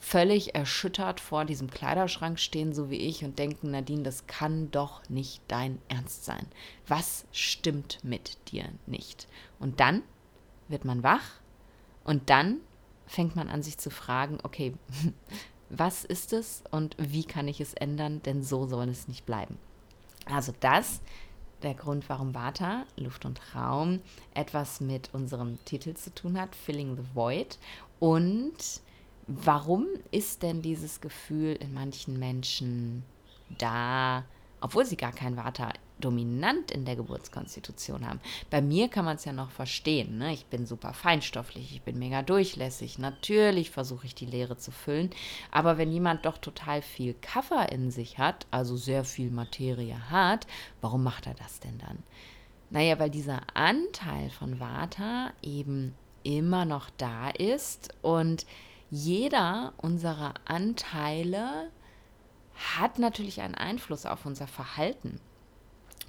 völlig 0.01 0.55
erschüttert 0.55 1.21
vor 1.21 1.45
diesem 1.45 1.71
Kleiderschrank 1.71 2.41
stehen, 2.41 2.73
so 2.73 2.91
wie 2.91 2.97
ich, 2.97 3.23
und 3.23 3.39
denken, 3.39 3.71
Nadine, 3.71 4.03
das 4.03 4.27
kann 4.27 4.71
doch 4.71 5.09
nicht 5.09 5.43
dein 5.47 5.81
Ernst 5.89 6.25
sein. 6.25 6.47
Was 6.89 7.27
stimmt 7.33 7.99
mit 8.03 8.39
dir 8.51 8.65
nicht? 8.87 9.29
Und 9.61 9.79
dann 9.79 10.03
wird 10.69 10.85
man 10.85 11.03
wach 11.03 11.41
und 12.03 12.31
dann 12.31 12.61
fängt 13.07 13.37
man 13.37 13.49
an, 13.49 13.63
sich 13.63 13.77
zu 13.77 13.91
fragen, 13.91 14.39
okay, 14.43 14.75
was 15.69 16.05
ist 16.05 16.33
es 16.33 16.65
und 16.71 16.97
wie 16.99 17.25
kann 17.25 17.47
ich 17.47 17.61
es 17.61 17.75
ändern, 17.75 18.23
denn 18.23 18.43
so 18.43 18.67
soll 18.67 18.89
es 18.89 19.07
nicht 19.07 19.27
bleiben. 19.27 19.59
Also 20.27 20.53
das 20.61 21.01
der 21.63 21.75
Grund, 21.75 22.09
warum 22.09 22.35
Vata, 22.35 22.85
Luft 22.97 23.27
und 23.27 23.55
Raum, 23.55 24.01
etwas 24.33 24.81
mit 24.81 25.11
unserem 25.13 25.63
Titel 25.67 25.95
zu 25.95 26.15
tun 26.15 26.41
hat, 26.41 26.55
Filling 26.55 26.97
the 26.97 27.03
Void. 27.15 27.59
Und 27.99 28.81
warum 29.31 29.87
ist 30.11 30.43
denn 30.43 30.61
dieses 30.61 31.01
Gefühl 31.01 31.55
in 31.61 31.73
manchen 31.73 32.19
Menschen 32.19 33.05
da, 33.59 34.25
obwohl 34.61 34.85
sie 34.85 34.97
gar 34.97 35.13
kein 35.13 35.37
Vata 35.37 35.73
dominant 36.01 36.71
in 36.71 36.85
der 36.85 36.97
Geburtskonstitution 36.97 38.09
haben. 38.09 38.21
Bei 38.49 38.63
mir 38.63 38.89
kann 38.89 39.05
man 39.05 39.17
es 39.17 39.27
ja 39.27 39.33
noch 39.33 39.51
verstehen. 39.51 40.19
Ne? 40.19 40.33
Ich 40.33 40.47
bin 40.47 40.67
super 40.67 40.95
feinstofflich, 40.95 41.73
ich 41.73 41.83
bin 41.83 41.99
mega 41.99 42.23
durchlässig. 42.23 42.99
Natürlich 42.99 43.71
versuche 43.71 44.07
ich 44.07 44.15
die 44.15 44.27
Leere 44.27 44.57
zu 44.57 44.71
füllen. 44.71 45.11
Aber 45.51 45.79
wenn 45.79 45.93
jemand 45.93 46.25
doch 46.25 46.39
total 46.39 46.81
viel 46.83 47.15
Kaffer 47.21 47.71
in 47.71 47.91
sich 47.91 48.19
hat, 48.19 48.47
also 48.51 48.77
sehr 48.77 49.05
viel 49.05 49.31
Materie 49.31 50.11
hat, 50.11 50.47
warum 50.81 51.05
macht 51.05 51.27
er 51.27 51.35
das 51.35 51.61
denn 51.61 51.79
dann? 51.79 51.99
Naja, 52.71 52.99
weil 52.99 53.11
dieser 53.11 53.43
Anteil 53.55 54.31
von 54.31 54.59
Vata 54.59 55.33
eben 55.43 55.95
immer 56.23 56.65
noch 56.65 56.89
da 56.97 57.31
ist 57.31 57.95
und 58.03 58.47
jeder 58.91 59.73
unserer 59.77 60.35
Anteile 60.45 61.71
hat 62.77 62.99
natürlich 62.99 63.41
einen 63.41 63.55
Einfluss 63.55 64.05
auf 64.05 64.27
unser 64.27 64.47
Verhalten. 64.47 65.21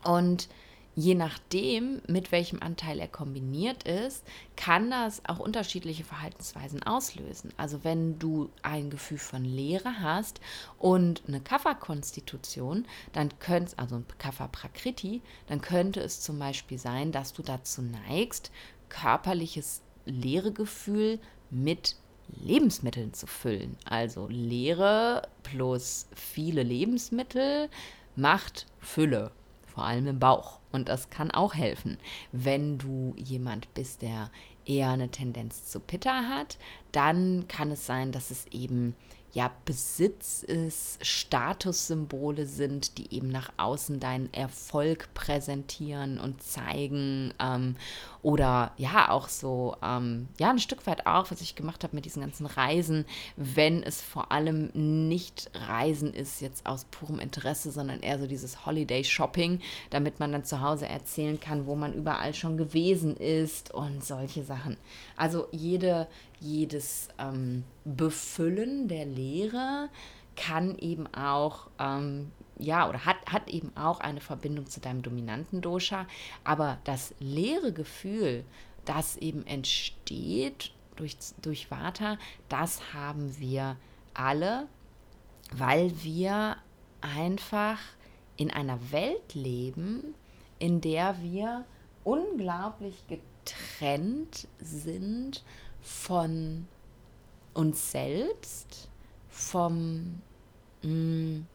Und 0.03 0.49
je 0.95 1.15
nachdem, 1.15 2.01
mit 2.07 2.31
welchem 2.31 2.61
Anteil 2.61 2.99
er 2.99 3.07
kombiniert 3.07 3.83
ist, 3.83 4.25
kann 4.55 4.89
das 4.89 5.21
auch 5.25 5.39
unterschiedliche 5.39 6.03
Verhaltensweisen 6.03 6.83
auslösen. 6.83 7.53
Also 7.55 7.83
wenn 7.83 8.19
du 8.19 8.49
ein 8.63 8.89
Gefühl 8.89 9.19
von 9.19 9.45
Leere 9.45 9.99
hast 9.99 10.41
und 10.77 11.23
eine 11.27 11.39
Kapha-Konstitution, 11.39 12.85
dann 13.13 13.29
könnte 13.39 13.77
also 13.77 13.97
ein 13.97 14.05
Kapha-Prakriti, 14.17 15.21
dann 15.47 15.61
könnte 15.61 16.01
es 16.01 16.19
zum 16.19 16.39
Beispiel 16.39 16.79
sein, 16.79 17.11
dass 17.11 17.31
du 17.31 17.43
dazu 17.43 17.81
neigst, 17.81 18.51
körperliches 18.89 19.81
Leeregefühl 20.05 21.19
mit 21.51 21.95
Lebensmitteln 22.39 23.13
zu 23.13 23.27
füllen. 23.27 23.77
Also 23.85 24.27
Leere 24.27 25.27
plus 25.43 26.07
viele 26.15 26.63
Lebensmittel 26.63 27.69
macht 28.15 28.67
Fülle, 28.79 29.31
vor 29.65 29.85
allem 29.85 30.07
im 30.07 30.19
Bauch. 30.19 30.59
Und 30.71 30.89
das 30.89 31.09
kann 31.09 31.31
auch 31.31 31.53
helfen. 31.53 31.97
Wenn 32.31 32.77
du 32.77 33.13
jemand 33.17 33.73
bist, 33.73 34.01
der 34.01 34.31
eher 34.65 34.89
eine 34.89 35.09
Tendenz 35.09 35.69
zu 35.69 35.79
Pitta 35.79 36.23
hat, 36.29 36.57
dann 36.91 37.47
kann 37.47 37.71
es 37.71 37.85
sein, 37.85 38.11
dass 38.11 38.31
es 38.31 38.47
eben 38.47 38.95
ja 39.33 39.51
Besitz 39.65 40.43
ist, 40.43 41.05
Statussymbole 41.05 42.45
sind, 42.45 42.97
die 42.97 43.13
eben 43.15 43.29
nach 43.29 43.51
außen 43.57 43.99
deinen 43.99 44.33
Erfolg 44.33 45.13
präsentieren 45.13 46.19
und 46.19 46.43
zeigen. 46.43 47.33
Ähm, 47.39 47.75
oder 48.23 48.73
ja, 48.77 49.09
auch 49.09 49.29
so, 49.29 49.75
ähm, 49.81 50.27
ja, 50.37 50.49
ein 50.49 50.59
Stück 50.59 50.85
weit 50.85 51.07
auch, 51.07 51.31
was 51.31 51.41
ich 51.41 51.55
gemacht 51.55 51.83
habe 51.83 51.95
mit 51.95 52.05
diesen 52.05 52.21
ganzen 52.21 52.45
Reisen, 52.45 53.05
wenn 53.35 53.81
es 53.81 54.01
vor 54.01 54.31
allem 54.31 54.69
nicht 54.73 55.49
Reisen 55.55 56.13
ist 56.13 56.41
jetzt 56.41 56.65
aus 56.65 56.85
purem 56.91 57.19
Interesse, 57.19 57.71
sondern 57.71 58.01
eher 58.01 58.19
so 58.19 58.27
dieses 58.27 58.65
Holiday-Shopping, 58.65 59.59
damit 59.89 60.19
man 60.19 60.31
dann 60.31 60.45
zu 60.45 60.61
Hause 60.61 60.87
erzählen 60.87 61.39
kann, 61.39 61.65
wo 61.65 61.75
man 61.75 61.93
überall 61.93 62.33
schon 62.33 62.57
gewesen 62.57 63.15
ist 63.15 63.73
und 63.73 64.03
solche 64.03 64.43
Sachen. 64.43 64.77
Also 65.15 65.47
jede, 65.51 66.07
jedes 66.41 67.07
ähm, 67.17 67.63
Befüllen 67.85 68.87
der 68.87 69.05
Lehre 69.05 69.89
kann 70.35 70.77
eben 70.77 71.07
auch 71.13 71.67
ähm, 71.79 72.31
ja, 72.57 72.87
oder 72.87 73.05
hat, 73.05 73.17
hat 73.25 73.49
eben 73.49 73.75
auch 73.75 73.99
eine 73.99 74.21
Verbindung 74.21 74.67
zu 74.67 74.79
deinem 74.79 75.01
dominanten 75.01 75.61
Dosha. 75.61 76.05
Aber 76.43 76.77
das 76.83 77.13
leere 77.19 77.73
Gefühl, 77.73 78.43
das 78.85 79.17
eben 79.17 79.45
entsteht 79.47 80.71
durch, 80.95 81.17
durch 81.41 81.71
Vata, 81.71 82.17
das 82.49 82.93
haben 82.93 83.39
wir 83.39 83.77
alle, 84.13 84.67
weil 85.53 85.91
wir 86.03 86.57
einfach 87.01 87.79
in 88.37 88.51
einer 88.51 88.91
Welt 88.91 89.33
leben, 89.33 90.13
in 90.59 90.81
der 90.81 91.21
wir 91.21 91.65
unglaublich 92.03 92.95
getrennt 93.07 94.47
sind 94.59 95.43
von 95.81 96.67
uns 97.53 97.91
selbst, 97.91 98.89
vom 99.29 100.21
mh, 100.83 100.89
mm, 100.89 101.47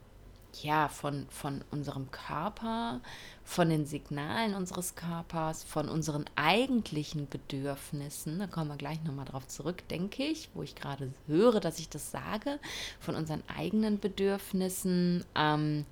ja, 0.63 0.89
von, 0.89 1.27
von 1.29 1.63
unserem 1.71 2.11
Körper, 2.11 3.01
von 3.45 3.69
den 3.69 3.87
Signalen 3.87 4.55
unseres 4.55 4.95
Körpers, 4.95 5.65
von 5.65 5.89
unseren 5.89 6.25
eigentlichen 6.37 7.29
Bedürfnissen, 7.29 8.39
da 8.39 8.47
kommen 8.47 8.71
wir 8.71 8.77
gleich 8.77 9.03
nochmal 9.05 9.27
drauf 9.27 9.47
zurück, 9.47 9.87
denke 9.89 10.25
ich, 10.25 10.49
wo 10.55 10.63
ich 10.63 10.75
gerade 10.75 11.13
höre, 11.27 11.61
dass 11.61 11.79
ich 11.79 11.89
das 11.89 12.11
sage, 12.11 12.59
von 13.01 13.15
unseren 13.15 13.43
eigenen 13.49 14.01
Bedürfnissen, 14.01 15.25
ähm, 15.35 15.85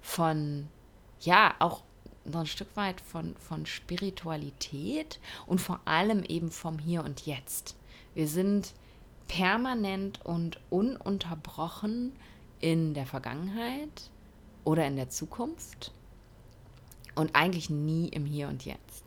von, 0.00 0.68
ja, 1.20 1.54
auch 1.58 1.82
noch 2.24 2.40
ein 2.40 2.46
Stück 2.46 2.74
weit 2.74 3.00
von, 3.00 3.36
von 3.36 3.66
Spiritualität 3.66 5.20
und 5.46 5.60
vor 5.60 5.80
allem 5.84 6.24
eben 6.24 6.50
vom 6.50 6.78
Hier 6.78 7.04
und 7.04 7.26
Jetzt. 7.26 7.75
Wir 8.16 8.28
sind 8.28 8.72
permanent 9.28 10.24
und 10.24 10.58
ununterbrochen 10.70 12.14
in 12.60 12.94
der 12.94 13.04
Vergangenheit 13.04 14.10
oder 14.64 14.86
in 14.86 14.96
der 14.96 15.10
Zukunft 15.10 15.92
und 17.14 17.36
eigentlich 17.36 17.68
nie 17.68 18.08
im 18.08 18.24
Hier 18.24 18.48
und 18.48 18.64
Jetzt. 18.64 19.04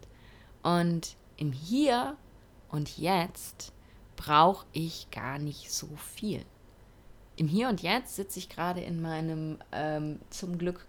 Und 0.62 1.16
im 1.38 1.52
Hier 1.52 2.18
und 2.70 3.00
Jetzt 3.00 3.74
brauche 4.16 4.68
ich 4.74 5.10
gar 5.10 5.40
nicht 5.40 5.72
so 5.72 5.88
viel. 5.96 6.46
Im 7.36 7.48
Hier 7.48 7.70
und 7.70 7.82
Jetzt 7.82 8.16
sitze 8.16 8.38
ich 8.38 8.48
gerade 8.48 8.82
in 8.82 9.02
meinem 9.02 9.58
ähm, 9.72 10.20
zum 10.30 10.60
Glück 10.60 10.86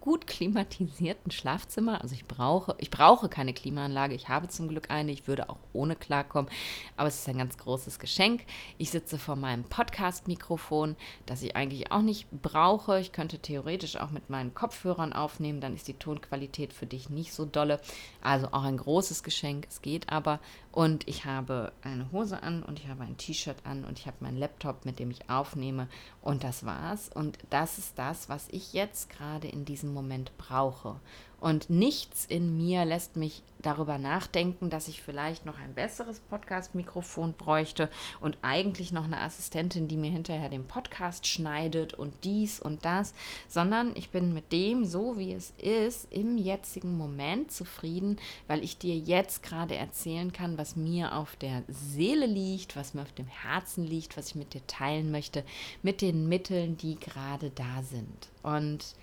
gut 0.00 0.26
klimatisierten 0.26 1.30
Schlafzimmer. 1.30 2.00
Also 2.02 2.14
ich 2.14 2.26
brauche, 2.26 2.74
ich 2.78 2.90
brauche 2.90 3.28
keine 3.28 3.52
Klimaanlage. 3.52 4.14
Ich 4.14 4.28
habe 4.28 4.48
zum 4.48 4.68
Glück 4.68 4.90
eine. 4.90 5.12
Ich 5.12 5.26
würde 5.26 5.48
auch 5.48 5.58
ohne 5.72 5.96
klarkommen. 5.96 6.50
Aber 6.96 7.08
es 7.08 7.20
ist 7.20 7.28
ein 7.28 7.38
ganz 7.38 7.58
großes 7.58 7.98
Geschenk. 7.98 8.44
Ich 8.78 8.90
sitze 8.90 9.18
vor 9.18 9.36
meinem 9.36 9.64
Podcast-Mikrofon, 9.64 10.96
das 11.26 11.42
ich 11.42 11.56
eigentlich 11.56 11.92
auch 11.92 12.02
nicht 12.02 12.26
brauche. 12.30 13.00
Ich 13.00 13.12
könnte 13.12 13.38
theoretisch 13.38 13.96
auch 13.96 14.10
mit 14.10 14.30
meinen 14.30 14.54
Kopfhörern 14.54 15.12
aufnehmen. 15.12 15.60
Dann 15.60 15.74
ist 15.74 15.88
die 15.88 15.94
Tonqualität 15.94 16.72
für 16.72 16.86
dich 16.86 17.10
nicht 17.10 17.32
so 17.32 17.44
dolle. 17.44 17.80
Also 18.22 18.48
auch 18.48 18.64
ein 18.64 18.76
großes 18.76 19.22
Geschenk. 19.22 19.66
Es 19.68 19.82
geht 19.82 20.10
aber. 20.10 20.40
Und 20.72 21.08
ich 21.08 21.24
habe 21.24 21.72
eine 21.82 22.12
Hose 22.12 22.42
an 22.42 22.62
und 22.62 22.78
ich 22.78 22.86
habe 22.86 23.02
ein 23.02 23.16
T-Shirt 23.16 23.56
an 23.64 23.84
und 23.84 23.98
ich 23.98 24.06
habe 24.06 24.18
meinen 24.20 24.38
Laptop, 24.38 24.84
mit 24.84 24.98
dem 25.00 25.10
ich 25.10 25.28
aufnehme. 25.28 25.88
Und 26.22 26.44
das 26.44 26.64
war's. 26.64 27.10
Und 27.12 27.38
das 27.50 27.78
ist 27.78 27.98
das, 27.98 28.28
was 28.28 28.48
ich 28.50 28.72
jetzt 28.74 29.10
gerade 29.10 29.47
in 29.48 29.64
diesem 29.64 29.92
Moment 29.92 30.36
brauche. 30.38 30.96
Und 31.40 31.70
nichts 31.70 32.24
in 32.24 32.56
mir 32.56 32.84
lässt 32.84 33.16
mich 33.16 33.42
darüber 33.60 33.98
nachdenken, 33.98 34.70
dass 34.70 34.88
ich 34.88 35.02
vielleicht 35.02 35.46
noch 35.46 35.58
ein 35.58 35.74
besseres 35.74 36.18
Podcast-Mikrofon 36.18 37.34
bräuchte 37.34 37.88
und 38.20 38.38
eigentlich 38.42 38.90
noch 38.90 39.04
eine 39.04 39.20
Assistentin, 39.20 39.86
die 39.86 39.96
mir 39.96 40.10
hinterher 40.10 40.48
den 40.48 40.66
Podcast 40.66 41.28
schneidet 41.28 41.94
und 41.94 42.12
dies 42.24 42.58
und 42.58 42.84
das, 42.84 43.14
sondern 43.48 43.92
ich 43.94 44.10
bin 44.10 44.34
mit 44.34 44.50
dem, 44.50 44.84
so 44.84 45.16
wie 45.16 45.32
es 45.32 45.52
ist, 45.58 46.12
im 46.12 46.38
jetzigen 46.38 46.96
Moment 46.96 47.52
zufrieden, 47.52 48.18
weil 48.48 48.64
ich 48.64 48.78
dir 48.78 48.96
jetzt 48.96 49.44
gerade 49.44 49.76
erzählen 49.76 50.32
kann, 50.32 50.58
was 50.58 50.74
mir 50.74 51.14
auf 51.14 51.36
der 51.36 51.62
Seele 51.68 52.26
liegt, 52.26 52.74
was 52.74 52.94
mir 52.94 53.02
auf 53.02 53.12
dem 53.12 53.28
Herzen 53.28 53.84
liegt, 53.84 54.16
was 54.16 54.30
ich 54.30 54.34
mit 54.34 54.54
dir 54.54 54.66
teilen 54.66 55.12
möchte, 55.12 55.44
mit 55.82 56.00
den 56.00 56.28
Mitteln, 56.28 56.76
die 56.76 56.96
gerade 56.96 57.50
da 57.50 57.82
sind. 57.82 58.28
Und 58.42 58.96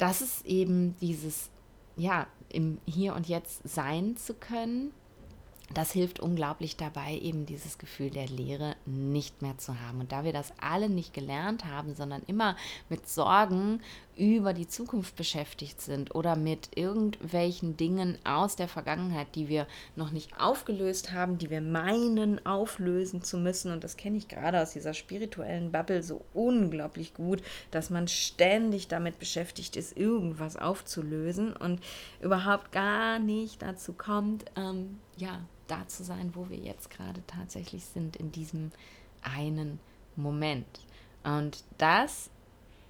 das 0.00 0.22
ist 0.22 0.44
eben 0.46 0.96
dieses, 1.00 1.50
ja, 1.96 2.26
im 2.48 2.78
Hier 2.86 3.14
und 3.14 3.28
Jetzt 3.28 3.60
sein 3.68 4.16
zu 4.16 4.34
können 4.34 4.92
das 5.72 5.92
hilft 5.92 6.18
unglaublich 6.18 6.76
dabei, 6.76 7.16
eben 7.18 7.46
dieses 7.46 7.78
Gefühl 7.78 8.10
der 8.10 8.26
Leere 8.26 8.74
nicht 8.86 9.40
mehr 9.40 9.56
zu 9.58 9.80
haben. 9.80 10.00
Und 10.00 10.10
da 10.10 10.24
wir 10.24 10.32
das 10.32 10.52
alle 10.60 10.88
nicht 10.88 11.14
gelernt 11.14 11.64
haben, 11.64 11.94
sondern 11.94 12.22
immer 12.26 12.56
mit 12.88 13.08
Sorgen 13.08 13.80
über 14.20 14.52
die 14.52 14.68
Zukunft 14.68 15.16
beschäftigt 15.16 15.80
sind 15.80 16.14
oder 16.14 16.36
mit 16.36 16.76
irgendwelchen 16.76 17.78
Dingen 17.78 18.18
aus 18.22 18.54
der 18.54 18.68
Vergangenheit, 18.68 19.34
die 19.34 19.48
wir 19.48 19.66
noch 19.96 20.10
nicht 20.10 20.38
aufgelöst 20.38 21.12
haben, 21.12 21.38
die 21.38 21.48
wir 21.48 21.62
meinen 21.62 22.44
auflösen 22.44 23.22
zu 23.22 23.38
müssen. 23.38 23.72
Und 23.72 23.82
das 23.82 23.96
kenne 23.96 24.18
ich 24.18 24.28
gerade 24.28 24.60
aus 24.60 24.74
dieser 24.74 24.92
spirituellen 24.92 25.72
Bubble 25.72 26.02
so 26.02 26.22
unglaublich 26.34 27.14
gut, 27.14 27.42
dass 27.70 27.88
man 27.88 28.08
ständig 28.08 28.88
damit 28.88 29.18
beschäftigt 29.18 29.74
ist, 29.74 29.96
irgendwas 29.96 30.56
aufzulösen 30.56 31.56
und 31.56 31.80
überhaupt 32.20 32.72
gar 32.72 33.18
nicht 33.18 33.62
dazu 33.62 33.94
kommt, 33.94 34.44
ähm, 34.54 34.98
ja, 35.16 35.40
da 35.66 35.88
zu 35.88 36.04
sein, 36.04 36.32
wo 36.34 36.50
wir 36.50 36.58
jetzt 36.58 36.90
gerade 36.90 37.22
tatsächlich 37.26 37.86
sind, 37.86 38.16
in 38.16 38.32
diesem 38.32 38.70
einen 39.22 39.80
Moment. 40.14 40.66
Und 41.24 41.64
das 41.78 42.28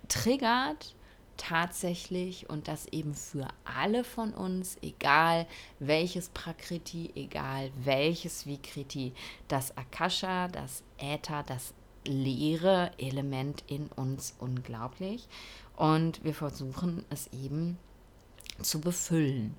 triggert 0.08 0.96
tatsächlich 1.40 2.50
und 2.50 2.68
das 2.68 2.86
eben 2.88 3.14
für 3.14 3.48
alle 3.64 4.04
von 4.04 4.34
uns, 4.34 4.76
egal 4.82 5.46
welches 5.78 6.28
Prakriti, 6.28 7.10
egal 7.14 7.70
welches 7.82 8.46
Vikriti, 8.46 9.14
das 9.48 9.76
Akasha, 9.78 10.48
das 10.48 10.82
Äther, 10.98 11.42
das 11.42 11.72
leere 12.04 12.90
Element 12.98 13.64
in 13.68 13.86
uns 13.86 14.34
unglaublich. 14.38 15.28
Und 15.76 16.22
wir 16.24 16.34
versuchen 16.34 17.04
es 17.08 17.28
eben 17.28 17.78
zu 18.60 18.82
befüllen. 18.82 19.56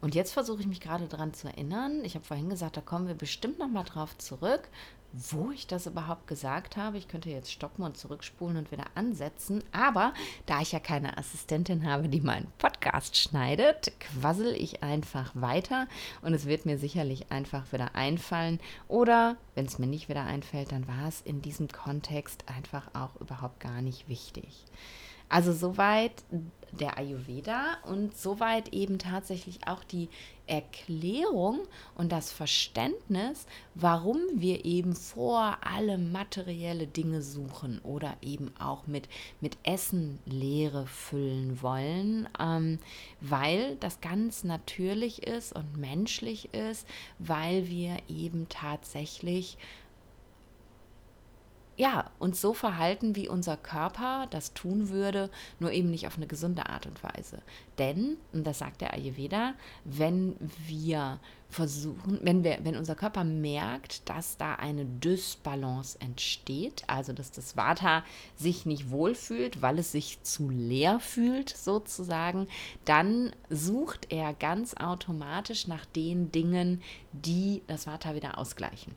Und 0.00 0.16
jetzt 0.16 0.32
versuche 0.32 0.62
ich 0.62 0.66
mich 0.66 0.80
gerade 0.80 1.06
daran 1.06 1.32
zu 1.32 1.46
erinnern. 1.46 2.04
Ich 2.04 2.16
habe 2.16 2.24
vorhin 2.24 2.48
gesagt, 2.48 2.76
da 2.76 2.80
kommen 2.80 3.06
wir 3.06 3.14
bestimmt 3.14 3.58
noch 3.58 3.68
mal 3.68 3.84
drauf 3.84 4.18
zurück, 4.18 4.68
wo 5.12 5.50
ich 5.50 5.66
das 5.66 5.86
überhaupt 5.86 6.26
gesagt 6.26 6.76
habe. 6.76 6.98
Ich 6.98 7.08
könnte 7.08 7.30
jetzt 7.30 7.52
stoppen 7.52 7.84
und 7.84 7.96
zurückspulen 7.96 8.56
und 8.56 8.72
wieder 8.72 8.84
ansetzen. 8.94 9.62
Aber 9.72 10.14
da 10.46 10.60
ich 10.60 10.72
ja 10.72 10.78
keine 10.78 11.18
Assistentin 11.18 11.88
habe, 11.88 12.08
die 12.08 12.20
meinen 12.20 12.46
Podcast 12.58 13.16
schneidet, 13.16 13.92
quassel 14.00 14.54
ich 14.54 14.82
einfach 14.82 15.32
weiter 15.34 15.88
und 16.22 16.34
es 16.34 16.46
wird 16.46 16.66
mir 16.66 16.78
sicherlich 16.78 17.30
einfach 17.32 17.72
wieder 17.72 17.94
einfallen. 17.94 18.60
Oder 18.88 19.36
wenn 19.54 19.66
es 19.66 19.78
mir 19.78 19.86
nicht 19.86 20.08
wieder 20.08 20.24
einfällt, 20.24 20.72
dann 20.72 20.86
war 20.86 21.08
es 21.08 21.20
in 21.20 21.42
diesem 21.42 21.68
Kontext 21.68 22.44
einfach 22.48 22.88
auch 22.94 23.20
überhaupt 23.20 23.60
gar 23.60 23.82
nicht 23.82 24.08
wichtig. 24.08 24.64
Also 25.30 25.52
soweit 25.52 26.12
der 26.72 26.98
Ayurveda 26.98 27.78
und 27.84 28.16
soweit 28.16 28.72
eben 28.72 28.98
tatsächlich 28.98 29.66
auch 29.66 29.82
die 29.84 30.08
Erklärung 30.46 31.60
und 31.94 32.10
das 32.10 32.32
Verständnis, 32.32 33.46
warum 33.76 34.18
wir 34.34 34.64
eben 34.64 34.96
vor 34.96 35.58
allem 35.64 36.10
materielle 36.10 36.88
Dinge 36.88 37.22
suchen 37.22 37.80
oder 37.84 38.16
eben 38.20 38.52
auch 38.58 38.88
mit, 38.88 39.08
mit 39.40 39.56
Essen 39.62 40.18
Leere 40.26 40.86
füllen 40.86 41.62
wollen, 41.62 42.28
ähm, 42.40 42.80
weil 43.20 43.76
das 43.76 44.00
ganz 44.00 44.42
natürlich 44.42 45.22
ist 45.22 45.54
und 45.54 45.76
menschlich 45.76 46.52
ist, 46.52 46.86
weil 47.20 47.68
wir 47.68 47.98
eben 48.08 48.48
tatsächlich 48.48 49.56
ja, 51.80 52.10
uns 52.18 52.42
so 52.42 52.52
verhalten, 52.52 53.16
wie 53.16 53.26
unser 53.26 53.56
Körper 53.56 54.26
das 54.28 54.52
tun 54.52 54.90
würde, 54.90 55.30
nur 55.60 55.72
eben 55.72 55.90
nicht 55.90 56.06
auf 56.06 56.18
eine 56.18 56.26
gesunde 56.26 56.66
Art 56.66 56.84
und 56.84 57.02
Weise. 57.02 57.40
Denn, 57.78 58.18
und 58.34 58.46
das 58.46 58.58
sagt 58.58 58.82
der 58.82 58.92
Ayurveda, 58.92 59.54
wenn 59.86 60.36
wir 60.66 61.20
versuchen, 61.48 62.20
wenn 62.22 62.44
wir, 62.44 62.58
wenn 62.64 62.76
unser 62.76 62.94
Körper 62.96 63.24
merkt, 63.24 64.10
dass 64.10 64.36
da 64.36 64.56
eine 64.56 64.84
Dysbalance 64.84 65.98
entsteht, 66.02 66.84
also 66.86 67.14
dass 67.14 67.32
das 67.32 67.56
Vata 67.56 68.04
sich 68.36 68.66
nicht 68.66 68.90
wohlfühlt, 68.90 69.62
weil 69.62 69.78
es 69.78 69.90
sich 69.90 70.22
zu 70.22 70.50
leer 70.50 71.00
fühlt, 71.00 71.48
sozusagen, 71.48 72.46
dann 72.84 73.32
sucht 73.48 74.12
er 74.12 74.34
ganz 74.34 74.74
automatisch 74.74 75.66
nach 75.66 75.86
den 75.86 76.30
Dingen, 76.30 76.82
die 77.12 77.62
das 77.68 77.86
Vata 77.86 78.14
wieder 78.14 78.36
ausgleichen 78.36 78.94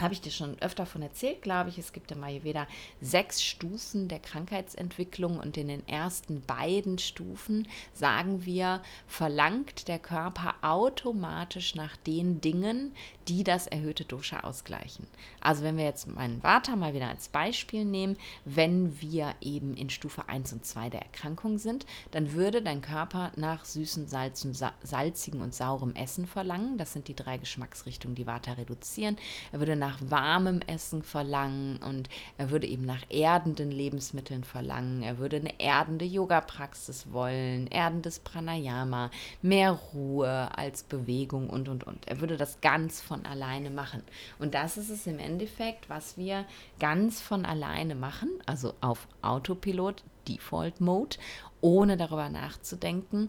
habe 0.00 0.12
ich 0.12 0.20
dir 0.20 0.30
schon 0.30 0.60
öfter 0.60 0.86
von 0.86 1.02
erzählt, 1.02 1.42
glaube 1.42 1.70
ich. 1.70 1.78
Es 1.78 1.92
gibt 1.92 2.10
im 2.10 2.22
Ayurveda 2.24 2.66
sechs 3.00 3.42
Stufen 3.42 4.08
der 4.08 4.18
Krankheitsentwicklung 4.18 5.38
und 5.38 5.56
in 5.56 5.68
den 5.68 5.86
ersten 5.88 6.42
beiden 6.42 6.98
Stufen 6.98 7.68
sagen 7.92 8.44
wir, 8.44 8.82
verlangt 9.06 9.88
der 9.88 9.98
Körper 9.98 10.54
automatisch 10.62 11.74
nach 11.74 11.96
den 11.96 12.40
Dingen, 12.40 12.92
die 13.28 13.44
das 13.44 13.66
erhöhte 13.66 14.04
Dosha 14.04 14.40
ausgleichen. 14.40 15.06
Also 15.40 15.62
wenn 15.62 15.76
wir 15.76 15.84
jetzt 15.84 16.08
meinen 16.08 16.42
Vata 16.42 16.76
mal 16.76 16.94
wieder 16.94 17.08
als 17.08 17.28
Beispiel 17.28 17.84
nehmen, 17.84 18.16
wenn 18.44 19.00
wir 19.00 19.34
eben 19.40 19.76
in 19.76 19.90
Stufe 19.90 20.28
1 20.28 20.52
und 20.52 20.66
2 20.66 20.90
der 20.90 21.02
Erkrankung 21.02 21.58
sind, 21.58 21.86
dann 22.10 22.32
würde 22.32 22.62
dein 22.62 22.82
Körper 22.82 23.32
nach 23.36 23.64
süßen, 23.64 24.08
salzen, 24.08 24.54
salzigen 24.82 25.40
und 25.40 25.54
saurem 25.54 25.94
Essen 25.94 26.26
verlangen. 26.26 26.78
Das 26.78 26.92
sind 26.92 27.08
die 27.08 27.16
drei 27.16 27.38
Geschmacksrichtungen, 27.38 28.14
die 28.14 28.26
Vata 28.26 28.54
reduzieren. 28.54 29.16
Er 29.52 29.60
würde 29.60 29.76
nach 29.84 29.98
warmem 30.08 30.60
Essen 30.66 31.02
verlangen 31.02 31.76
und 31.76 32.08
er 32.38 32.50
würde 32.50 32.66
eben 32.66 32.86
nach 32.86 33.02
erdenden 33.10 33.70
Lebensmitteln 33.70 34.42
verlangen. 34.42 35.02
Er 35.02 35.18
würde 35.18 35.36
eine 35.36 35.60
erdende 35.60 36.06
Yoga-Praxis 36.06 37.12
wollen, 37.12 37.66
erdendes 37.66 38.18
Pranayama, 38.18 39.10
mehr 39.42 39.72
Ruhe 39.72 40.56
als 40.56 40.84
Bewegung 40.84 41.50
und 41.50 41.68
und 41.68 41.84
und. 41.84 42.08
Er 42.08 42.20
würde 42.20 42.38
das 42.38 42.62
ganz 42.62 43.02
von 43.02 43.26
alleine 43.26 43.68
machen. 43.68 44.02
Und 44.38 44.54
das 44.54 44.78
ist 44.78 44.88
es 44.88 45.06
im 45.06 45.18
Endeffekt, 45.18 45.90
was 45.90 46.16
wir 46.16 46.46
ganz 46.80 47.20
von 47.20 47.44
alleine 47.44 47.94
machen, 47.94 48.30
also 48.46 48.72
auf 48.80 49.06
Autopilot, 49.20 50.02
Default 50.26 50.80
Mode, 50.80 51.18
ohne 51.60 51.98
darüber 51.98 52.30
nachzudenken, 52.30 53.28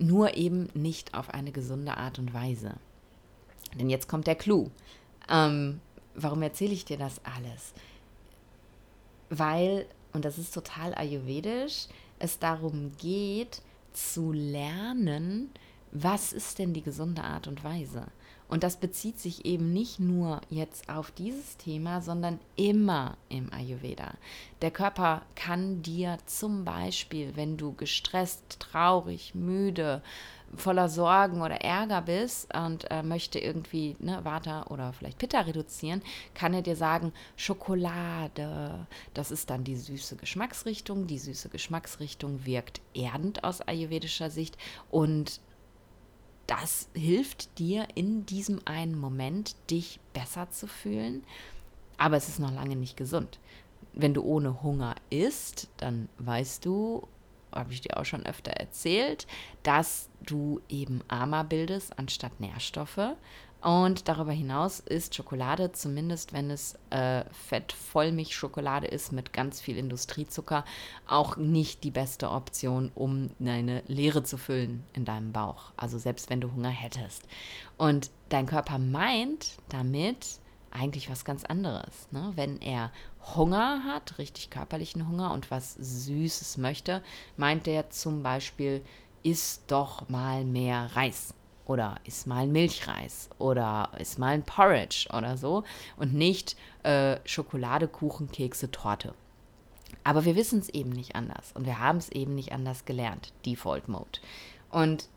nur 0.00 0.36
eben 0.36 0.70
nicht 0.74 1.14
auf 1.14 1.30
eine 1.30 1.52
gesunde 1.52 1.96
Art 1.96 2.18
und 2.18 2.34
Weise. 2.34 2.74
Denn 3.78 3.90
jetzt 3.90 4.08
kommt 4.08 4.26
der 4.26 4.34
Clou. 4.34 4.70
Ähm, 5.28 5.80
warum 6.14 6.42
erzähle 6.42 6.72
ich 6.72 6.84
dir 6.84 6.98
das 6.98 7.20
alles? 7.24 7.72
Weil, 9.30 9.86
und 10.12 10.24
das 10.24 10.38
ist 10.38 10.54
total 10.54 10.94
ayurvedisch, 10.94 11.86
es 12.18 12.38
darum 12.38 12.92
geht, 12.98 13.62
zu 13.92 14.32
lernen, 14.32 15.50
was 15.92 16.32
ist 16.32 16.58
denn 16.58 16.72
die 16.72 16.82
gesunde 16.82 17.22
Art 17.22 17.46
und 17.46 17.64
Weise? 17.64 18.06
Und 18.48 18.62
das 18.62 18.78
bezieht 18.78 19.20
sich 19.20 19.44
eben 19.44 19.72
nicht 19.74 20.00
nur 20.00 20.40
jetzt 20.48 20.88
auf 20.88 21.10
dieses 21.10 21.58
Thema, 21.58 22.00
sondern 22.00 22.40
immer 22.56 23.18
im 23.28 23.52
Ayurveda. 23.52 24.14
Der 24.62 24.70
Körper 24.70 25.22
kann 25.34 25.82
dir 25.82 26.16
zum 26.24 26.64
Beispiel, 26.64 27.36
wenn 27.36 27.58
du 27.58 27.74
gestresst, 27.74 28.58
traurig, 28.58 29.34
müde, 29.34 30.02
voller 30.56 30.88
Sorgen 30.88 31.42
oder 31.42 31.60
Ärger 31.62 32.02
bist 32.02 32.54
und 32.54 32.90
äh, 32.90 33.02
möchte 33.02 33.38
irgendwie 33.38 33.96
ne, 33.98 34.24
Vata 34.24 34.64
oder 34.68 34.92
vielleicht 34.92 35.18
Pitta 35.18 35.40
reduzieren, 35.40 36.02
kann 36.34 36.54
er 36.54 36.62
dir 36.62 36.76
sagen, 36.76 37.12
Schokolade, 37.36 38.86
das 39.14 39.30
ist 39.30 39.50
dann 39.50 39.64
die 39.64 39.76
süße 39.76 40.16
Geschmacksrichtung. 40.16 41.06
Die 41.06 41.18
süße 41.18 41.48
Geschmacksrichtung 41.48 42.46
wirkt 42.46 42.80
erdend 42.94 43.44
aus 43.44 43.60
ayurvedischer 43.60 44.30
Sicht 44.30 44.56
und 44.90 45.40
das 46.46 46.88
hilft 46.94 47.58
dir 47.58 47.86
in 47.94 48.24
diesem 48.24 48.60
einen 48.64 48.98
Moment, 48.98 49.54
dich 49.70 50.00
besser 50.14 50.50
zu 50.50 50.66
fühlen. 50.66 51.22
Aber 51.98 52.16
es 52.16 52.28
ist 52.28 52.38
noch 52.38 52.52
lange 52.52 52.74
nicht 52.74 52.96
gesund. 52.96 53.38
Wenn 53.92 54.14
du 54.14 54.22
ohne 54.22 54.62
Hunger 54.62 54.94
isst, 55.10 55.68
dann 55.76 56.08
weißt 56.18 56.64
du, 56.64 57.06
habe 57.52 57.72
ich 57.72 57.80
dir 57.80 57.96
auch 57.96 58.04
schon 58.04 58.26
öfter 58.26 58.52
erzählt, 58.52 59.26
dass 59.62 60.08
du 60.20 60.60
eben 60.68 61.02
Ama 61.08 61.42
bildest 61.42 61.98
anstatt 61.98 62.40
Nährstoffe. 62.40 63.16
Und 63.60 64.06
darüber 64.08 64.30
hinaus 64.30 64.78
ist 64.78 65.16
Schokolade, 65.16 65.72
zumindest 65.72 66.32
wenn 66.32 66.48
es 66.48 66.78
äh, 66.90 67.24
Fett-Vollmilchschokolade 67.48 68.86
ist 68.86 69.10
mit 69.10 69.32
ganz 69.32 69.60
viel 69.60 69.76
Industriezucker, 69.76 70.64
auch 71.08 71.36
nicht 71.36 71.82
die 71.82 71.90
beste 71.90 72.30
Option, 72.30 72.92
um 72.94 73.30
eine 73.40 73.82
Leere 73.88 74.22
zu 74.22 74.36
füllen 74.36 74.84
in 74.92 75.04
deinem 75.04 75.32
Bauch. 75.32 75.72
Also 75.76 75.98
selbst 75.98 76.30
wenn 76.30 76.40
du 76.40 76.52
Hunger 76.52 76.70
hättest. 76.70 77.24
Und 77.76 78.10
dein 78.28 78.46
Körper 78.46 78.78
meint 78.78 79.56
damit 79.68 80.38
eigentlich 80.70 81.10
was 81.10 81.24
ganz 81.24 81.44
anderes. 81.44 82.08
Ne? 82.12 82.32
Wenn 82.36 82.60
er 82.60 82.92
Hunger 83.36 83.82
hat, 83.84 84.18
richtig 84.18 84.50
körperlichen 84.50 85.08
Hunger 85.08 85.32
und 85.32 85.50
was 85.50 85.74
Süßes 85.74 86.56
möchte, 86.56 87.02
meint 87.36 87.66
er 87.68 87.90
zum 87.90 88.22
Beispiel, 88.22 88.82
isst 89.22 89.64
doch 89.68 90.08
mal 90.08 90.44
mehr 90.44 90.90
Reis 90.94 91.34
oder 91.66 91.96
ist 92.04 92.26
mal 92.26 92.46
Milchreis 92.46 93.28
oder 93.38 93.90
ist 93.98 94.18
mal 94.18 94.34
ein 94.34 94.42
Porridge 94.42 95.08
oder 95.12 95.36
so 95.36 95.64
und 95.96 96.14
nicht 96.14 96.56
äh, 96.82 97.18
Schokolade, 97.24 97.88
Kuchen, 97.88 98.30
Kekse, 98.30 98.70
Torte. 98.70 99.14
Aber 100.04 100.24
wir 100.24 100.36
wissen 100.36 100.60
es 100.60 100.68
eben 100.70 100.90
nicht 100.90 101.14
anders 101.14 101.52
und 101.52 101.66
wir 101.66 101.78
haben 101.78 101.98
es 101.98 102.08
eben 102.10 102.34
nicht 102.34 102.52
anders 102.52 102.84
gelernt, 102.84 103.32
Default 103.44 103.88
Mode. 103.88 104.20
Und 104.70 105.08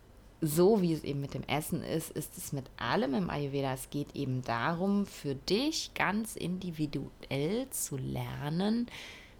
so 0.41 0.81
wie 0.81 0.93
es 0.93 1.03
eben 1.03 1.21
mit 1.21 1.33
dem 1.33 1.43
Essen 1.43 1.83
ist, 1.83 2.11
ist 2.11 2.37
es 2.37 2.51
mit 2.51 2.65
allem 2.77 3.13
im 3.13 3.29
Ayurveda. 3.29 3.73
Es 3.73 3.89
geht 3.89 4.15
eben 4.15 4.41
darum, 4.41 5.05
für 5.05 5.35
dich 5.35 5.93
ganz 5.93 6.35
individuell 6.35 7.69
zu 7.69 7.97
lernen, 7.97 8.87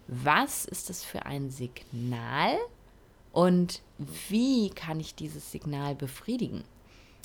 was 0.06 0.64
ist 0.64 0.90
das 0.90 1.04
für 1.04 1.26
ein 1.26 1.50
Signal 1.50 2.56
und 3.32 3.82
wie 3.98 4.70
kann 4.70 5.00
ich 5.00 5.14
dieses 5.14 5.50
Signal 5.50 5.94
befriedigen 5.94 6.64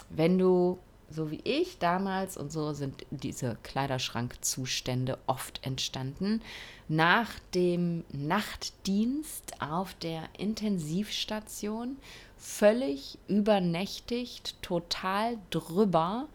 wenn 0.09 0.37
du, 0.37 0.79
so 1.09 1.31
wie 1.31 1.41
ich 1.43 1.79
damals, 1.79 2.37
und 2.37 2.51
so 2.51 2.73
sind 2.73 3.05
diese 3.11 3.57
Kleiderschrankzustände 3.63 5.17
oft 5.27 5.65
entstanden, 5.65 6.41
nach 6.87 7.31
dem 7.53 8.03
Nachtdienst 8.11 9.61
auf 9.61 9.93
der 9.95 10.23
Intensivstation 10.37 11.97
völlig 12.38 13.17
übernächtigt, 13.28 14.62
total 14.62 15.38
drüber 15.50 16.28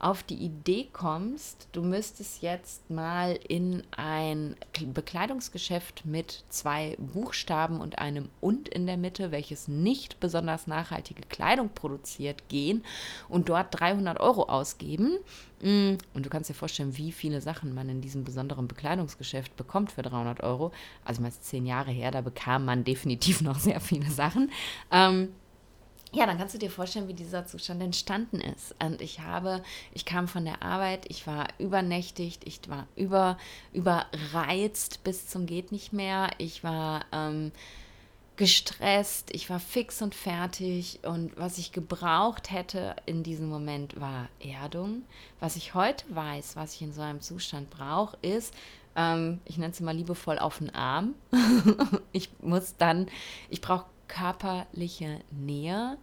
auf 0.00 0.22
die 0.22 0.36
Idee 0.36 0.88
kommst, 0.92 1.68
du 1.72 1.82
müsstest 1.82 2.42
jetzt 2.42 2.88
mal 2.88 3.38
in 3.48 3.82
ein 3.90 4.54
Bekleidungsgeschäft 4.94 6.04
mit 6.06 6.44
zwei 6.50 6.96
Buchstaben 6.98 7.80
und 7.80 7.98
einem 7.98 8.28
und 8.40 8.68
in 8.68 8.86
der 8.86 8.96
Mitte, 8.96 9.32
welches 9.32 9.66
nicht 9.66 10.20
besonders 10.20 10.68
nachhaltige 10.68 11.22
Kleidung 11.22 11.70
produziert, 11.70 12.48
gehen 12.48 12.84
und 13.28 13.48
dort 13.48 13.80
300 13.80 14.20
Euro 14.20 14.44
ausgeben. 14.44 15.18
Mm, 15.62 15.94
und 16.14 16.24
du 16.26 16.30
kannst 16.30 16.48
dir 16.48 16.54
vorstellen, 16.54 16.96
wie 16.96 17.10
viele 17.10 17.40
Sachen 17.40 17.74
man 17.74 17.88
in 17.88 18.00
diesem 18.00 18.22
besonderen 18.22 18.68
Bekleidungsgeschäft 18.68 19.56
bekommt 19.56 19.90
für 19.90 20.02
300 20.02 20.44
Euro. 20.44 20.70
Also, 21.04 21.22
mal 21.22 21.32
zehn 21.32 21.66
Jahre 21.66 21.90
her, 21.90 22.12
da 22.12 22.20
bekam 22.20 22.64
man 22.64 22.84
definitiv 22.84 23.40
noch 23.40 23.58
sehr 23.58 23.80
viele 23.80 24.10
Sachen. 24.10 24.52
Ähm, 24.92 25.30
ja, 26.12 26.24
dann 26.26 26.38
kannst 26.38 26.54
du 26.54 26.58
dir 26.58 26.70
vorstellen, 26.70 27.08
wie 27.08 27.14
dieser 27.14 27.46
Zustand 27.46 27.82
entstanden 27.82 28.40
ist. 28.40 28.74
Und 28.82 29.02
ich 29.02 29.20
habe, 29.20 29.62
ich 29.92 30.04
kam 30.04 30.26
von 30.26 30.44
der 30.44 30.62
Arbeit, 30.62 31.04
ich 31.08 31.26
war 31.26 31.48
übernächtigt, 31.58 32.46
ich 32.46 32.60
war 32.68 32.86
über, 32.96 33.36
überreizt 33.72 35.04
bis 35.04 35.28
zum 35.28 35.46
geht 35.46 35.70
nicht 35.70 35.92
mehr. 35.92 36.30
Ich 36.38 36.64
war 36.64 37.04
ähm, 37.12 37.52
gestresst, 38.36 39.34
ich 39.34 39.50
war 39.50 39.60
fix 39.60 40.00
und 40.00 40.14
fertig. 40.14 41.00
Und 41.02 41.36
was 41.36 41.58
ich 41.58 41.72
gebraucht 41.72 42.50
hätte 42.50 42.96
in 43.04 43.22
diesem 43.22 43.50
Moment 43.50 44.00
war 44.00 44.28
Erdung. 44.40 45.02
Was 45.40 45.56
ich 45.56 45.74
heute 45.74 46.06
weiß, 46.08 46.56
was 46.56 46.74
ich 46.74 46.82
in 46.82 46.92
so 46.94 47.02
einem 47.02 47.20
Zustand 47.20 47.68
brauche, 47.68 48.16
ist, 48.22 48.54
ähm, 48.96 49.40
ich 49.44 49.58
nenne 49.58 49.72
es 49.72 49.80
mal 49.80 49.94
liebevoll 49.94 50.38
auf 50.38 50.58
den 50.58 50.74
Arm. 50.74 51.14
ich 52.12 52.30
muss 52.40 52.76
dann, 52.78 53.08
ich 53.50 53.60
brauche 53.60 53.84
körperliche 54.08 55.20
Nähe 55.30 55.98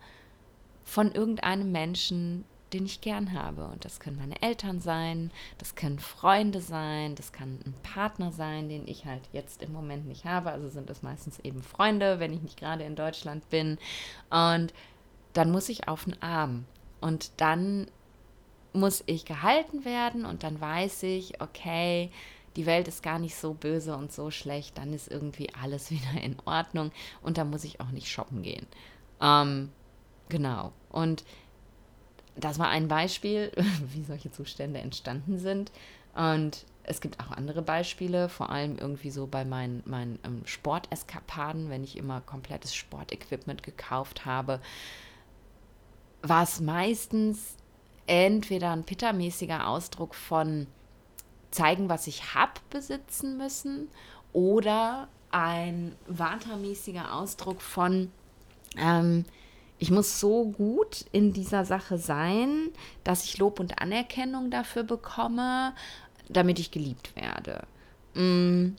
von 0.83 1.11
irgendeinem 1.11 1.71
Menschen, 1.71 2.45
den 2.73 2.85
ich 2.85 3.01
gern 3.01 3.33
habe. 3.33 3.65
Und 3.65 3.85
das 3.85 3.99
können 3.99 4.17
meine 4.17 4.41
Eltern 4.41 4.79
sein, 4.79 5.31
das 5.57 5.75
können 5.75 5.99
Freunde 5.99 6.61
sein, 6.61 7.15
das 7.15 7.31
kann 7.31 7.59
ein 7.65 7.73
Partner 7.83 8.31
sein, 8.31 8.69
den 8.69 8.87
ich 8.87 9.05
halt 9.05 9.23
jetzt 9.33 9.61
im 9.61 9.73
Moment 9.73 10.07
nicht 10.07 10.25
habe. 10.25 10.51
Also 10.51 10.69
sind 10.69 10.89
es 10.89 11.01
meistens 11.01 11.39
eben 11.39 11.63
Freunde, 11.63 12.19
wenn 12.19 12.33
ich 12.33 12.41
nicht 12.41 12.59
gerade 12.59 12.83
in 12.83 12.95
Deutschland 12.95 13.49
bin. 13.49 13.77
Und 14.29 14.73
dann 15.33 15.51
muss 15.51 15.69
ich 15.69 15.87
auf 15.87 16.05
den 16.05 16.21
Arm. 16.21 16.65
Und 17.01 17.31
dann 17.37 17.87
muss 18.73 19.03
ich 19.05 19.25
gehalten 19.25 19.85
werden 19.85 20.25
und 20.25 20.43
dann 20.43 20.59
weiß 20.59 21.03
ich, 21.03 21.41
okay, 21.41 22.11
die 22.55 22.65
Welt 22.65 22.87
ist 22.87 23.03
gar 23.03 23.19
nicht 23.19 23.35
so 23.35 23.53
böse 23.53 23.95
und 23.95 24.11
so 24.11 24.31
schlecht, 24.31 24.77
dann 24.77 24.93
ist 24.93 25.11
irgendwie 25.11 25.53
alles 25.53 25.91
wieder 25.91 26.21
in 26.21 26.37
Ordnung 26.45 26.91
und 27.21 27.37
da 27.37 27.43
muss 27.43 27.63
ich 27.63 27.79
auch 27.79 27.91
nicht 27.91 28.09
shoppen 28.09 28.41
gehen. 28.41 28.67
Ähm, 29.21 29.71
genau. 30.29 30.71
Und 30.89 31.23
das 32.35 32.59
war 32.59 32.69
ein 32.69 32.87
Beispiel, 32.87 33.51
wie 33.93 34.03
solche 34.03 34.31
Zustände 34.31 34.79
entstanden 34.79 35.39
sind. 35.39 35.71
Und 36.15 36.65
es 36.83 37.01
gibt 37.01 37.19
auch 37.19 37.31
andere 37.31 37.61
Beispiele, 37.61 38.29
vor 38.29 38.49
allem 38.49 38.77
irgendwie 38.77 39.09
so 39.09 39.27
bei 39.27 39.43
meinen, 39.43 39.83
meinen 39.85 40.19
ähm, 40.23 40.41
Sporteskapaden, 40.45 41.69
wenn 41.69 41.83
ich 41.83 41.97
immer 41.97 42.21
komplettes 42.21 42.75
Sportequipment 42.75 43.63
gekauft 43.63 44.25
habe, 44.25 44.61
war 46.21 46.43
es 46.43 46.59
meistens 46.59 47.55
entweder 48.07 48.71
ein 48.71 48.83
pittermäßiger 48.83 49.67
Ausdruck 49.67 50.15
von 50.15 50.67
zeigen, 51.55 51.89
was 51.89 52.07
ich 52.07 52.35
habe, 52.35 52.53
besitzen 52.69 53.37
müssen 53.37 53.89
oder 54.33 55.07
ein 55.31 55.95
watermäßiger 56.07 57.13
Ausdruck 57.13 57.61
von 57.61 58.11
ähm, 58.77 59.25
ich 59.77 59.91
muss 59.91 60.19
so 60.19 60.45
gut 60.45 61.05
in 61.11 61.33
dieser 61.33 61.65
Sache 61.65 61.97
sein, 61.97 62.69
dass 63.03 63.25
ich 63.25 63.37
Lob 63.37 63.59
und 63.59 63.81
Anerkennung 63.81 64.49
dafür 64.49 64.83
bekomme, 64.83 65.73
damit 66.29 66.59
ich 66.59 66.71
geliebt 66.71 67.15
werde. 67.15 67.67
Mm. 68.13 68.75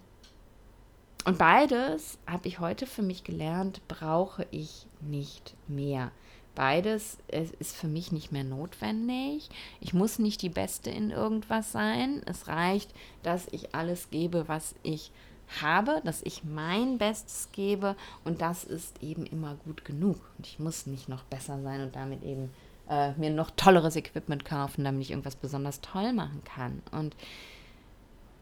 Und 1.27 1.39
beides 1.39 2.19
habe 2.27 2.47
ich 2.47 2.61
heute 2.61 2.87
für 2.87 3.03
mich 3.03 3.25
gelernt, 3.25 3.83
brauche 3.89 4.47
ich 4.53 4.87
nicht 5.01 5.55
mehr. 5.67 6.13
Beides 6.57 7.19
ist 7.29 7.77
für 7.77 7.87
mich 7.87 8.11
nicht 8.11 8.33
mehr 8.33 8.43
notwendig. 8.43 9.51
Ich 9.81 9.93
muss 9.93 10.19
nicht 10.19 10.41
die 10.41 10.49
Beste 10.49 10.91
in 10.91 11.11
irgendwas 11.11 11.71
sein. 11.71 12.23
Es 12.25 12.49
reicht, 12.49 12.93
dass 13.23 13.47
ich 13.53 13.75
alles 13.75 14.11
gebe, 14.11 14.49
was 14.49 14.75
ich 14.83 15.13
habe, 15.61 16.01
dass 16.03 16.23
ich 16.23 16.45
mein 16.45 16.99
Bestes 16.99 17.51
gebe 17.53 17.95
und 18.25 18.41
das 18.41 18.65
ist 18.65 19.03
eben 19.03 19.27
immer 19.27 19.55
gut 19.67 19.85
genug. 19.85 20.17
Und 20.39 20.47
ich 20.47 20.59
muss 20.59 20.87
nicht 20.87 21.09
noch 21.09 21.25
besser 21.25 21.63
sein 21.63 21.83
und 21.83 21.95
damit 21.95 22.25
eben 22.25 22.51
äh, 22.89 23.13
mir 23.13 23.31
noch 23.31 23.51
tolleres 23.51 23.95
Equipment 23.95 24.45
kaufen, 24.45 24.83
damit 24.83 25.03
ich 25.03 25.11
irgendwas 25.11 25.37
besonders 25.37 25.83
toll 25.83 26.15
machen 26.15 26.43
kann. 26.45 26.83
Und 26.91 27.15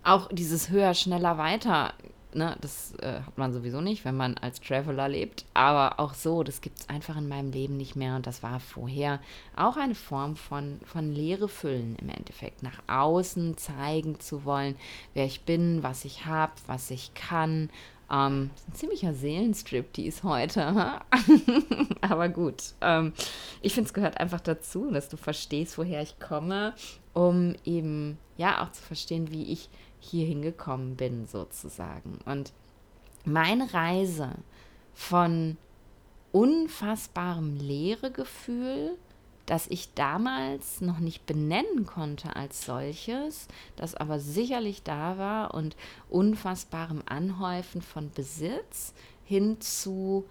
auch 0.05 0.29
dieses 0.31 0.70
höher, 0.70 0.94
schneller, 0.94 1.37
weiter 1.37 1.94
ne, 2.35 2.57
das 2.61 2.94
äh, 3.01 3.20
hat 3.20 3.38
man 3.38 3.53
sowieso 3.53 3.81
nicht, 3.81 4.05
wenn 4.05 4.16
man 4.16 4.37
als 4.38 4.61
Traveler 4.61 5.09
lebt. 5.09 5.44
Aber 5.55 6.01
auch 6.01 6.14
so, 6.14 6.42
das 6.42 6.61
gibt 6.61 6.81
es 6.81 6.88
einfach 6.88 7.16
in 7.16 7.29
meinem 7.29 7.51
Leben 7.51 7.77
nicht 7.77 7.97
mehr. 7.97 8.16
Und 8.16 8.27
das 8.27 8.42
war 8.42 8.61
vorher 8.61 9.20
auch 9.57 9.77
eine 9.77 9.94
Form 9.94 10.37
von, 10.37 10.81
von 10.85 11.12
Leere 11.12 11.49
füllen 11.49 11.97
im 12.01 12.09
Endeffekt. 12.09 12.62
Nach 12.62 12.83
außen 12.87 13.57
zeigen 13.57 14.20
zu 14.20 14.44
wollen, 14.44 14.77
wer 15.14 15.25
ich 15.25 15.42
bin, 15.42 15.83
was 15.83 16.05
ich 16.05 16.27
habe, 16.27 16.53
was 16.66 16.90
ich 16.90 17.14
kann. 17.14 17.70
Ähm, 18.11 18.51
ein 18.68 18.75
ziemlicher 18.75 19.14
Seelenstrip, 19.14 19.92
die 19.94 20.07
ist 20.07 20.23
heute. 20.23 21.01
Aber 22.01 22.29
gut. 22.29 22.75
Ähm, 22.81 23.12
ich 23.62 23.75
finde, 23.75 23.88
es 23.88 23.94
gehört 23.94 24.20
einfach 24.20 24.40
dazu, 24.40 24.90
dass 24.90 25.09
du 25.09 25.16
verstehst, 25.16 25.79
woher 25.79 26.03
ich 26.03 26.18
komme, 26.18 26.75
um 27.12 27.55
eben 27.64 28.18
ja 28.37 28.62
auch 28.62 28.73
zu 28.73 28.83
verstehen, 28.83 29.31
wie 29.31 29.53
ich 29.53 29.68
hier 30.04 30.26
hingekommen 30.26 30.96
bin, 30.96 31.26
sozusagen. 31.26 32.18
Und 32.24 32.52
meine 33.24 33.72
Reise 33.72 34.30
von 34.92 35.56
unfassbarem 36.32 37.56
Leeregefühl, 37.56 38.96
das 39.46 39.66
ich 39.68 39.94
damals 39.94 40.80
noch 40.80 40.98
nicht 40.98 41.26
benennen 41.26 41.86
konnte 41.86 42.34
als 42.34 42.64
solches, 42.64 43.46
das 43.76 43.94
aber 43.94 44.18
sicherlich 44.18 44.82
da 44.82 45.18
war 45.18 45.54
und 45.54 45.76
unfassbarem 46.08 47.02
Anhäufen 47.06 47.82
von 47.82 48.10
Besitz 48.10 48.94
hin 49.24 49.60
zu 49.60 50.24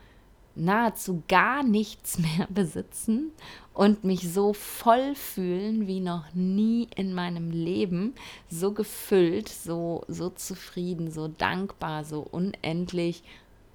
nahezu 0.56 1.24
gar 1.28 1.63
nichts 1.63 2.20
mehr 2.20 2.48
besitzen 2.50 3.32
und 3.74 4.04
mich 4.04 4.32
so 4.32 4.54
voll 4.54 5.16
fühlen 5.16 5.88
wie 5.88 6.00
noch 6.00 6.34
nie 6.34 6.88
in 6.96 7.13
meinem 7.13 7.52
Leben, 7.52 8.13
so 8.50 8.72
gefüllt, 8.72 9.50
so, 9.50 10.04
so 10.08 10.30
zufrieden, 10.30 11.12
so 11.12 11.28
dankbar, 11.28 12.06
so 12.06 12.22
unendlich 12.22 13.24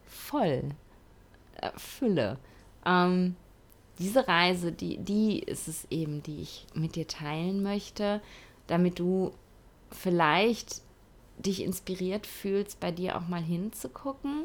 voll. 0.06 0.62
Äh, 1.56 1.70
Fülle. 1.76 2.38
Ähm, 2.86 3.34
diese 3.98 4.28
Reise, 4.28 4.70
die, 4.70 4.98
die 4.98 5.40
ist 5.40 5.66
es 5.66 5.86
eben, 5.90 6.22
die 6.22 6.42
ich 6.42 6.66
mit 6.74 6.94
dir 6.94 7.08
teilen 7.08 7.64
möchte, 7.64 8.20
damit 8.68 9.00
du 9.00 9.32
vielleicht 9.90 10.82
dich 11.38 11.62
inspiriert 11.62 12.26
fühlst, 12.26 12.78
bei 12.78 12.92
dir 12.92 13.16
auch 13.16 13.26
mal 13.26 13.42
hinzugucken 13.42 14.44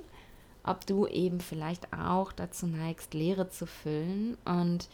ob 0.64 0.86
du 0.86 1.08
eben 1.08 1.40
vielleicht 1.40 1.94
auch 1.94 2.32
dazu 2.32 2.68
neigst, 2.68 3.14
Leere 3.14 3.50
zu 3.50 3.66
füllen. 3.66 4.38
Und 4.46 4.90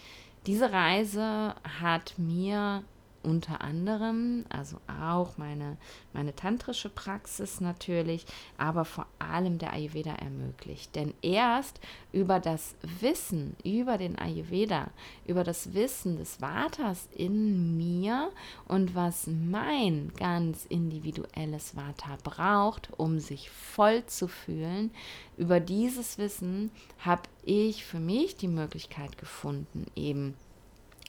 diese 0.46 0.72
Reise 0.72 1.56
hat 1.80 2.16
mir 2.18 2.84
unter 3.24 3.62
anderem, 3.62 4.46
also 4.50 4.78
auch 4.88 5.38
meine, 5.38 5.78
meine 6.14 6.36
tantrische 6.36 6.90
Praxis 6.90 7.62
natürlich, 7.62 8.26
aber 8.58 8.86
vor 8.86 9.08
allem 9.20 9.58
der 9.58 9.74
Ayurveda 9.74 10.14
ermöglicht. 10.16 10.96
Denn 10.96 11.14
erst 11.22 11.80
über 12.12 12.40
das 12.40 12.76
Wissen 13.00 13.56
über 13.64 13.98
den 13.98 14.18
Ayurveda, 14.18 14.90
über 15.28 15.44
das 15.44 15.74
Wissen 15.74 16.18
des 16.18 16.42
Vatas 16.42 17.08
in 17.16 17.78
mir 17.78 18.32
und 18.68 18.96
was 18.96 19.28
mein 19.28 20.12
ganz 20.18 20.66
individuelles 20.66 21.76
Vata 21.76 22.18
braucht, 22.24 22.90
um 22.98 23.20
sich 23.20 23.50
voll 23.50 24.06
zu 24.06 24.28
fühlen, 24.28 24.92
über 25.38 25.60
dieses 25.60 26.18
Wissen 26.18 26.72
habe 27.00 27.24
ich 27.44 27.86
für 27.86 28.00
mich 28.00 28.36
die 28.36 28.48
Möglichkeit 28.48 29.18
gefunden, 29.18 29.86
eben 29.96 30.36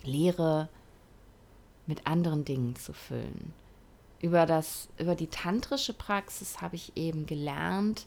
Lehre, 0.02 0.68
mit 1.90 2.06
anderen 2.06 2.46
Dingen 2.46 2.76
zu 2.76 2.94
füllen. 2.94 3.52
Über, 4.22 4.46
das, 4.46 4.88
über 4.98 5.14
die 5.14 5.26
tantrische 5.26 5.92
Praxis 5.92 6.62
habe 6.62 6.76
ich 6.76 6.96
eben 6.96 7.26
gelernt, 7.26 8.06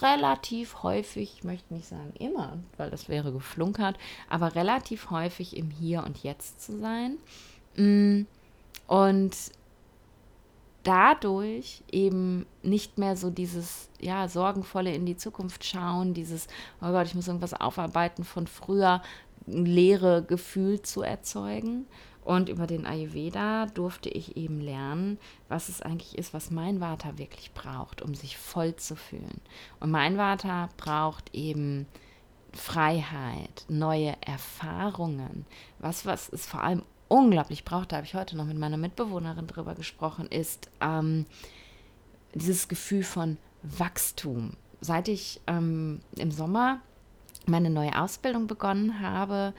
relativ 0.00 0.82
häufig, 0.82 1.34
ich 1.36 1.44
möchte 1.44 1.72
nicht 1.72 1.86
sagen 1.86 2.12
immer, 2.18 2.58
weil 2.76 2.90
das 2.90 3.08
wäre 3.08 3.32
geflunkert, 3.32 3.98
aber 4.28 4.54
relativ 4.54 5.10
häufig 5.10 5.56
im 5.56 5.70
Hier 5.70 6.02
und 6.04 6.22
Jetzt 6.22 6.62
zu 6.62 6.78
sein. 6.78 7.18
Mm, 7.76 8.26
und 8.86 9.36
dadurch 10.82 11.82
eben 11.92 12.46
nicht 12.62 12.98
mehr 12.98 13.16
so 13.16 13.30
dieses, 13.30 13.88
ja, 14.00 14.28
sorgenvolle 14.28 14.92
in 14.92 15.06
die 15.06 15.16
Zukunft 15.16 15.64
schauen, 15.64 16.14
dieses, 16.14 16.48
oh 16.80 16.90
Gott, 16.90 17.06
ich 17.06 17.14
muss 17.14 17.28
irgendwas 17.28 17.54
aufarbeiten 17.54 18.24
von 18.24 18.46
früher, 18.46 19.02
leere 19.46 20.22
Gefühl 20.22 20.82
zu 20.82 21.02
erzeugen, 21.02 21.86
und 22.24 22.48
über 22.48 22.66
den 22.66 22.86
Ayurveda 22.86 23.66
durfte 23.66 24.08
ich 24.08 24.36
eben 24.36 24.60
lernen, 24.60 25.18
was 25.48 25.68
es 25.68 25.82
eigentlich 25.82 26.16
ist, 26.16 26.32
was 26.32 26.50
mein 26.50 26.80
Vata 26.80 27.18
wirklich 27.18 27.52
braucht, 27.52 28.00
um 28.02 28.14
sich 28.14 28.36
voll 28.36 28.76
zu 28.76 28.94
fühlen. 28.94 29.40
Und 29.80 29.90
mein 29.90 30.16
Vata 30.16 30.68
braucht 30.76 31.34
eben 31.34 31.86
Freiheit, 32.52 33.64
neue 33.68 34.14
Erfahrungen. 34.20 35.46
Was, 35.78 36.06
was 36.06 36.28
es 36.28 36.46
vor 36.46 36.62
allem 36.62 36.82
unglaublich 37.08 37.64
braucht, 37.64 37.92
da 37.92 37.96
habe 37.96 38.06
ich 38.06 38.14
heute 38.14 38.36
noch 38.36 38.44
mit 38.44 38.58
meiner 38.58 38.76
Mitbewohnerin 38.76 39.46
drüber 39.46 39.74
gesprochen, 39.74 40.28
ist 40.28 40.70
ähm, 40.80 41.26
dieses 42.34 42.68
Gefühl 42.68 43.02
von 43.02 43.36
Wachstum. 43.62 44.52
Seit 44.80 45.08
ich 45.08 45.40
ähm, 45.46 46.00
im 46.16 46.30
Sommer 46.30 46.80
meine 47.46 47.70
neue 47.70 48.00
Ausbildung 48.00 48.46
begonnen 48.46 49.00
habe, 49.00 49.54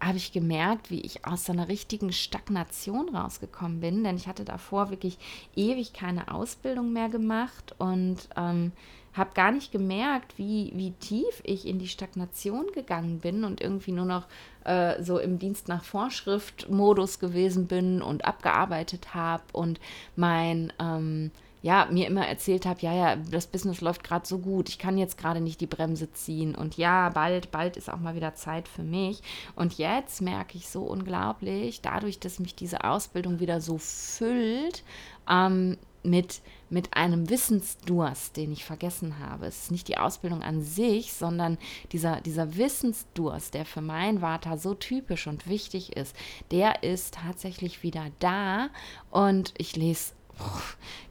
habe 0.00 0.16
ich 0.16 0.32
gemerkt, 0.32 0.90
wie 0.90 1.00
ich 1.00 1.26
aus 1.26 1.44
so 1.44 1.52
einer 1.52 1.68
richtigen 1.68 2.12
Stagnation 2.12 3.14
rausgekommen 3.14 3.80
bin, 3.80 4.02
denn 4.02 4.16
ich 4.16 4.26
hatte 4.26 4.44
davor 4.44 4.90
wirklich 4.90 5.18
ewig 5.54 5.92
keine 5.92 6.32
Ausbildung 6.32 6.92
mehr 6.92 7.08
gemacht 7.08 7.74
und 7.78 8.16
ähm, 8.36 8.72
habe 9.12 9.34
gar 9.34 9.50
nicht 9.50 9.72
gemerkt, 9.72 10.38
wie, 10.38 10.72
wie 10.74 10.92
tief 10.92 11.42
ich 11.42 11.66
in 11.66 11.78
die 11.78 11.88
Stagnation 11.88 12.66
gegangen 12.72 13.18
bin 13.18 13.44
und 13.44 13.60
irgendwie 13.60 13.92
nur 13.92 14.04
noch 14.04 14.26
äh, 14.64 15.02
so 15.02 15.18
im 15.18 15.38
Dienst 15.38 15.68
nach 15.68 15.84
Vorschrift 15.84 16.70
Modus 16.70 17.18
gewesen 17.18 17.66
bin 17.66 18.02
und 18.02 18.24
abgearbeitet 18.24 19.14
habe 19.14 19.42
und 19.52 19.80
mein 20.16 20.72
ähm, 20.78 21.32
ja, 21.62 21.86
mir 21.90 22.06
immer 22.06 22.26
erzählt 22.26 22.66
habe, 22.66 22.80
ja, 22.80 22.94
ja, 22.94 23.16
das 23.16 23.46
Business 23.46 23.80
läuft 23.80 24.04
gerade 24.04 24.26
so 24.26 24.38
gut, 24.38 24.68
ich 24.68 24.78
kann 24.78 24.96
jetzt 24.98 25.18
gerade 25.18 25.40
nicht 25.40 25.60
die 25.60 25.66
Bremse 25.66 26.12
ziehen 26.12 26.54
und 26.54 26.76
ja, 26.76 27.10
bald, 27.10 27.50
bald 27.50 27.76
ist 27.76 27.90
auch 27.90 27.98
mal 27.98 28.14
wieder 28.14 28.34
Zeit 28.34 28.68
für 28.68 28.82
mich. 28.82 29.22
Und 29.56 29.78
jetzt 29.78 30.22
merke 30.22 30.56
ich 30.56 30.68
so 30.68 30.82
unglaublich, 30.82 31.82
dadurch, 31.82 32.18
dass 32.18 32.38
mich 32.38 32.54
diese 32.54 32.84
Ausbildung 32.84 33.40
wieder 33.40 33.60
so 33.60 33.78
füllt, 33.78 34.84
ähm, 35.28 35.76
mit, 36.02 36.40
mit 36.70 36.96
einem 36.96 37.28
Wissensdurst, 37.28 38.36
den 38.36 38.52
ich 38.52 38.64
vergessen 38.64 39.18
habe. 39.18 39.46
Es 39.46 39.64
ist 39.64 39.70
nicht 39.70 39.88
die 39.88 39.98
Ausbildung 39.98 40.42
an 40.42 40.62
sich, 40.62 41.12
sondern 41.12 41.58
dieser, 41.92 42.20
dieser 42.20 42.56
Wissensdurst, 42.56 43.54
der 43.54 43.64
für 43.64 43.80
mein 43.80 44.20
Vater 44.20 44.56
so 44.56 44.74
typisch 44.74 45.26
und 45.26 45.46
wichtig 45.46 45.96
ist, 45.96 46.16
der 46.50 46.82
ist 46.82 47.14
tatsächlich 47.14 47.82
wieder 47.82 48.06
da 48.18 48.68
und 49.10 49.52
ich 49.58 49.76
lese 49.76 50.12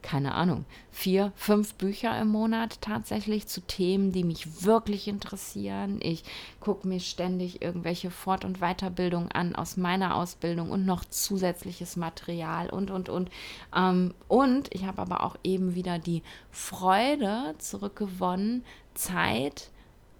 keine 0.02 0.34
Ahnung, 0.34 0.66
vier, 0.92 1.32
fünf 1.36 1.76
Bücher 1.76 2.20
im 2.20 2.30
Monat 2.30 2.82
tatsächlich 2.82 3.48
zu 3.48 3.62
Themen, 3.62 4.12
die 4.12 4.24
mich 4.24 4.64
wirklich 4.64 5.08
interessieren. 5.08 6.00
Ich 6.02 6.24
gucke 6.60 6.88
mir 6.88 7.00
ständig 7.00 7.62
irgendwelche 7.62 8.10
Fort- 8.10 8.46
und 8.46 8.60
Weiterbildungen 8.60 9.32
an 9.32 9.56
aus 9.56 9.78
meiner 9.78 10.16
Ausbildung 10.16 10.72
und 10.72 10.86
noch 10.86 11.06
zusätzliches 11.06 11.96
Material 11.96 12.70
und, 12.70 12.92
und, 12.92 13.10
und. 13.10 13.30
Ähm, 13.76 14.14
und 14.28 14.74
ich 14.74 14.86
habe 14.86 15.02
aber 15.02 15.24
auch 15.24 15.36
eben 15.44 15.76
wieder 15.76 16.00
die 16.00 16.24
Freude 16.50 17.56
zurückgewonnen, 17.58 18.64
Zeit 18.94 19.70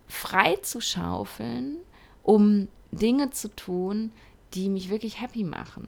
frei 0.08 0.56
zu 0.58 0.82
schaufeln, 0.82 1.78
um 2.22 2.68
Dinge 2.92 3.32
zu 3.32 3.48
tun, 3.56 4.12
die 4.54 4.70
mich 4.70 4.90
wirklich 4.90 5.22
happy 5.22 5.44
machen 5.44 5.88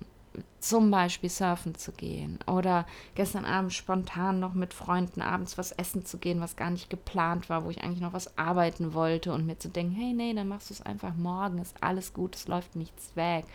zum 0.59 0.91
Beispiel 0.91 1.29
surfen 1.29 1.75
zu 1.75 1.91
gehen 1.91 2.39
oder 2.47 2.85
gestern 3.15 3.45
Abend 3.45 3.73
spontan 3.73 4.39
noch 4.39 4.53
mit 4.53 4.73
Freunden 4.73 5.21
abends 5.21 5.57
was 5.57 5.71
essen 5.71 6.05
zu 6.05 6.17
gehen, 6.17 6.39
was 6.39 6.55
gar 6.55 6.69
nicht 6.69 6.89
geplant 6.89 7.49
war, 7.49 7.65
wo 7.65 7.69
ich 7.69 7.83
eigentlich 7.83 8.01
noch 8.01 8.13
was 8.13 8.37
arbeiten 8.37 8.93
wollte 8.93 9.33
und 9.33 9.45
mir 9.45 9.57
zu 9.57 9.69
denken, 9.69 9.95
hey, 9.95 10.13
nee, 10.13 10.33
dann 10.33 10.47
machst 10.47 10.69
du 10.69 10.73
es 10.73 10.81
einfach 10.81 11.15
morgen, 11.15 11.57
ist 11.57 11.75
alles 11.81 12.13
gut, 12.13 12.35
es 12.35 12.47
läuft 12.47 12.75
nichts 12.75 13.15
weg. 13.15 13.45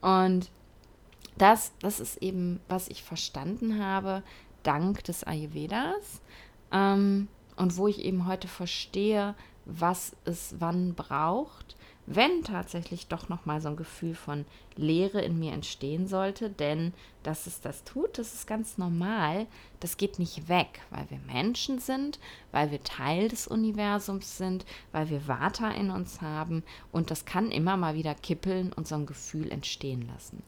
Und 0.00 0.50
das, 1.36 1.72
das 1.80 2.00
ist 2.00 2.22
eben, 2.22 2.60
was 2.68 2.88
ich 2.88 3.02
verstanden 3.02 3.82
habe, 3.82 4.22
dank 4.62 5.04
des 5.04 5.24
Ayurvedas 5.24 6.22
ähm, 6.72 7.28
und 7.56 7.76
wo 7.76 7.88
ich 7.88 8.04
eben 8.04 8.26
heute 8.26 8.48
verstehe, 8.48 9.34
was 9.66 10.14
es 10.24 10.54
wann 10.58 10.94
braucht 10.94 11.76
wenn 12.06 12.42
tatsächlich 12.42 13.06
doch 13.08 13.28
noch 13.28 13.46
mal 13.46 13.60
so 13.60 13.68
ein 13.68 13.76
Gefühl 13.76 14.14
von 14.14 14.44
Leere 14.76 15.22
in 15.22 15.38
mir 15.38 15.52
entstehen 15.52 16.06
sollte, 16.06 16.50
denn 16.50 16.92
dass 17.22 17.46
es 17.46 17.60
das 17.60 17.84
tut, 17.84 18.18
das 18.18 18.34
ist 18.34 18.46
ganz 18.46 18.76
normal, 18.76 19.46
das 19.80 19.96
geht 19.96 20.18
nicht 20.18 20.48
weg, 20.48 20.82
weil 20.90 21.08
wir 21.08 21.18
Menschen 21.18 21.78
sind, 21.78 22.18
weil 22.52 22.70
wir 22.70 22.82
Teil 22.82 23.28
des 23.28 23.46
Universums 23.46 24.36
sind, 24.36 24.66
weil 24.92 25.08
wir 25.08 25.26
Vata 25.26 25.70
in 25.70 25.90
uns 25.90 26.20
haben 26.20 26.62
und 26.92 27.10
das 27.10 27.24
kann 27.24 27.50
immer 27.50 27.76
mal 27.76 27.94
wieder 27.94 28.14
kippeln 28.14 28.72
und 28.72 28.86
so 28.86 28.96
ein 28.96 29.06
Gefühl 29.06 29.50
entstehen 29.50 30.06
lassen. 30.06 30.42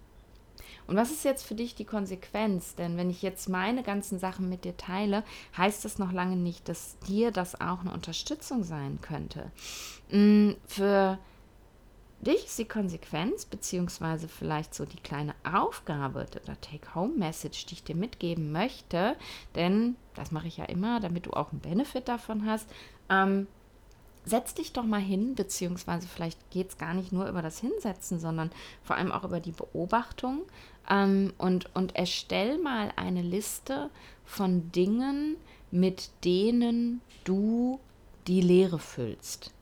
Und 0.86 0.96
was 0.96 1.10
ist 1.10 1.24
jetzt 1.24 1.44
für 1.44 1.54
dich 1.54 1.74
die 1.74 1.84
Konsequenz? 1.84 2.76
Denn 2.76 2.96
wenn 2.96 3.10
ich 3.10 3.22
jetzt 3.22 3.48
meine 3.48 3.82
ganzen 3.82 4.18
Sachen 4.18 4.48
mit 4.48 4.64
dir 4.64 4.76
teile, 4.76 5.24
heißt 5.56 5.84
das 5.84 5.98
noch 5.98 6.12
lange 6.12 6.36
nicht, 6.36 6.68
dass 6.68 6.98
dir 7.00 7.32
das 7.32 7.60
auch 7.60 7.80
eine 7.80 7.92
Unterstützung 7.92 8.62
sein 8.62 9.00
könnte. 9.00 9.50
Mm, 10.10 10.52
für 10.66 11.18
dich 12.20 12.46
ist 12.46 12.58
die 12.58 12.68
Konsequenz, 12.68 13.44
beziehungsweise 13.44 14.28
vielleicht 14.28 14.74
so 14.74 14.84
die 14.84 15.00
kleine 15.00 15.34
Aufgabe 15.44 16.26
oder 16.42 16.60
Take-Home-Message, 16.60 17.66
die 17.66 17.74
ich 17.74 17.84
dir 17.84 17.96
mitgeben 17.96 18.52
möchte, 18.52 19.16
denn 19.54 19.96
das 20.14 20.30
mache 20.30 20.48
ich 20.48 20.56
ja 20.56 20.64
immer, 20.64 21.00
damit 21.00 21.26
du 21.26 21.32
auch 21.32 21.52
einen 21.52 21.60
Benefit 21.60 22.08
davon 22.08 22.46
hast. 22.46 22.68
Ähm, 23.10 23.46
setz 24.24 24.54
dich 24.54 24.72
doch 24.72 24.84
mal 24.84 25.00
hin, 25.00 25.34
beziehungsweise 25.34 26.08
vielleicht 26.08 26.50
geht 26.50 26.70
es 26.70 26.78
gar 26.78 26.94
nicht 26.94 27.12
nur 27.12 27.28
über 27.28 27.42
das 27.42 27.60
Hinsetzen, 27.60 28.18
sondern 28.18 28.50
vor 28.82 28.96
allem 28.96 29.12
auch 29.12 29.24
über 29.24 29.40
die 29.40 29.52
Beobachtung 29.52 30.42
ähm, 30.90 31.32
und, 31.38 31.74
und 31.74 31.96
erstell 31.96 32.58
mal 32.58 32.92
eine 32.96 33.22
Liste 33.22 33.90
von 34.24 34.72
Dingen, 34.72 35.36
mit 35.70 36.10
denen 36.24 37.00
du 37.24 37.78
die 38.26 38.40
Leere 38.40 38.80
füllst. 38.80 39.52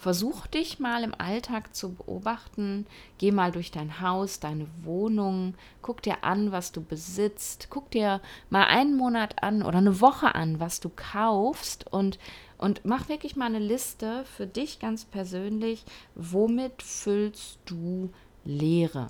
Versuch 0.00 0.46
dich 0.46 0.78
mal 0.80 1.04
im 1.04 1.12
Alltag 1.18 1.74
zu 1.76 1.92
beobachten. 1.92 2.86
Geh 3.18 3.32
mal 3.32 3.52
durch 3.52 3.70
dein 3.70 4.00
Haus, 4.00 4.40
deine 4.40 4.66
Wohnung, 4.82 5.52
guck 5.82 6.00
dir 6.00 6.24
an, 6.24 6.52
was 6.52 6.72
du 6.72 6.82
besitzt. 6.82 7.66
Guck 7.68 7.90
dir 7.90 8.22
mal 8.48 8.64
einen 8.64 8.96
Monat 8.96 9.42
an 9.42 9.62
oder 9.62 9.76
eine 9.76 10.00
Woche 10.00 10.34
an, 10.34 10.58
was 10.58 10.80
du 10.80 10.88
kaufst 10.88 11.86
und, 11.92 12.18
und 12.56 12.80
mach 12.86 13.10
wirklich 13.10 13.36
mal 13.36 13.44
eine 13.44 13.58
Liste 13.58 14.24
für 14.24 14.46
dich 14.46 14.78
ganz 14.78 15.04
persönlich, 15.04 15.84
womit 16.14 16.82
füllst 16.82 17.58
du 17.66 18.08
Leere. 18.46 19.08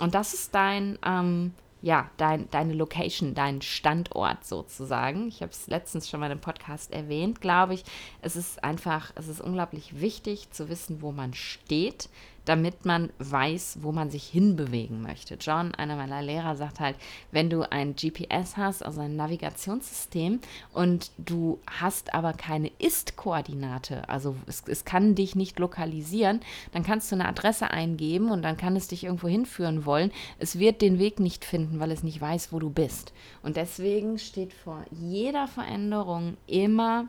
Und 0.00 0.14
das 0.14 0.34
ist 0.34 0.54
dein 0.54 0.98
ähm, 1.02 1.54
ja, 1.82 2.10
dein, 2.16 2.50
deine 2.50 2.74
Location, 2.74 3.34
dein 3.34 3.62
Standort 3.62 4.44
sozusagen. 4.44 5.28
Ich 5.28 5.42
habe 5.42 5.52
es 5.52 5.66
letztens 5.66 6.08
schon 6.08 6.20
mal 6.20 6.30
im 6.30 6.40
Podcast 6.40 6.92
erwähnt, 6.92 7.40
glaube 7.40 7.74
ich. 7.74 7.84
Es 8.20 8.36
ist 8.36 8.62
einfach, 8.62 9.12
es 9.14 9.28
ist 9.28 9.40
unglaublich 9.40 10.00
wichtig 10.00 10.50
zu 10.50 10.68
wissen, 10.68 11.00
wo 11.00 11.12
man 11.12 11.32
steht, 11.32 12.08
damit 12.44 12.84
man 12.84 13.10
weiß, 13.18 13.78
wo 13.82 13.92
man 13.92 14.10
sich 14.10 14.24
hinbewegen 14.26 15.02
möchte. 15.02 15.36
John, 15.40 15.74
einer 15.74 15.96
meiner 15.96 16.22
Lehrer, 16.22 16.56
sagt 16.56 16.80
halt, 16.80 16.96
wenn 17.30 17.50
du 17.50 17.70
ein 17.70 17.94
GPS 17.94 18.56
hast, 18.56 18.84
also 18.84 19.00
ein 19.00 19.16
Navigationssystem, 19.16 20.40
und 20.72 21.10
du 21.18 21.60
hast 21.66 22.14
aber 22.14 22.32
keine 22.32 22.70
Ist-Koordinate, 22.78 24.08
also 24.08 24.36
es, 24.46 24.64
es 24.66 24.84
kann 24.84 25.14
dich 25.14 25.36
nicht 25.36 25.58
lokalisieren, 25.58 26.40
dann 26.72 26.82
kannst 26.82 27.10
du 27.10 27.16
eine 27.16 27.28
Adresse 27.28 27.70
eingeben 27.70 28.30
und 28.30 28.42
dann 28.42 28.56
kann 28.56 28.76
es 28.76 28.88
dich 28.88 29.04
irgendwo 29.04 29.28
hinführen 29.28 29.84
wollen. 29.84 30.10
Es 30.38 30.58
wird 30.58 30.82
den 30.82 30.98
Weg 30.98 31.20
nicht 31.20 31.44
finden, 31.44 31.80
weil 31.80 31.90
es 31.90 32.02
nicht 32.02 32.20
weiß, 32.20 32.52
wo 32.52 32.58
du 32.58 32.70
bist. 32.70 33.12
Und 33.42 33.56
deswegen 33.56 34.18
steht 34.18 34.52
vor 34.52 34.84
jeder 34.90 35.46
Veränderung 35.46 36.36
immer 36.46 37.08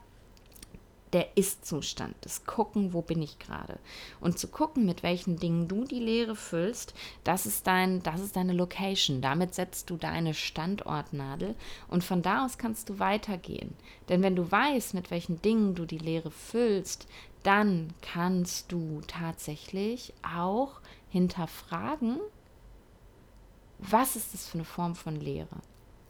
der 1.14 1.36
Ist-Zustand, 1.36 2.16
das 2.22 2.46
Gucken, 2.46 2.94
wo 2.94 3.02
bin 3.02 3.22
ich 3.22 3.38
gerade. 3.40 3.80
Und 4.20 4.40
zu 4.40 4.48
gucken, 4.48 4.86
mit 4.86 5.04
welchen 5.04 5.38
Dingen 5.38 5.68
du 5.68 5.84
die 5.84 6.00
Leere 6.00 6.36
füllst, 6.36 6.94
das 7.24 7.46
ist, 7.46 7.68
dein, 7.68 8.02
das 8.04 8.22
ist 8.22 8.36
deine 8.36 8.54
Location. 8.54 9.22
Damit 9.22 9.54
setzt 9.54 9.90
du 9.90 9.98
deine 9.98 10.34
Standortnadel 10.34 11.56
und 11.90 12.04
von 12.04 12.22
da 12.22 12.46
aus 12.46 12.58
kannst 12.58 12.90
du 12.90 13.00
weitergehen. 13.00 13.74
Denn 14.10 14.22
wenn 14.22 14.36
du 14.36 14.50
weißt, 14.50 14.94
mit 14.94 15.12
welchen 15.12 15.42
Dingen 15.42 15.76
du 15.76 15.86
die 15.86 15.98
Leere 15.98 16.32
füllst, 16.32 17.08
dann 17.44 17.94
kannst 18.02 18.72
du 18.72 19.02
tatsächlich 19.08 20.14
auch 20.24 20.80
hinterfragen, 21.10 22.20
was 23.80 24.16
ist 24.16 24.34
das 24.34 24.48
für 24.48 24.60
eine 24.60 24.66
Form 24.66 24.96
von 24.96 25.16
Leere? 25.16 25.58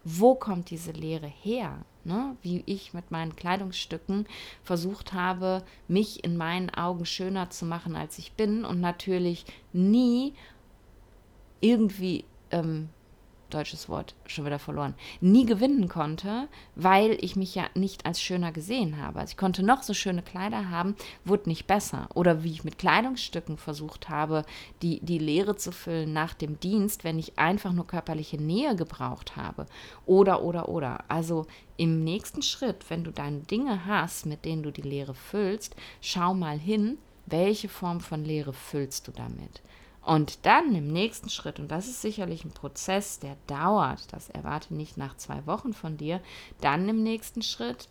Wo 0.03 0.35
kommt 0.35 0.69
diese 0.69 0.91
Leere 0.91 1.27
her? 1.27 1.85
Ne? 2.03 2.35
Wie 2.41 2.63
ich 2.65 2.93
mit 2.93 3.11
meinen 3.11 3.35
Kleidungsstücken 3.35 4.25
versucht 4.63 5.13
habe, 5.13 5.63
mich 5.87 6.23
in 6.23 6.37
meinen 6.37 6.69
Augen 6.69 7.05
schöner 7.05 7.49
zu 7.49 7.65
machen, 7.65 7.95
als 7.95 8.17
ich 8.17 8.33
bin 8.33 8.65
und 8.65 8.79
natürlich 8.79 9.45
nie 9.71 10.33
irgendwie 11.59 12.25
ähm, 12.49 12.89
deutsches 13.53 13.89
Wort 13.89 14.15
schon 14.25 14.45
wieder 14.45 14.59
verloren, 14.59 14.95
nie 15.19 15.45
gewinnen 15.45 15.87
konnte, 15.87 16.47
weil 16.75 17.17
ich 17.23 17.35
mich 17.35 17.53
ja 17.55 17.65
nicht 17.75 18.05
als 18.05 18.21
schöner 18.21 18.51
gesehen 18.51 18.97
habe. 18.97 19.19
Also 19.19 19.31
ich 19.31 19.37
konnte 19.37 19.63
noch 19.63 19.83
so 19.83 19.93
schöne 19.93 20.21
Kleider 20.21 20.69
haben, 20.69 20.95
wurde 21.25 21.49
nicht 21.49 21.67
besser. 21.67 22.09
Oder 22.15 22.43
wie 22.43 22.51
ich 22.51 22.63
mit 22.63 22.77
Kleidungsstücken 22.77 23.57
versucht 23.57 24.09
habe, 24.09 24.43
die, 24.81 24.99
die 25.01 25.19
Leere 25.19 25.55
zu 25.55 25.71
füllen 25.71 26.13
nach 26.13 26.33
dem 26.33 26.59
Dienst, 26.59 27.03
wenn 27.03 27.19
ich 27.19 27.37
einfach 27.37 27.73
nur 27.73 27.87
körperliche 27.87 28.37
Nähe 28.37 28.75
gebraucht 28.75 29.35
habe. 29.35 29.65
Oder, 30.05 30.41
oder, 30.41 30.69
oder. 30.69 31.03
Also 31.07 31.45
im 31.77 32.03
nächsten 32.03 32.41
Schritt, 32.41 32.89
wenn 32.89 33.03
du 33.03 33.11
deine 33.11 33.39
Dinge 33.39 33.85
hast, 33.85 34.25
mit 34.25 34.45
denen 34.45 34.63
du 34.63 34.71
die 34.71 34.81
Leere 34.81 35.13
füllst, 35.13 35.75
schau 35.99 36.33
mal 36.33 36.57
hin, 36.57 36.97
welche 37.25 37.69
Form 37.69 38.01
von 38.01 38.23
Leere 38.23 38.53
füllst 38.53 39.07
du 39.07 39.11
damit. 39.11 39.61
Und 40.03 40.45
dann 40.45 40.73
im 40.73 40.87
nächsten 40.87 41.29
Schritt, 41.29 41.59
und 41.59 41.69
das 41.69 41.87
ist 41.87 42.01
sicherlich 42.01 42.43
ein 42.43 42.51
Prozess, 42.51 43.19
der 43.19 43.37
dauert, 43.47 44.11
das 44.11 44.29
erwarte 44.29 44.73
nicht 44.73 44.97
nach 44.97 45.15
zwei 45.17 45.45
Wochen 45.45 45.73
von 45.73 45.97
dir, 45.97 46.21
dann 46.59 46.89
im 46.89 47.03
nächsten 47.03 47.43
Schritt 47.43 47.87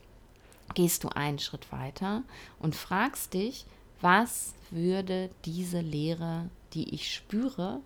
gehst 0.74 1.04
du 1.04 1.08
einen 1.08 1.38
Schritt 1.38 1.70
weiter 1.72 2.22
und 2.58 2.74
fragst 2.74 3.34
dich, 3.34 3.64
was 4.00 4.54
würde 4.70 5.30
diese 5.44 5.80
Lehre, 5.80 6.50
die 6.72 6.94
ich 6.94 7.14
spüre, 7.14 7.80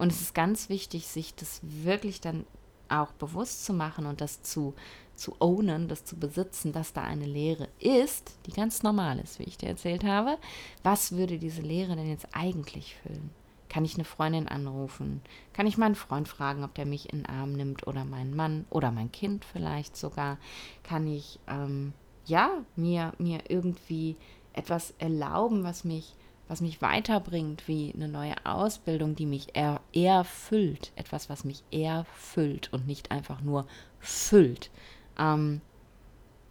und 0.00 0.10
es 0.10 0.22
ist 0.22 0.34
ganz 0.34 0.70
wichtig, 0.70 1.06
sich 1.06 1.34
das 1.34 1.60
wirklich 1.62 2.22
dann 2.22 2.46
auch 2.88 3.12
bewusst 3.12 3.66
zu 3.66 3.74
machen 3.74 4.06
und 4.06 4.22
das 4.22 4.42
zu, 4.42 4.74
zu 5.14 5.36
ownen, 5.40 5.88
das 5.88 6.06
zu 6.06 6.16
besitzen, 6.16 6.72
dass 6.72 6.94
da 6.94 7.02
eine 7.02 7.26
Lehre 7.26 7.68
ist, 7.78 8.32
die 8.46 8.52
ganz 8.52 8.82
normal 8.82 9.18
ist, 9.18 9.38
wie 9.38 9.44
ich 9.44 9.58
dir 9.58 9.68
erzählt 9.68 10.02
habe. 10.02 10.38
Was 10.82 11.12
würde 11.12 11.38
diese 11.38 11.60
Lehre 11.60 11.96
denn 11.96 12.08
jetzt 12.08 12.28
eigentlich 12.32 12.96
füllen? 13.02 13.30
Kann 13.70 13.84
ich 13.84 13.94
eine 13.94 14.04
Freundin 14.04 14.48
anrufen? 14.48 15.22
Kann 15.52 15.66
ich 15.66 15.78
meinen 15.78 15.94
Freund 15.94 16.26
fragen, 16.28 16.64
ob 16.64 16.74
der 16.74 16.84
mich 16.84 17.10
in 17.12 17.20
den 17.20 17.26
Arm 17.26 17.52
nimmt 17.52 17.86
oder 17.86 18.04
meinen 18.04 18.34
Mann 18.34 18.66
oder 18.68 18.90
mein 18.90 19.12
Kind 19.12 19.44
vielleicht 19.44 19.96
sogar? 19.96 20.38
Kann 20.82 21.06
ich 21.06 21.38
ähm, 21.46 21.94
ja 22.26 22.64
mir, 22.74 23.12
mir 23.18 23.44
irgendwie 23.48 24.16
etwas 24.52 24.92
erlauben, 24.98 25.62
was 25.62 25.84
mich, 25.84 26.16
was 26.48 26.60
mich 26.60 26.82
weiterbringt, 26.82 27.68
wie 27.68 27.92
eine 27.94 28.08
neue 28.08 28.34
Ausbildung, 28.44 29.14
die 29.14 29.26
mich 29.26 29.54
eher, 29.54 29.80
erfüllt. 29.94 30.90
Etwas, 30.96 31.30
was 31.30 31.44
mich 31.44 31.62
erfüllt 31.70 32.72
und 32.72 32.88
nicht 32.88 33.12
einfach 33.12 33.40
nur 33.40 33.68
füllt. 34.00 34.70
Ähm, 35.16 35.60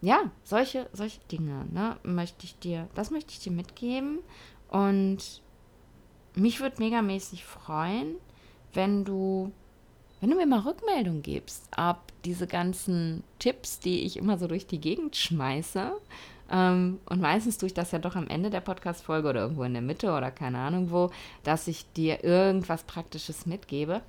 ja, 0.00 0.30
solche, 0.42 0.88
solche 0.94 1.20
Dinge, 1.30 1.66
ne, 1.70 1.98
möchte 2.02 2.46
ich 2.46 2.58
dir, 2.58 2.88
das 2.94 3.10
möchte 3.10 3.32
ich 3.32 3.40
dir 3.40 3.52
mitgeben. 3.52 4.20
Und 4.68 5.42
mich 6.34 6.60
würde 6.60 6.82
megamäßig 6.82 7.44
freuen, 7.44 8.16
wenn 8.72 9.04
du 9.04 9.52
wenn 10.20 10.30
du 10.30 10.36
mir 10.36 10.46
mal 10.46 10.60
Rückmeldung 10.60 11.22
gibst, 11.22 11.66
ob 11.78 11.96
diese 12.26 12.46
ganzen 12.46 13.24
Tipps, 13.38 13.80
die 13.80 14.02
ich 14.02 14.18
immer 14.18 14.36
so 14.36 14.48
durch 14.48 14.66
die 14.66 14.78
Gegend 14.78 15.16
schmeiße, 15.16 15.92
ähm, 16.50 16.98
und 17.06 17.20
meistens 17.20 17.58
tue 17.58 17.68
ich 17.68 17.74
das 17.74 17.92
ja 17.92 17.98
doch 17.98 18.16
am 18.16 18.26
Ende 18.26 18.50
der 18.50 18.60
Podcast-Folge 18.60 19.28
oder 19.28 19.42
irgendwo 19.42 19.62
in 19.62 19.72
der 19.72 19.82
Mitte 19.82 20.12
oder 20.12 20.30
keine 20.30 20.58
Ahnung 20.58 20.90
wo, 20.90 21.10
dass 21.44 21.68
ich 21.68 21.90
dir 21.92 22.24
irgendwas 22.24 22.82
Praktisches 22.82 23.46
mitgebe. 23.46 24.02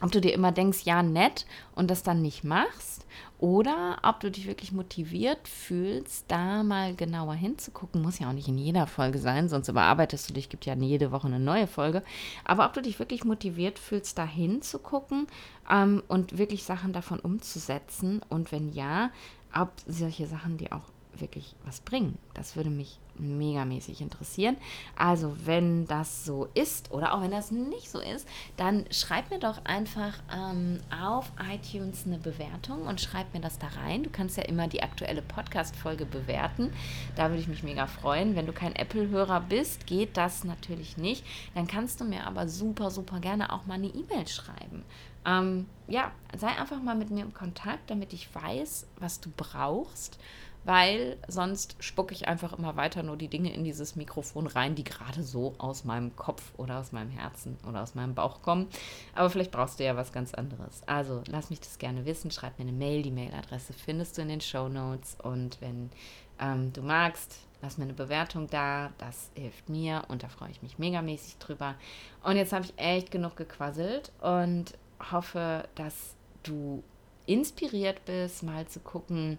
Ob 0.00 0.12
du 0.12 0.20
dir 0.20 0.32
immer 0.32 0.52
denkst, 0.52 0.80
ja, 0.84 1.02
nett 1.02 1.46
und 1.74 1.90
das 1.90 2.02
dann 2.02 2.22
nicht 2.22 2.44
machst 2.44 3.06
oder 3.38 3.98
ob 4.02 4.20
du 4.20 4.30
dich 4.30 4.46
wirklich 4.46 4.72
motiviert 4.72 5.48
fühlst, 5.48 6.26
da 6.28 6.62
mal 6.62 6.94
genauer 6.94 7.34
hinzugucken. 7.34 8.02
Muss 8.02 8.18
ja 8.18 8.28
auch 8.28 8.34
nicht 8.34 8.48
in 8.48 8.58
jeder 8.58 8.86
Folge 8.86 9.18
sein, 9.18 9.48
sonst 9.48 9.68
überarbeitest 9.68 10.28
du 10.28 10.34
dich, 10.34 10.48
gibt 10.48 10.66
ja 10.66 10.74
jede 10.74 11.10
Woche 11.10 11.26
eine 11.26 11.40
neue 11.40 11.66
Folge. 11.66 12.02
Aber 12.44 12.66
ob 12.66 12.74
du 12.74 12.82
dich 12.82 12.98
wirklich 12.98 13.24
motiviert 13.24 13.78
fühlst, 13.78 14.18
da 14.18 14.26
hinzugucken 14.26 15.26
ähm, 15.70 16.02
und 16.08 16.38
wirklich 16.38 16.64
Sachen 16.64 16.92
davon 16.92 17.18
umzusetzen 17.18 18.20
und 18.28 18.52
wenn 18.52 18.72
ja, 18.72 19.10
ob 19.54 19.72
solche 19.86 20.26
Sachen 20.26 20.58
dir 20.58 20.72
auch 20.72 20.84
wirklich 21.18 21.54
was 21.64 21.80
bringen. 21.80 22.18
Das 22.34 22.56
würde 22.56 22.70
mich 22.70 22.98
megamäßig 23.20 24.00
interessieren. 24.00 24.56
Also, 24.96 25.36
wenn 25.44 25.86
das 25.86 26.24
so 26.24 26.48
ist 26.54 26.90
oder 26.90 27.14
auch 27.14 27.22
wenn 27.22 27.30
das 27.30 27.50
nicht 27.50 27.90
so 27.90 28.00
ist, 28.00 28.26
dann 28.56 28.84
schreib 28.90 29.30
mir 29.30 29.38
doch 29.38 29.64
einfach 29.64 30.18
ähm, 30.34 30.80
auf 30.90 31.30
iTunes 31.52 32.06
eine 32.06 32.18
Bewertung 32.18 32.82
und 32.82 33.00
schreib 33.00 33.32
mir 33.34 33.40
das 33.40 33.58
da 33.58 33.68
rein. 33.68 34.02
Du 34.02 34.10
kannst 34.10 34.36
ja 34.36 34.44
immer 34.44 34.68
die 34.68 34.82
aktuelle 34.82 35.22
Podcast-Folge 35.22 36.06
bewerten. 36.06 36.72
Da 37.16 37.28
würde 37.28 37.40
ich 37.40 37.48
mich 37.48 37.62
mega 37.62 37.86
freuen. 37.86 38.36
Wenn 38.36 38.46
du 38.46 38.52
kein 38.52 38.74
Apple-Hörer 38.74 39.40
bist, 39.42 39.86
geht 39.86 40.16
das 40.16 40.44
natürlich 40.44 40.96
nicht. 40.96 41.24
Dann 41.54 41.66
kannst 41.66 42.00
du 42.00 42.04
mir 42.04 42.26
aber 42.26 42.48
super, 42.48 42.90
super 42.90 43.20
gerne 43.20 43.52
auch 43.52 43.66
mal 43.66 43.74
eine 43.74 43.88
E-Mail 43.88 44.26
schreiben. 44.26 44.84
Ähm, 45.26 45.66
ja, 45.86 46.12
sei 46.36 46.48
einfach 46.48 46.80
mal 46.82 46.94
mit 46.94 47.10
mir 47.10 47.22
im 47.22 47.34
Kontakt, 47.34 47.90
damit 47.90 48.12
ich 48.12 48.34
weiß, 48.34 48.86
was 48.98 49.20
du 49.20 49.30
brauchst 49.36 50.18
weil 50.64 51.16
sonst 51.26 51.76
spucke 51.80 52.14
ich 52.14 52.28
einfach 52.28 52.52
immer 52.52 52.76
weiter 52.76 53.02
nur 53.02 53.16
die 53.16 53.28
Dinge 53.28 53.52
in 53.52 53.64
dieses 53.64 53.96
Mikrofon 53.96 54.46
rein, 54.46 54.74
die 54.74 54.84
gerade 54.84 55.22
so 55.22 55.54
aus 55.58 55.84
meinem 55.84 56.14
Kopf 56.16 56.52
oder 56.56 56.78
aus 56.78 56.92
meinem 56.92 57.10
Herzen 57.10 57.56
oder 57.66 57.82
aus 57.82 57.94
meinem 57.94 58.14
Bauch 58.14 58.42
kommen. 58.42 58.68
Aber 59.14 59.30
vielleicht 59.30 59.50
brauchst 59.50 59.80
du 59.80 59.84
ja 59.84 59.96
was 59.96 60.12
ganz 60.12 60.34
anderes. 60.34 60.82
Also 60.86 61.22
lass 61.28 61.50
mich 61.50 61.60
das 61.60 61.78
gerne 61.78 62.04
wissen, 62.04 62.30
schreib 62.30 62.58
mir 62.58 62.64
eine 62.64 62.76
Mail. 62.76 63.02
Die 63.02 63.10
Mailadresse 63.10 63.72
findest 63.72 64.18
du 64.18 64.22
in 64.22 64.28
den 64.28 64.40
Show 64.40 64.68
Notes. 64.68 65.16
Und 65.22 65.60
wenn 65.60 65.90
ähm, 66.38 66.72
du 66.72 66.82
magst, 66.82 67.40
lass 67.62 67.78
mir 67.78 67.84
eine 67.84 67.94
Bewertung 67.94 68.46
da. 68.48 68.92
Das 68.98 69.30
hilft 69.34 69.68
mir 69.68 70.04
und 70.08 70.22
da 70.22 70.28
freue 70.28 70.50
ich 70.50 70.62
mich 70.62 70.78
megamäßig 70.78 71.38
drüber. 71.38 71.74
Und 72.22 72.36
jetzt 72.36 72.52
habe 72.52 72.64
ich 72.64 72.74
echt 72.76 73.10
genug 73.10 73.36
gequasselt 73.36 74.12
und 74.20 74.74
hoffe, 75.10 75.68
dass 75.74 76.14
du 76.42 76.82
inspiriert 77.26 78.04
bist, 78.04 78.42
mal 78.42 78.66
zu 78.66 78.80
gucken, 78.80 79.38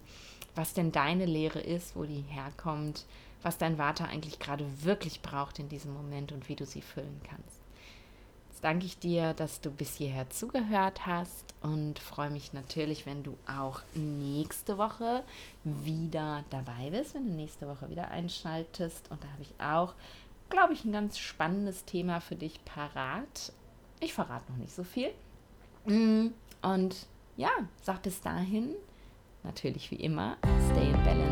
was 0.54 0.74
denn 0.74 0.92
deine 0.92 1.26
Lehre 1.26 1.60
ist, 1.60 1.96
wo 1.96 2.04
die 2.04 2.24
herkommt, 2.28 3.04
was 3.42 3.58
dein 3.58 3.76
Vater 3.76 4.08
eigentlich 4.08 4.38
gerade 4.38 4.66
wirklich 4.82 5.22
braucht 5.22 5.58
in 5.58 5.68
diesem 5.68 5.92
Moment 5.92 6.32
und 6.32 6.48
wie 6.48 6.56
du 6.56 6.64
sie 6.64 6.82
füllen 6.82 7.20
kannst. 7.28 7.60
Jetzt 8.50 8.62
danke 8.62 8.86
ich 8.86 8.98
dir, 8.98 9.34
dass 9.34 9.60
du 9.60 9.70
bis 9.70 9.96
hierher 9.96 10.30
zugehört 10.30 11.06
hast 11.06 11.54
und 11.62 11.98
freue 11.98 12.30
mich 12.30 12.52
natürlich, 12.52 13.06
wenn 13.06 13.22
du 13.22 13.36
auch 13.46 13.80
nächste 13.94 14.78
Woche 14.78 15.24
wieder 15.64 16.44
dabei 16.50 16.90
bist, 16.90 17.14
wenn 17.14 17.26
du 17.26 17.34
nächste 17.34 17.66
Woche 17.66 17.88
wieder 17.90 18.10
einschaltest. 18.10 19.10
Und 19.10 19.22
da 19.24 19.28
habe 19.28 19.42
ich 19.42 19.54
auch, 19.58 19.94
glaube 20.50 20.74
ich, 20.74 20.84
ein 20.84 20.92
ganz 20.92 21.18
spannendes 21.18 21.84
Thema 21.84 22.20
für 22.20 22.36
dich 22.36 22.64
parat. 22.64 23.52
Ich 24.00 24.12
verrate 24.12 24.50
noch 24.52 24.58
nicht 24.58 24.74
so 24.74 24.84
viel. 24.84 25.10
Mm, 25.86 26.28
und 26.60 27.06
ja, 27.36 27.50
sag 27.82 28.02
bis 28.02 28.20
dahin, 28.20 28.74
natürlich 29.42 29.90
wie 29.90 29.96
immer, 29.96 30.36
stay 30.70 30.86
in 30.86 31.04
balance. 31.04 31.31